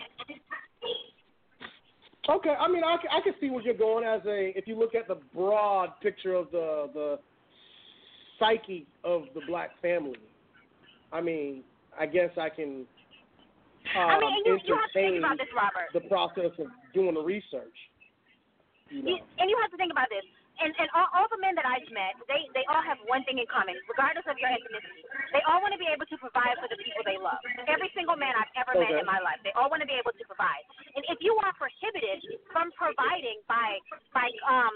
Okay, 2.27 2.55
I 2.59 2.67
mean, 2.67 2.83
I, 2.83 2.99
I 3.11 3.21
can 3.23 3.35
see 3.39 3.51
where 3.51 3.63
you're 3.63 3.79
going 3.79 4.05
as 4.05 4.21
a 4.27 4.57
if 4.59 4.67
you 4.67 4.75
look 4.77 4.95
at 4.95 5.07
the 5.07 5.19
broad 5.35 5.95
picture 6.03 6.35
of 6.35 6.51
the 6.51 6.91
the 6.93 7.19
psyche 8.39 8.87
of 9.05 9.25
the 9.35 9.41
black 9.47 9.71
family. 9.81 10.19
I 11.13 11.21
mean, 11.21 11.63
I 11.99 12.07
guess 12.07 12.31
I 12.37 12.49
can. 12.49 12.87
Um, 13.95 14.09
I 14.11 14.19
mean, 14.19 14.33
and 14.35 14.45
you, 14.47 14.59
you 14.67 14.75
have 14.75 14.91
to 14.91 14.99
think 14.99 15.19
about 15.23 15.39
this, 15.39 15.51
Robert. 15.55 15.89
the 15.95 16.05
process 16.11 16.53
of 16.59 16.67
doing 16.91 17.15
the 17.15 17.23
research. 17.23 17.77
You 18.91 19.03
know. 19.03 19.11
You, 19.15 19.17
and 19.39 19.47
you 19.47 19.57
have 19.63 19.71
to 19.71 19.79
think 19.79 19.95
about 19.95 20.11
this. 20.11 20.27
And 20.57 20.73
and 20.81 20.89
all, 20.97 21.05
all 21.13 21.29
the 21.29 21.37
men 21.37 21.53
that 21.61 21.69
I've 21.69 21.85
met, 21.93 22.17
they 22.33 22.49
they 22.57 22.65
all 22.73 22.81
have 22.81 22.97
one 23.05 23.21
thing 23.29 23.37
in 23.37 23.45
common, 23.45 23.77
regardless 23.87 24.25
of 24.25 24.41
your 24.41 24.49
ethnicity. 24.49 25.05
They 25.37 25.45
all 25.45 25.61
want 25.61 25.77
to 25.77 25.81
be 25.81 25.85
able 25.85 26.09
to 26.09 26.17
provide 26.17 26.57
for 26.57 26.69
the 26.73 26.81
people 26.81 27.05
they 27.05 27.21
love. 27.21 27.39
Every 27.69 27.93
single 27.93 28.17
man 28.17 28.33
I've 28.33 28.49
ever 28.65 28.73
met 28.81 28.97
in 28.97 29.05
my 29.05 29.21
life, 29.21 29.37
they 29.45 29.53
all 29.53 29.69
want 29.69 29.85
to 29.85 29.91
be 29.91 30.01
able 30.01 30.17
to 30.17 30.25
provide. 30.25 30.65
And 30.97 31.05
if 31.13 31.21
you 31.21 31.37
are 31.45 31.53
prohibited 31.61 32.25
from 32.49 32.73
providing 32.73 33.45
by 33.45 33.77
by 34.17 34.33
um 34.49 34.73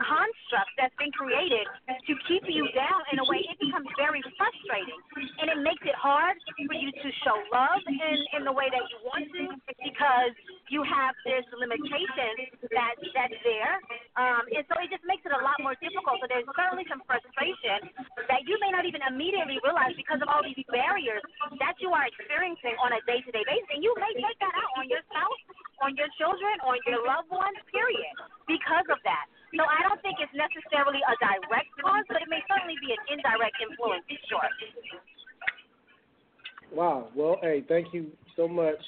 construct 0.00 0.70
that's 0.74 0.94
been 0.98 1.12
created 1.14 1.64
to 1.86 2.12
keep 2.26 2.42
you 2.50 2.66
down 2.74 3.00
in 3.14 3.22
a 3.22 3.26
way, 3.30 3.46
it 3.46 3.56
becomes 3.62 3.86
very 3.94 4.20
frustrating. 4.34 4.98
And 5.38 5.46
it 5.54 5.60
makes 5.62 5.82
it 5.86 5.94
hard 5.94 6.34
for 6.44 6.74
you 6.74 6.90
to 6.90 7.08
show 7.22 7.36
love 7.54 7.82
in, 7.86 8.18
in 8.34 8.42
the 8.42 8.52
way 8.52 8.66
that 8.68 8.84
you 8.90 8.98
want 9.06 9.26
to 9.30 9.44
because 9.80 10.34
you 10.68 10.82
have 10.82 11.14
this 11.22 11.46
limitation 11.54 12.50
that 12.74 12.98
that's 13.14 13.38
there. 13.46 13.78
Um, 14.18 14.42
and 14.50 14.64
so 14.66 14.74
it 14.82 14.90
just 14.90 15.06
makes 15.06 15.22
it 15.22 15.32
a 15.32 15.42
lot 15.42 15.56
more 15.62 15.78
difficult. 15.78 16.18
So 16.18 16.26
there's 16.26 16.48
certainly 16.58 16.84
some 16.90 17.04
frustration 17.06 17.86
that 18.26 18.42
you 18.50 18.58
may 18.58 18.74
not 18.74 18.82
even 18.88 18.98
immediately 19.06 19.62
realize 19.62 19.94
because 19.94 20.18
of 20.18 20.28
all 20.28 20.42
these 20.42 20.58
barriers 20.74 21.22
that 21.62 21.78
you 21.78 21.94
are 21.94 22.04
experiencing 22.08 22.74
on 22.82 22.90
a 22.96 23.00
day 23.06 23.22
to 23.22 23.30
day 23.30 23.46
basis. 23.46 23.70
And 23.70 23.80
you 23.84 23.94
may 24.00 24.10
take 24.18 24.38
that 24.42 24.54
out 24.58 24.70
on 24.74 24.90
your 24.90 25.02
spouse, 25.06 25.42
on 25.86 25.94
your 25.94 26.10
children, 26.18 26.58
on 26.66 26.82
your 26.88 27.06
loved 27.06 27.30
ones, 27.30 27.56
period, 27.70 28.14
because 28.50 28.88
of 28.90 28.98
that. 29.06 29.26
So 29.56 29.62
I 29.62 29.86
don't 29.86 30.02
think 30.02 30.18
it's 30.18 30.34
necessarily 30.34 30.98
a 31.06 31.14
direct 31.22 31.70
cause, 31.78 32.04
but 32.08 32.22
it 32.22 32.28
may 32.28 32.42
certainly 32.50 32.74
be 32.82 32.90
an 32.90 33.02
indirect 33.06 33.54
influence, 33.62 34.02
sure. 34.26 34.42
Wow. 36.72 37.08
Well, 37.14 37.38
hey, 37.40 37.64
thank 37.68 37.94
you 37.94 38.10
so 38.34 38.48
much 38.48 38.82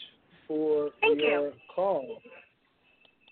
for 0.49 0.91
Thank 1.01 1.21
your 1.21 1.49
you. 1.49 1.53
call. 1.73 2.21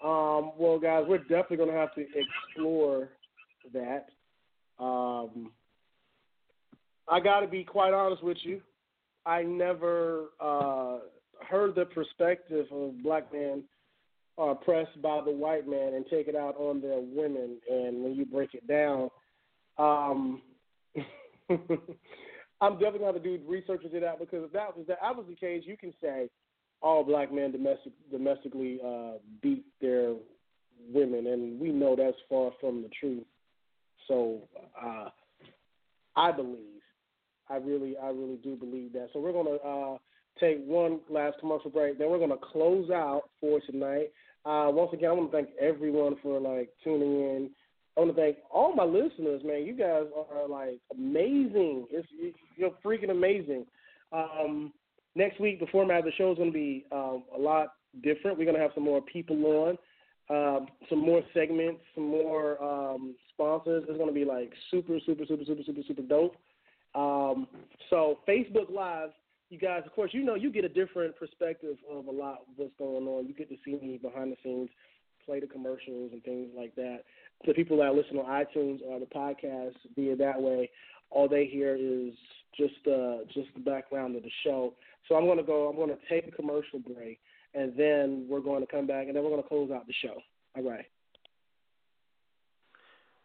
Um, 0.02 0.52
well, 0.58 0.78
guys, 0.78 1.04
we're 1.08 1.18
definitely 1.18 1.56
going 1.56 1.70
to 1.70 1.76
have 1.76 1.94
to 1.94 2.06
explore 2.14 3.08
that. 3.72 4.06
Um, 4.78 5.50
I 7.08 7.20
got 7.20 7.40
to 7.40 7.46
be 7.48 7.64
quite 7.64 7.92
honest 7.92 8.22
with 8.22 8.36
you. 8.42 8.60
I 9.26 9.42
never 9.42 10.26
uh, 10.40 10.98
heard 11.48 11.74
the 11.74 11.86
perspective 11.86 12.66
of 12.70 13.02
black 13.02 13.32
men 13.32 13.64
are 14.36 14.52
oppressed 14.52 15.00
by 15.00 15.20
the 15.24 15.30
white 15.30 15.68
man 15.68 15.94
and 15.94 16.04
take 16.06 16.28
it 16.28 16.34
out 16.34 16.56
on 16.56 16.80
their 16.80 16.98
women. 17.00 17.58
And 17.70 18.02
when 18.02 18.14
you 18.14 18.24
break 18.24 18.54
it 18.54 18.66
down, 18.66 19.10
um, 19.78 20.42
I'm 22.60 22.74
definitely 22.74 23.00
going 23.00 23.14
to 23.14 23.20
do 23.20 23.40
research 23.46 23.84
into 23.84 24.00
that 24.00 24.18
because 24.18 24.44
if 24.44 24.52
that 24.52 24.76
was 24.76 24.86
that, 24.86 24.98
was 25.00 25.26
the 25.28 25.36
case, 25.36 25.62
you 25.66 25.76
can 25.76 25.92
say 26.00 26.28
all 26.82 27.04
black 27.04 27.32
men 27.32 27.52
domestic 27.52 27.92
domestically 28.10 28.78
uh, 28.84 29.12
beat 29.42 29.64
their 29.80 30.14
women, 30.92 31.26
and 31.26 31.60
we 31.60 31.70
know 31.70 31.96
that's 31.96 32.16
far 32.28 32.52
from 32.60 32.82
the 32.82 32.90
truth. 33.00 33.24
So 34.08 34.40
uh, 34.80 35.08
I 36.16 36.32
believe, 36.32 36.82
I 37.48 37.56
really, 37.56 37.96
I 37.96 38.08
really 38.08 38.38
do 38.42 38.56
believe 38.56 38.92
that. 38.92 39.08
So 39.12 39.20
we're 39.20 39.32
going 39.32 39.58
to 39.58 39.66
uh, 39.66 39.98
take 40.38 40.64
one 40.64 41.00
last 41.08 41.38
commercial 41.40 41.70
break, 41.70 41.98
then 41.98 42.10
we're 42.10 42.18
going 42.18 42.30
to 42.30 42.36
close 42.36 42.90
out 42.90 43.22
for 43.40 43.60
tonight. 43.60 44.10
Uh, 44.44 44.68
once 44.70 44.90
again, 44.92 45.10
I 45.10 45.12
want 45.12 45.30
to 45.30 45.36
thank 45.36 45.48
everyone 45.60 46.16
for 46.22 46.38
like 46.38 46.70
tuning 46.82 47.20
in. 47.20 47.50
I 47.96 48.00
want 48.00 48.14
to 48.14 48.20
thank 48.20 48.38
all 48.52 48.74
my 48.74 48.84
listeners, 48.84 49.42
man. 49.44 49.64
You 49.64 49.74
guys 49.74 50.04
are 50.32 50.48
like 50.48 50.80
amazing. 50.92 51.86
It's 51.90 52.08
you're 52.56 52.72
freaking 52.84 53.10
amazing. 53.10 53.66
Um, 54.12 54.72
next 55.14 55.40
week, 55.40 55.60
the 55.60 55.66
format 55.66 56.00
of 56.00 56.04
the 56.04 56.12
show 56.12 56.32
is 56.32 56.38
going 56.38 56.50
to 56.50 56.54
be 56.54 56.84
um, 56.92 57.24
a 57.34 57.38
lot 57.38 57.74
different. 58.02 58.36
We're 58.36 58.44
going 58.44 58.56
to 58.56 58.62
have 58.62 58.72
some 58.74 58.84
more 58.84 59.00
people 59.00 59.36
on, 59.46 59.78
um, 60.28 60.66
some 60.90 60.98
more 60.98 61.22
segments, 61.32 61.80
some 61.94 62.06
more 62.08 62.62
um, 62.62 63.14
sponsors. 63.32 63.84
It's 63.88 63.96
going 63.96 64.08
to 64.08 64.14
be 64.14 64.24
like 64.24 64.52
super, 64.70 64.98
super, 65.06 65.24
super, 65.26 65.44
super, 65.44 65.62
super, 65.64 65.82
super 65.86 66.02
dope. 66.02 66.36
Um, 66.94 67.48
so 67.90 68.18
Facebook 68.28 68.72
Live, 68.72 69.10
you 69.50 69.58
guys, 69.58 69.82
of 69.86 69.92
course, 69.92 70.10
you 70.12 70.24
know 70.24 70.34
you 70.34 70.50
get 70.50 70.64
a 70.64 70.68
different 70.68 71.16
perspective 71.16 71.76
of 71.90 72.06
a 72.06 72.10
lot 72.10 72.40
of 72.40 72.54
what's 72.56 72.72
going 72.78 73.06
on. 73.06 73.26
You 73.26 73.34
get 73.34 73.48
to 73.50 73.56
see 73.64 73.72
me 73.72 73.98
behind 74.00 74.32
the 74.32 74.36
scenes, 74.42 74.70
play 75.24 75.40
the 75.40 75.46
commercials 75.46 76.12
and 76.12 76.22
things 76.22 76.50
like 76.56 76.74
that. 76.76 77.00
The 77.46 77.54
people 77.54 77.78
that 77.78 77.94
listen 77.94 78.16
on 78.18 78.26
iTunes 78.26 78.80
or 78.86 78.98
the 79.00 79.06
podcast 79.06 79.74
via 79.94 80.16
that 80.16 80.40
way, 80.40 80.70
all 81.10 81.28
they 81.28 81.46
hear 81.46 81.76
is 81.76 82.14
just 82.56 82.86
uh, 82.86 83.18
just 83.32 83.48
the 83.54 83.60
background 83.60 84.16
of 84.16 84.22
the 84.22 84.30
show. 84.44 84.74
So 85.08 85.16
I'm 85.16 85.24
going 85.24 85.38
to 85.38 85.44
go. 85.44 85.68
I'm 85.68 85.76
going 85.76 85.90
to 85.90 85.98
take 86.08 86.26
a 86.26 86.34
commercial 86.34 86.78
break, 86.78 87.20
and 87.54 87.76
then 87.76 88.26
we're 88.28 88.40
going 88.40 88.64
to 88.64 88.70
come 88.70 88.86
back, 88.86 89.06
and 89.06 89.16
then 89.16 89.22
we're 89.22 89.30
going 89.30 89.42
to 89.42 89.48
close 89.48 89.70
out 89.70 89.86
the 89.86 89.94
show. 90.02 90.16
All 90.56 90.62
right. 90.62 90.86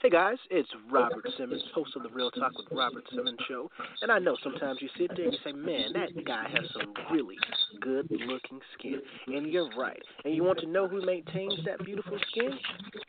Hey 0.02 0.10
guys, 0.10 0.38
it's 0.50 0.70
Robert 0.90 1.28
Simmons, 1.38 1.62
host 1.76 1.94
of 1.98 2.04
the 2.04 2.10
Real 2.10 2.32
Talk 2.32 2.58
with 2.58 2.68
Robert 2.72 3.04
Simmons 3.14 3.38
show. 3.50 3.70
And 4.02 4.10
I 4.10 4.18
know 4.18 4.38
sometimes 4.42 4.82
you 4.82 4.88
sit 4.98 5.12
there 5.14 5.26
and 5.26 5.34
you 5.34 5.40
say, 5.44 5.52
man, 5.52 5.92
that 5.92 6.24
guy 6.24 6.46
has 6.48 6.64
some 6.72 6.94
really 7.12 7.36
good 7.82 8.10
looking 8.10 8.62
skin. 8.78 9.02
And 9.28 9.52
you're 9.52 9.70
right. 9.78 10.02
And 10.24 10.34
you 10.34 10.46
want 10.46 10.60
to 10.60 10.68
know 10.68 10.88
who 10.88 11.06
maintains 11.06 11.60
that 11.66 11.84
beautiful 11.84 12.18
skin? 12.32 12.52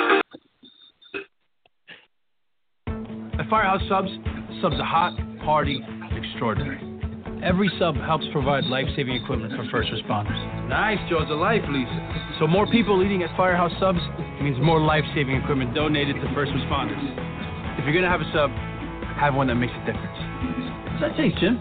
Firehouse 3.53 3.85
Subs, 3.85 4.09
subs 4.65 4.81
are 4.81 4.89
hot, 4.89 5.13
hearty, 5.45 5.85
extraordinary. 6.17 6.81
Every 7.45 7.69
sub 7.79 7.97
helps 7.97 8.25
provide 8.33 8.65
life-saving 8.65 9.13
equipment 9.13 9.53
for 9.53 9.69
first 9.69 9.93
responders. 9.93 10.41
Nice, 10.73 10.97
Jaws 11.11 11.29
of 11.29 11.37
life, 11.37 11.61
Lisa. 11.69 12.01
So 12.41 12.47
more 12.47 12.65
people 12.65 13.05
eating 13.05 13.23
at 13.23 13.37
Firehouse 13.37 13.73
Subs 13.79 14.01
means 14.41 14.57
more 14.65 14.81
life-saving 14.81 15.37
equipment 15.37 15.75
donated 15.75 16.17
to 16.17 16.33
first 16.33 16.51
responders. 16.53 16.97
If 17.77 17.85
you're 17.85 17.93
gonna 17.93 18.09
have 18.09 18.23
a 18.23 18.33
sub, 18.33 18.49
have 19.21 19.35
one 19.35 19.49
that 19.49 19.57
makes 19.57 19.75
a 19.77 19.85
difference. 19.85 21.13
Thanks, 21.21 21.39
Jim. 21.39 21.61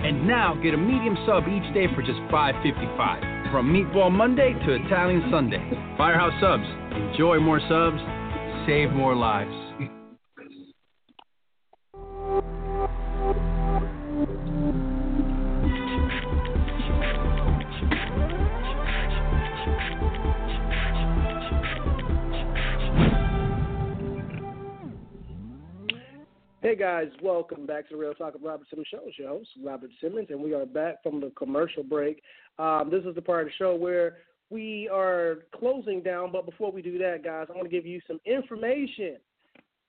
And 0.00 0.26
now 0.26 0.56
get 0.62 0.72
a 0.72 0.78
medium 0.78 1.18
sub 1.26 1.44
each 1.44 1.74
day 1.74 1.92
for 1.92 2.00
just 2.00 2.24
$5.55. 2.32 3.52
From 3.52 3.68
Meatball 3.68 4.10
Monday 4.10 4.54
to 4.64 4.80
Italian 4.80 5.28
Sunday. 5.30 5.60
Firehouse 5.98 6.32
Subs. 6.40 6.64
Enjoy 7.12 7.38
more 7.38 7.60
subs, 7.68 8.00
save 8.64 8.96
more 8.96 9.14
lives. 9.14 9.52
Guys, 26.80 27.08
welcome 27.22 27.66
back 27.66 27.86
to 27.86 27.94
the 27.94 28.00
Real 28.00 28.14
Talk 28.14 28.32
with 28.32 28.42
Robert 28.42 28.66
Simmons 28.70 28.88
Show. 28.90 29.00
It's 29.04 29.18
your 29.18 29.28
host, 29.28 29.50
Robert 29.62 29.90
Simmons, 30.00 30.28
and 30.30 30.42
we 30.42 30.54
are 30.54 30.64
back 30.64 31.02
from 31.02 31.20
the 31.20 31.30
commercial 31.36 31.82
break. 31.82 32.22
Um, 32.58 32.88
this 32.90 33.04
is 33.04 33.14
the 33.14 33.20
part 33.20 33.42
of 33.42 33.48
the 33.48 33.52
show 33.58 33.74
where 33.74 34.16
we 34.48 34.88
are 34.90 35.40
closing 35.54 36.02
down, 36.02 36.32
but 36.32 36.46
before 36.46 36.72
we 36.72 36.80
do 36.80 36.96
that, 36.96 37.22
guys, 37.22 37.48
I 37.50 37.52
want 37.52 37.64
to 37.64 37.70
give 37.70 37.84
you 37.84 38.00
some 38.08 38.18
information. 38.24 39.18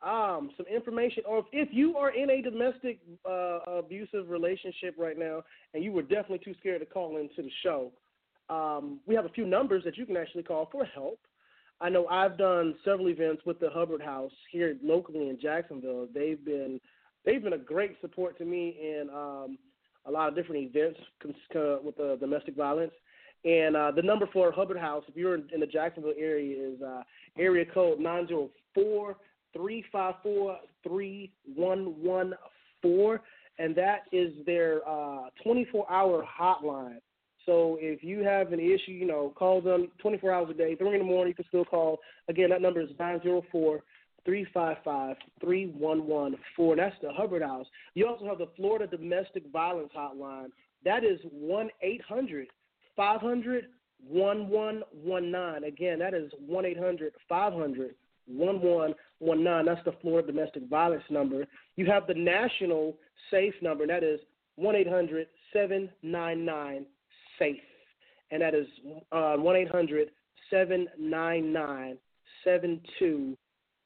Um, 0.06 0.52
some 0.58 0.66
information, 0.66 1.24
or 1.26 1.40
if, 1.40 1.46
if 1.54 1.70
you 1.72 1.96
are 1.96 2.14
in 2.14 2.30
a 2.30 2.42
domestic 2.42 3.00
uh, 3.26 3.60
abusive 3.68 4.30
relationship 4.30 4.96
right 4.98 5.18
now, 5.18 5.44
and 5.74 5.86
you 5.86 5.94
were 5.94 6.02
definitely 6.02 6.40
too 6.40 6.56
scared 6.60 6.82
to 6.82 6.86
call 6.86 7.16
into 7.16 7.42
the 7.42 7.52
show, 7.64 7.94
um, 8.50 9.00
we 9.08 9.16
have 9.16 9.24
a 9.24 9.30
few 9.30 9.46
numbers 9.46 9.86
that 9.86 9.96
you 9.96 10.06
can 10.06 10.18
actually 10.18 10.44
call 10.44 10.68
for 10.70 10.84
help. 10.84 11.20
I 11.82 11.90
know 11.90 12.06
I've 12.08 12.38
done 12.38 12.76
several 12.86 13.10
events 13.10 13.42
with 13.46 13.60
the 13.60 13.70
Hubbard 13.72 14.02
House 14.02 14.32
here 14.52 14.78
locally 14.84 15.30
in 15.30 15.40
Jacksonville. 15.42 16.08
They've 16.14 16.44
been 16.44 16.80
they've 17.26 17.44
been 17.44 17.54
a 17.54 17.58
great 17.58 17.98
support 18.02 18.38
to 18.38 18.46
me 18.46 18.78
in 18.80 19.10
um, 19.10 19.58
a 20.06 20.12
lot 20.12 20.30
of 20.30 20.36
different 20.36 20.64
events 20.64 21.00
with 21.24 21.98
the 21.98 22.18
domestic 22.20 22.56
violence. 22.56 22.94
And 23.44 23.76
uh, 23.76 23.92
the 23.92 24.04
number 24.04 24.28
for 24.32 24.52
Hubbard 24.52 24.78
House, 24.78 25.04
if 25.08 25.16
you're 25.16 25.34
in, 25.34 25.46
in 25.52 25.60
the 25.60 25.66
Jacksonville 25.66 26.14
area, 26.18 26.74
is 26.74 26.82
uh, 26.82 27.02
area 27.38 27.66
code 27.66 28.00
nine 28.00 28.28
zero 28.28 28.50
four 28.76 29.18
three 29.52 29.84
five 29.92 30.16
four 30.22 30.58
three 30.84 31.32
one 31.56 31.96
one 32.04 32.36
four, 32.84 33.22
and 33.58 33.76
that 33.76 34.02
is 34.12 34.34
their 34.46 34.88
uh, 34.88 35.30
24-hour 35.46 36.26
hotline. 36.40 36.98
So 37.52 37.78
if 37.82 38.02
you 38.02 38.24
have 38.24 38.54
an 38.54 38.62
issue, 38.62 38.94
you 38.94 39.06
know, 39.06 39.34
call 39.36 39.60
them 39.60 39.90
24 39.98 40.32
hours 40.32 40.50
a 40.52 40.54
day. 40.54 40.74
Three 40.76 40.94
in 40.94 41.00
the 41.00 41.04
morning, 41.04 41.32
you 41.32 41.36
can 41.36 41.46
still 41.50 41.66
call. 41.66 42.00
Again, 42.30 42.50
that 42.52 42.62
number 42.62 42.80
is 42.80 42.90
904 42.98 43.84
355 44.24 45.18
3114. 45.42 46.78
That's 46.78 46.96
the 47.02 47.12
Hubbard 47.12 47.42
House. 47.42 47.66
You 47.94 48.08
also 48.08 48.26
have 48.26 48.38
the 48.38 48.48
Florida 48.56 48.88
Domestic 48.88 49.44
Violence 49.52 49.92
Hotline. 49.96 50.52
That 50.86 51.04
is 51.04 51.20
1 51.30 51.70
800 51.82 52.48
500 52.96 53.66
1119. 54.08 55.68
Again, 55.68 56.00
that 56.00 56.14
is 56.14 56.32
1 56.48 56.66
800 56.66 57.12
500 57.28 57.96
1119. 58.28 59.66
That's 59.66 59.84
the 59.84 59.94
Florida 60.02 60.32
Domestic 60.32 60.70
Violence 60.70 61.04
number. 61.10 61.46
You 61.76 61.86
have 61.88 62.08
the 62.08 62.14
national 62.14 62.96
SAFE 63.30 63.56
number, 63.62 63.86
that 63.88 64.06
is 64.06 64.22
1 64.56 64.74
800 64.74 65.28
799 65.52 66.86
SAFE, 67.42 67.58
and 68.32 68.42
that 68.42 68.54
is 68.54 68.68
uh, 69.12 69.36
one 69.36 69.56
eight 69.56 69.72
hundred 69.72 70.12
seven 70.50 70.88
nine 71.00 71.52
nine 71.52 71.98
seven 72.44 72.80
two 73.00 73.36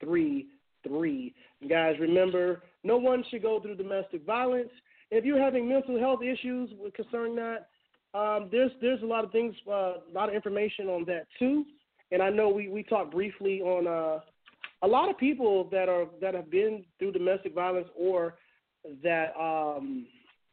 three 0.02 0.48
three. 0.86 1.34
Guys, 1.70 1.96
remember, 2.00 2.64
no 2.84 2.98
one 2.98 3.24
should 3.30 3.42
go 3.42 3.60
through 3.62 3.76
domestic 3.76 4.26
violence. 4.26 4.70
If 5.12 5.24
you're 5.24 5.42
having 5.42 5.70
mental 5.70 5.98
health 6.00 6.22
issues 6.22 6.70
concerning 6.96 7.36
that, 7.36 7.70
um, 8.14 8.50
there's 8.52 8.72
there's 8.82 9.02
a 9.02 9.06
lot 9.06 9.24
of 9.24 9.32
things, 9.32 9.56
uh, 9.68 9.72
a 9.72 10.14
lot 10.14 10.30
of 10.30 10.36
information 10.36 10.88
on 10.88 11.06
that 11.06 11.28
too. 11.40 11.66
And 12.12 12.22
I 12.22 12.30
know 12.30 12.50
we 12.50 12.68
we 12.68 12.84
talked 12.84 13.12
briefly 13.12 13.62
on 13.62 13.88
uh, 13.88 14.20
a 14.84 14.88
lot 14.88 15.10
of 15.10 15.18
people 15.18 15.68
that 15.72 15.90
are 15.90 16.06
that 16.22 16.34
have 16.34 16.50
been 16.52 16.84
through 17.00 17.14
domestic 17.14 17.54
violence 17.54 17.88
or 17.98 18.36
that 19.04 19.34
um, 19.40 20.06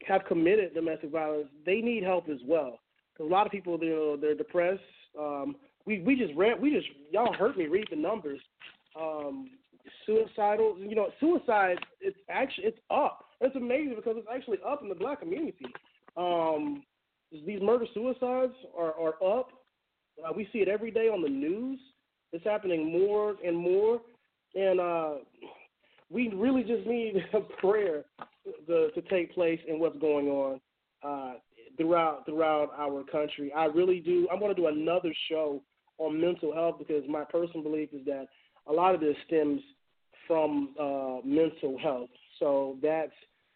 have 0.06 0.24
committed 0.24 0.74
domestic 0.74 1.10
violence. 1.10 1.48
They 1.66 1.80
need 1.80 2.02
help 2.02 2.28
as 2.28 2.40
well. 2.46 2.78
A 3.20 3.22
lot 3.22 3.46
of 3.46 3.52
people, 3.52 3.78
they're 3.78 4.16
they're 4.16 4.34
depressed. 4.34 4.80
Um, 5.18 5.56
we 5.86 6.00
we 6.00 6.16
just 6.16 6.32
read, 6.36 6.60
we 6.60 6.70
just 6.70 6.86
y'all 7.10 7.32
heard 7.32 7.56
me 7.56 7.66
read 7.66 7.86
the 7.90 7.96
numbers. 7.96 8.40
Um, 8.98 9.50
suicidal. 10.06 10.76
You 10.78 10.94
know, 10.94 11.08
suicide. 11.20 11.76
It's 12.00 12.16
actually 12.28 12.64
it's 12.64 12.78
up. 12.90 13.26
It's 13.40 13.56
amazing 13.56 13.94
because 13.96 14.14
it's 14.16 14.28
actually 14.32 14.58
up 14.66 14.82
in 14.82 14.88
the 14.88 14.94
black 14.94 15.20
community. 15.20 15.66
Um, 16.16 16.84
these 17.46 17.60
murder 17.62 17.86
suicides 17.94 18.54
are 18.76 18.94
are 18.94 19.14
up. 19.22 19.48
Uh, 20.22 20.32
we 20.34 20.48
see 20.52 20.58
it 20.58 20.68
every 20.68 20.90
day 20.90 21.08
on 21.08 21.22
the 21.22 21.28
news. 21.28 21.80
It's 22.32 22.44
happening 22.44 22.90
more 22.90 23.36
and 23.44 23.56
more, 23.56 24.00
and 24.54 24.80
uh, 24.80 25.14
we 26.10 26.28
really 26.28 26.62
just 26.62 26.86
need 26.86 27.16
a 27.34 27.40
prayer 27.60 28.04
to, 28.66 28.90
to 28.90 29.02
take 29.08 29.34
place 29.34 29.60
in 29.66 29.78
what's 29.78 29.98
going 29.98 30.28
on 30.28 30.60
uh, 31.02 31.34
throughout 31.76 32.26
throughout 32.26 32.70
our 32.78 33.02
country. 33.04 33.52
I 33.52 33.66
really 33.66 34.00
do. 34.00 34.28
I'm 34.32 34.38
going 34.38 34.54
to 34.54 34.60
do 34.60 34.68
another 34.68 35.12
show 35.28 35.62
on 35.98 36.20
mental 36.20 36.54
health 36.54 36.76
because 36.78 37.04
my 37.08 37.24
personal 37.24 37.62
belief 37.62 37.90
is 37.92 38.04
that 38.06 38.26
a 38.66 38.72
lot 38.72 38.94
of 38.94 39.00
this 39.00 39.16
stems 39.26 39.60
from 40.26 40.74
uh, 40.80 41.18
mental 41.24 41.78
health. 41.82 42.10
So 42.38 42.76
that's 42.82 43.12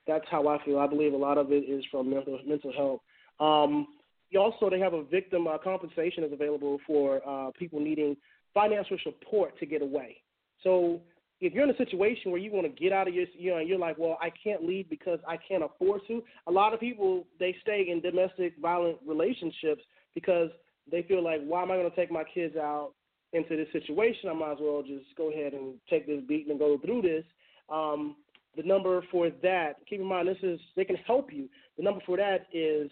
that's 0.07 0.25
how 0.31 0.49
I 0.49 0.63
feel. 0.65 0.79
I 0.79 0.87
believe 0.87 1.13
a 1.13 1.17
lot 1.17 1.39
of 1.39 1.53
it 1.53 1.65
is 1.69 1.85
from 1.91 2.11
mental 2.11 2.39
mental 2.47 2.73
health. 2.73 3.01
Um, 3.41 3.89
also, 4.37 4.69
they 4.69 4.81
have 4.81 4.93
a 4.93 5.05
victim 5.05 5.47
uh, 5.47 5.57
compensation 5.59 6.25
is 6.25 6.33
available 6.33 6.79
for 6.87 7.21
uh, 7.27 7.51
people 7.59 7.81
needing 7.81 8.17
financial 8.53 8.97
support 9.05 9.59
to 9.59 9.67
get 9.67 9.83
away. 9.83 10.17
So 10.63 11.01
if 11.41 11.53
you're 11.53 11.65
in 11.65 11.71
a 11.71 11.77
situation 11.77 12.31
where 12.31 12.41
you 12.41 12.51
want 12.51 12.67
to 12.67 12.83
get 12.83 12.93
out 12.93 13.09
of 13.09 13.15
your, 13.15 13.27
you 13.37 13.51
know, 13.51 13.59
and 13.59 13.69
you're 13.69 13.79
like, 13.79 13.99
well, 13.99 14.17
I 14.21 14.31
can't 14.43 14.65
leave 14.65 14.89
because 14.89 15.19
I 15.29 15.37
can't 15.37 15.63
afford 15.63 16.01
to. 16.09 16.23
A 16.47 16.51
lot 16.51 16.73
of 16.73 16.81
people 16.81 17.27
they 17.39 17.55
stay 17.61 17.87
in 17.91 18.01
domestic 18.01 18.55
violent 18.61 18.99
relationships 19.07 19.83
because 20.15 20.51
they 20.91 21.03
feel 21.03 21.23
like, 21.23 21.43
why 21.45 21.63
am 21.63 21.71
I 21.71 21.77
going 21.77 21.91
to 21.91 21.97
take 21.97 22.11
my 22.11 22.25
kids 22.33 22.57
out 22.57 22.93
into 23.33 23.57
this 23.57 23.69
situation? 23.73 24.31
I 24.31 24.33
might 24.33 24.53
as 24.53 24.59
well 24.61 24.83
just 24.83 25.15
go 25.17 25.31
ahead 25.31 25.53
and 25.53 25.75
take 25.91 26.07
this 26.07 26.23
beating 26.27 26.51
and 26.51 26.59
go 26.59 26.79
through 26.79 27.03
this. 27.03 27.25
Um, 27.69 28.17
the 28.57 28.63
number 28.63 29.05
for 29.11 29.29
that, 29.43 29.75
keep 29.89 30.01
in 30.01 30.07
mind, 30.07 30.29
this 30.29 30.39
is 30.43 30.59
they 30.77 30.85
can 30.85 30.97
help 31.07 31.33
you. 31.33 31.49
The 31.77 31.83
number 31.83 32.01
for 32.07 32.17
that 32.17 32.47
is 32.53 32.91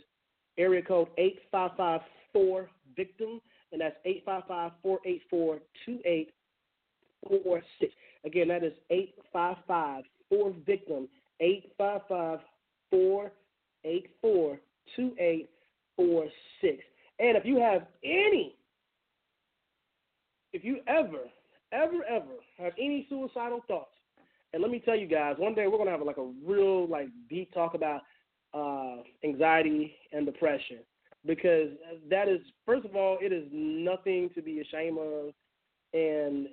area 0.59 0.83
code 0.83 1.09
eight 1.17 1.39
five 1.51 1.71
five 1.77 2.03
four 2.33 2.69
victim, 2.95 3.41
and 3.73 3.81
that's 3.81 3.97
eight 4.05 4.23
five 4.27 4.43
five 4.47 4.73
four 4.83 4.99
eight 5.07 5.23
four 5.31 5.61
two 5.87 6.01
eight 6.05 6.35
four 7.27 7.63
six. 7.81 7.93
Again, 8.25 8.49
that 8.49 8.65
is 8.65 8.73
eight 8.91 9.15
five 9.33 9.57
five 9.67 10.05
four 10.29 10.55
victim 10.67 11.09
eight 11.41 11.73
five 11.77 12.01
five 12.09 12.39
four 12.91 13.33
eight 13.85 14.11
four 14.21 14.59
two 14.97 15.13
eight 15.19 15.51
four 15.97 16.27
six. 16.61 16.79
And 17.19 17.37
if 17.37 17.45
you 17.45 17.59
have 17.59 17.87
any, 18.03 18.57
if 20.53 20.65
you 20.65 20.79
ever, 20.87 21.21
ever, 21.73 22.05
ever 22.09 22.35
have 22.59 22.73
any 22.79 23.07
suicidal 23.09 23.61
thoughts, 23.69 23.95
and 24.53 24.63
let 24.63 24.71
me 24.71 24.81
tell 24.85 24.97
you 24.97 25.07
guys, 25.07 25.37
one 25.39 25.55
day 25.55 25.67
we're 25.67 25.79
gonna 25.79 25.91
have 25.91 26.03
like 26.03 26.19
a 26.19 26.31
real 26.45 26.87
like 26.89 27.09
deep 27.29 27.53
talk 27.53 27.75
about 27.75 28.03
uh, 28.55 29.03
anxiety 29.25 29.97
and 30.13 30.25
depression 30.27 30.79
because 31.27 31.71
that 32.09 32.29
is 32.29 32.41
first 32.67 32.85
of 32.85 32.95
all 32.95 33.19
it 33.21 33.33
is 33.33 33.45
nothing 33.53 34.31
to 34.35 34.43
be 34.43 34.61
ashamed 34.61 34.99
of 34.99 35.33
and 35.93 36.49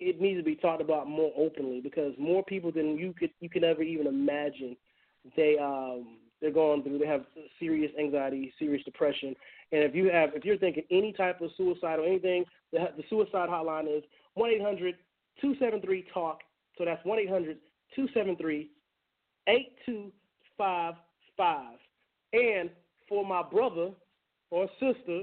it 0.00 0.20
needs 0.20 0.40
to 0.40 0.44
be 0.44 0.56
talked 0.56 0.80
about 0.80 1.08
more 1.08 1.32
openly 1.36 1.80
because 1.80 2.14
more 2.18 2.42
people 2.42 2.72
than 2.72 2.96
you 2.96 3.12
could 3.12 3.30
you 3.40 3.48
could 3.48 3.64
ever 3.64 3.82
even 3.82 4.06
imagine. 4.06 4.76
They 5.36 5.56
um 5.58 6.18
they're 6.40 6.50
going 6.50 6.82
through 6.82 6.98
they 6.98 7.06
have 7.06 7.26
serious 7.58 7.92
anxiety 7.98 8.52
serious 8.58 8.82
depression. 8.84 9.36
And 9.72 9.82
if 9.82 9.94
you 9.94 10.10
have 10.10 10.30
if 10.34 10.44
you're 10.44 10.58
thinking 10.58 10.84
any 10.90 11.12
type 11.12 11.40
of 11.40 11.50
suicide 11.56 11.98
or 11.98 12.06
anything 12.06 12.44
the, 12.72 12.88
the 12.96 13.04
suicide 13.10 13.48
hotline 13.48 13.94
is 13.94 14.02
one 14.34 14.50
eight 14.50 14.62
hundred 14.62 14.96
two 15.40 15.54
seven 15.60 15.80
three 15.80 16.06
talk. 16.12 16.40
So 16.78 16.84
that's 16.84 17.04
one 17.04 17.18
eight 17.18 17.30
hundred 17.30 17.58
two 17.94 18.08
seven 18.14 18.36
three 18.36 18.70
eight 19.48 19.74
two 19.84 20.10
five 20.56 20.94
five. 21.36 21.76
And 22.32 22.70
for 23.08 23.26
my 23.26 23.42
brother 23.42 23.90
or 24.50 24.68
sister, 24.78 25.22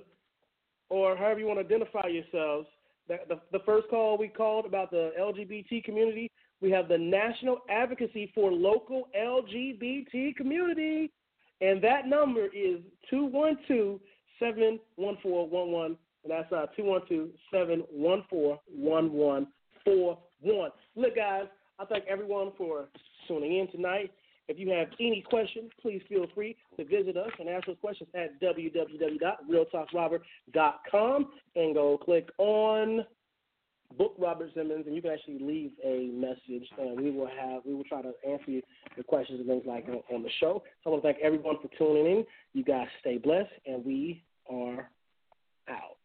or 0.90 1.18
however 1.18 1.40
you 1.40 1.48
want 1.48 1.60
to 1.60 1.66
identify 1.66 2.08
yourselves, 2.08 2.68
the, 3.08 3.40
the, 3.52 3.60
first 3.66 3.88
call 3.90 4.18
we 4.18 4.28
called 4.28 4.66
about 4.66 4.92
the 4.92 5.12
LGBT 5.20 5.84
community, 5.84 6.32
we 6.62 6.72
have 6.72 6.88
the 6.88 6.98
National 6.98 7.60
Advocacy 7.70 8.32
for 8.34 8.52
Local 8.52 9.10
LGBT 9.18 10.36
Community, 10.36 11.12
and 11.62 11.84
that 11.84 12.08
number 12.08 12.46
is 12.46 12.80
212 13.10 14.00
714 14.40 15.50
11. 15.52 15.98
And 16.24 16.32
that's 16.32 16.52
uh, 16.52 16.66
212 16.76 17.30
714 17.52 18.58
1141. 18.68 20.72
Look, 20.96 21.16
guys, 21.16 21.46
I 21.80 21.86
thank 21.86 22.06
everyone 22.08 22.52
for 22.58 22.88
tuning 23.28 23.60
in 23.60 23.68
tonight. 23.72 24.12
If 24.48 24.58
you 24.58 24.72
have 24.72 24.88
any 25.00 25.22
questions, 25.22 25.72
please 25.82 26.02
feel 26.08 26.26
free 26.34 26.56
to 26.78 26.86
visit 26.86 27.18
us 27.18 27.30
and 27.40 27.50
ask 27.50 27.68
those 27.68 27.76
questions 27.82 28.10
at 28.14 28.40
www.realtalkrobert.com 28.42 31.28
and 31.56 31.76
go 31.76 31.98
click 31.98 32.30
on 32.38 33.06
book 33.98 34.14
Robert 34.18 34.50
Simmons, 34.54 34.86
and 34.86 34.96
you 34.96 35.02
can 35.02 35.12
actually 35.12 35.40
leave 35.40 35.72
a 35.84 36.10
message, 36.14 36.68
and 36.78 37.00
we 37.00 37.12
will 37.12 37.28
have 37.28 37.62
we 37.66 37.74
will 37.74 37.86
try 37.86 38.02
to 38.02 38.12
answer 38.28 38.52
your 38.52 38.62
questions 39.08 39.40
and 39.40 39.48
things 39.48 39.64
like 39.66 39.86
on, 39.88 40.02
on 40.14 40.24
the 40.24 40.30
show. 40.40 40.64
So 40.84 40.90
I 40.90 40.92
want 40.92 41.04
to 41.04 41.14
thank 41.14 41.24
everyone 41.24 41.58
for 41.62 41.70
tuning 41.78 42.06
in. 42.06 42.26
You 42.54 42.64
guys 42.64 42.88
stay 43.00 43.18
blessed, 43.18 43.52
and 43.66 43.86
we 43.86 44.24
are 44.50 44.90
out. 45.70 45.97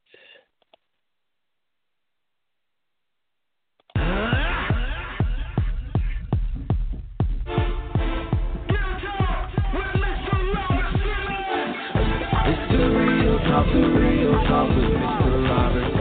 Talk, 13.53 13.67
the 13.67 13.81
real 13.81 14.33
talk 14.49 14.69
with 14.75 14.89
Mr. 14.97 15.29
Robert 15.45 15.93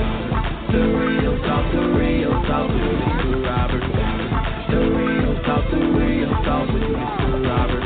The 0.72 0.84
real 0.88 1.36
talk, 1.44 1.66
the 1.74 1.82
real 2.00 2.32
talk 2.48 2.70
with 2.72 2.80
Mr. 2.80 3.44
Robert 3.44 3.84
The 4.72 4.80
real 4.96 5.36
talk, 5.44 5.70
the 5.70 5.78
real 5.78 6.32
talk 6.48 6.72
with 6.72 6.84
Mr. 6.84 7.44
Robert 7.44 7.86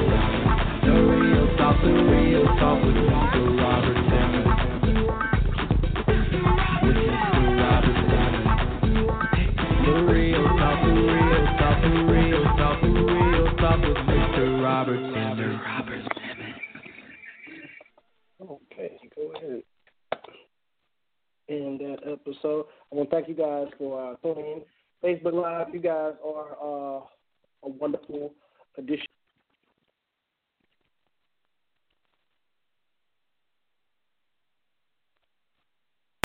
The 0.85 0.93
real 1.09 1.57
talk, 1.57 1.81
the 1.81 1.89
real 1.89 2.45
talk 2.61 2.83
with 2.85 2.95
Mr. 2.95 3.14
In 21.47 21.77
that 21.77 22.11
episode, 22.11 22.65
I 22.91 22.95
want 22.95 23.09
to 23.09 23.15
thank 23.15 23.27
you 23.27 23.35
guys 23.35 23.67
for 23.77 24.13
uh, 24.13 24.15
tuning 24.23 24.45
in. 24.45 24.61
Facebook 25.03 25.33
Live, 25.33 25.73
you 25.73 25.79
guys 25.79 26.13
are 26.25 26.53
uh, 26.53 27.01
a 27.63 27.69
wonderful 27.69 28.33
addition. 28.77 29.14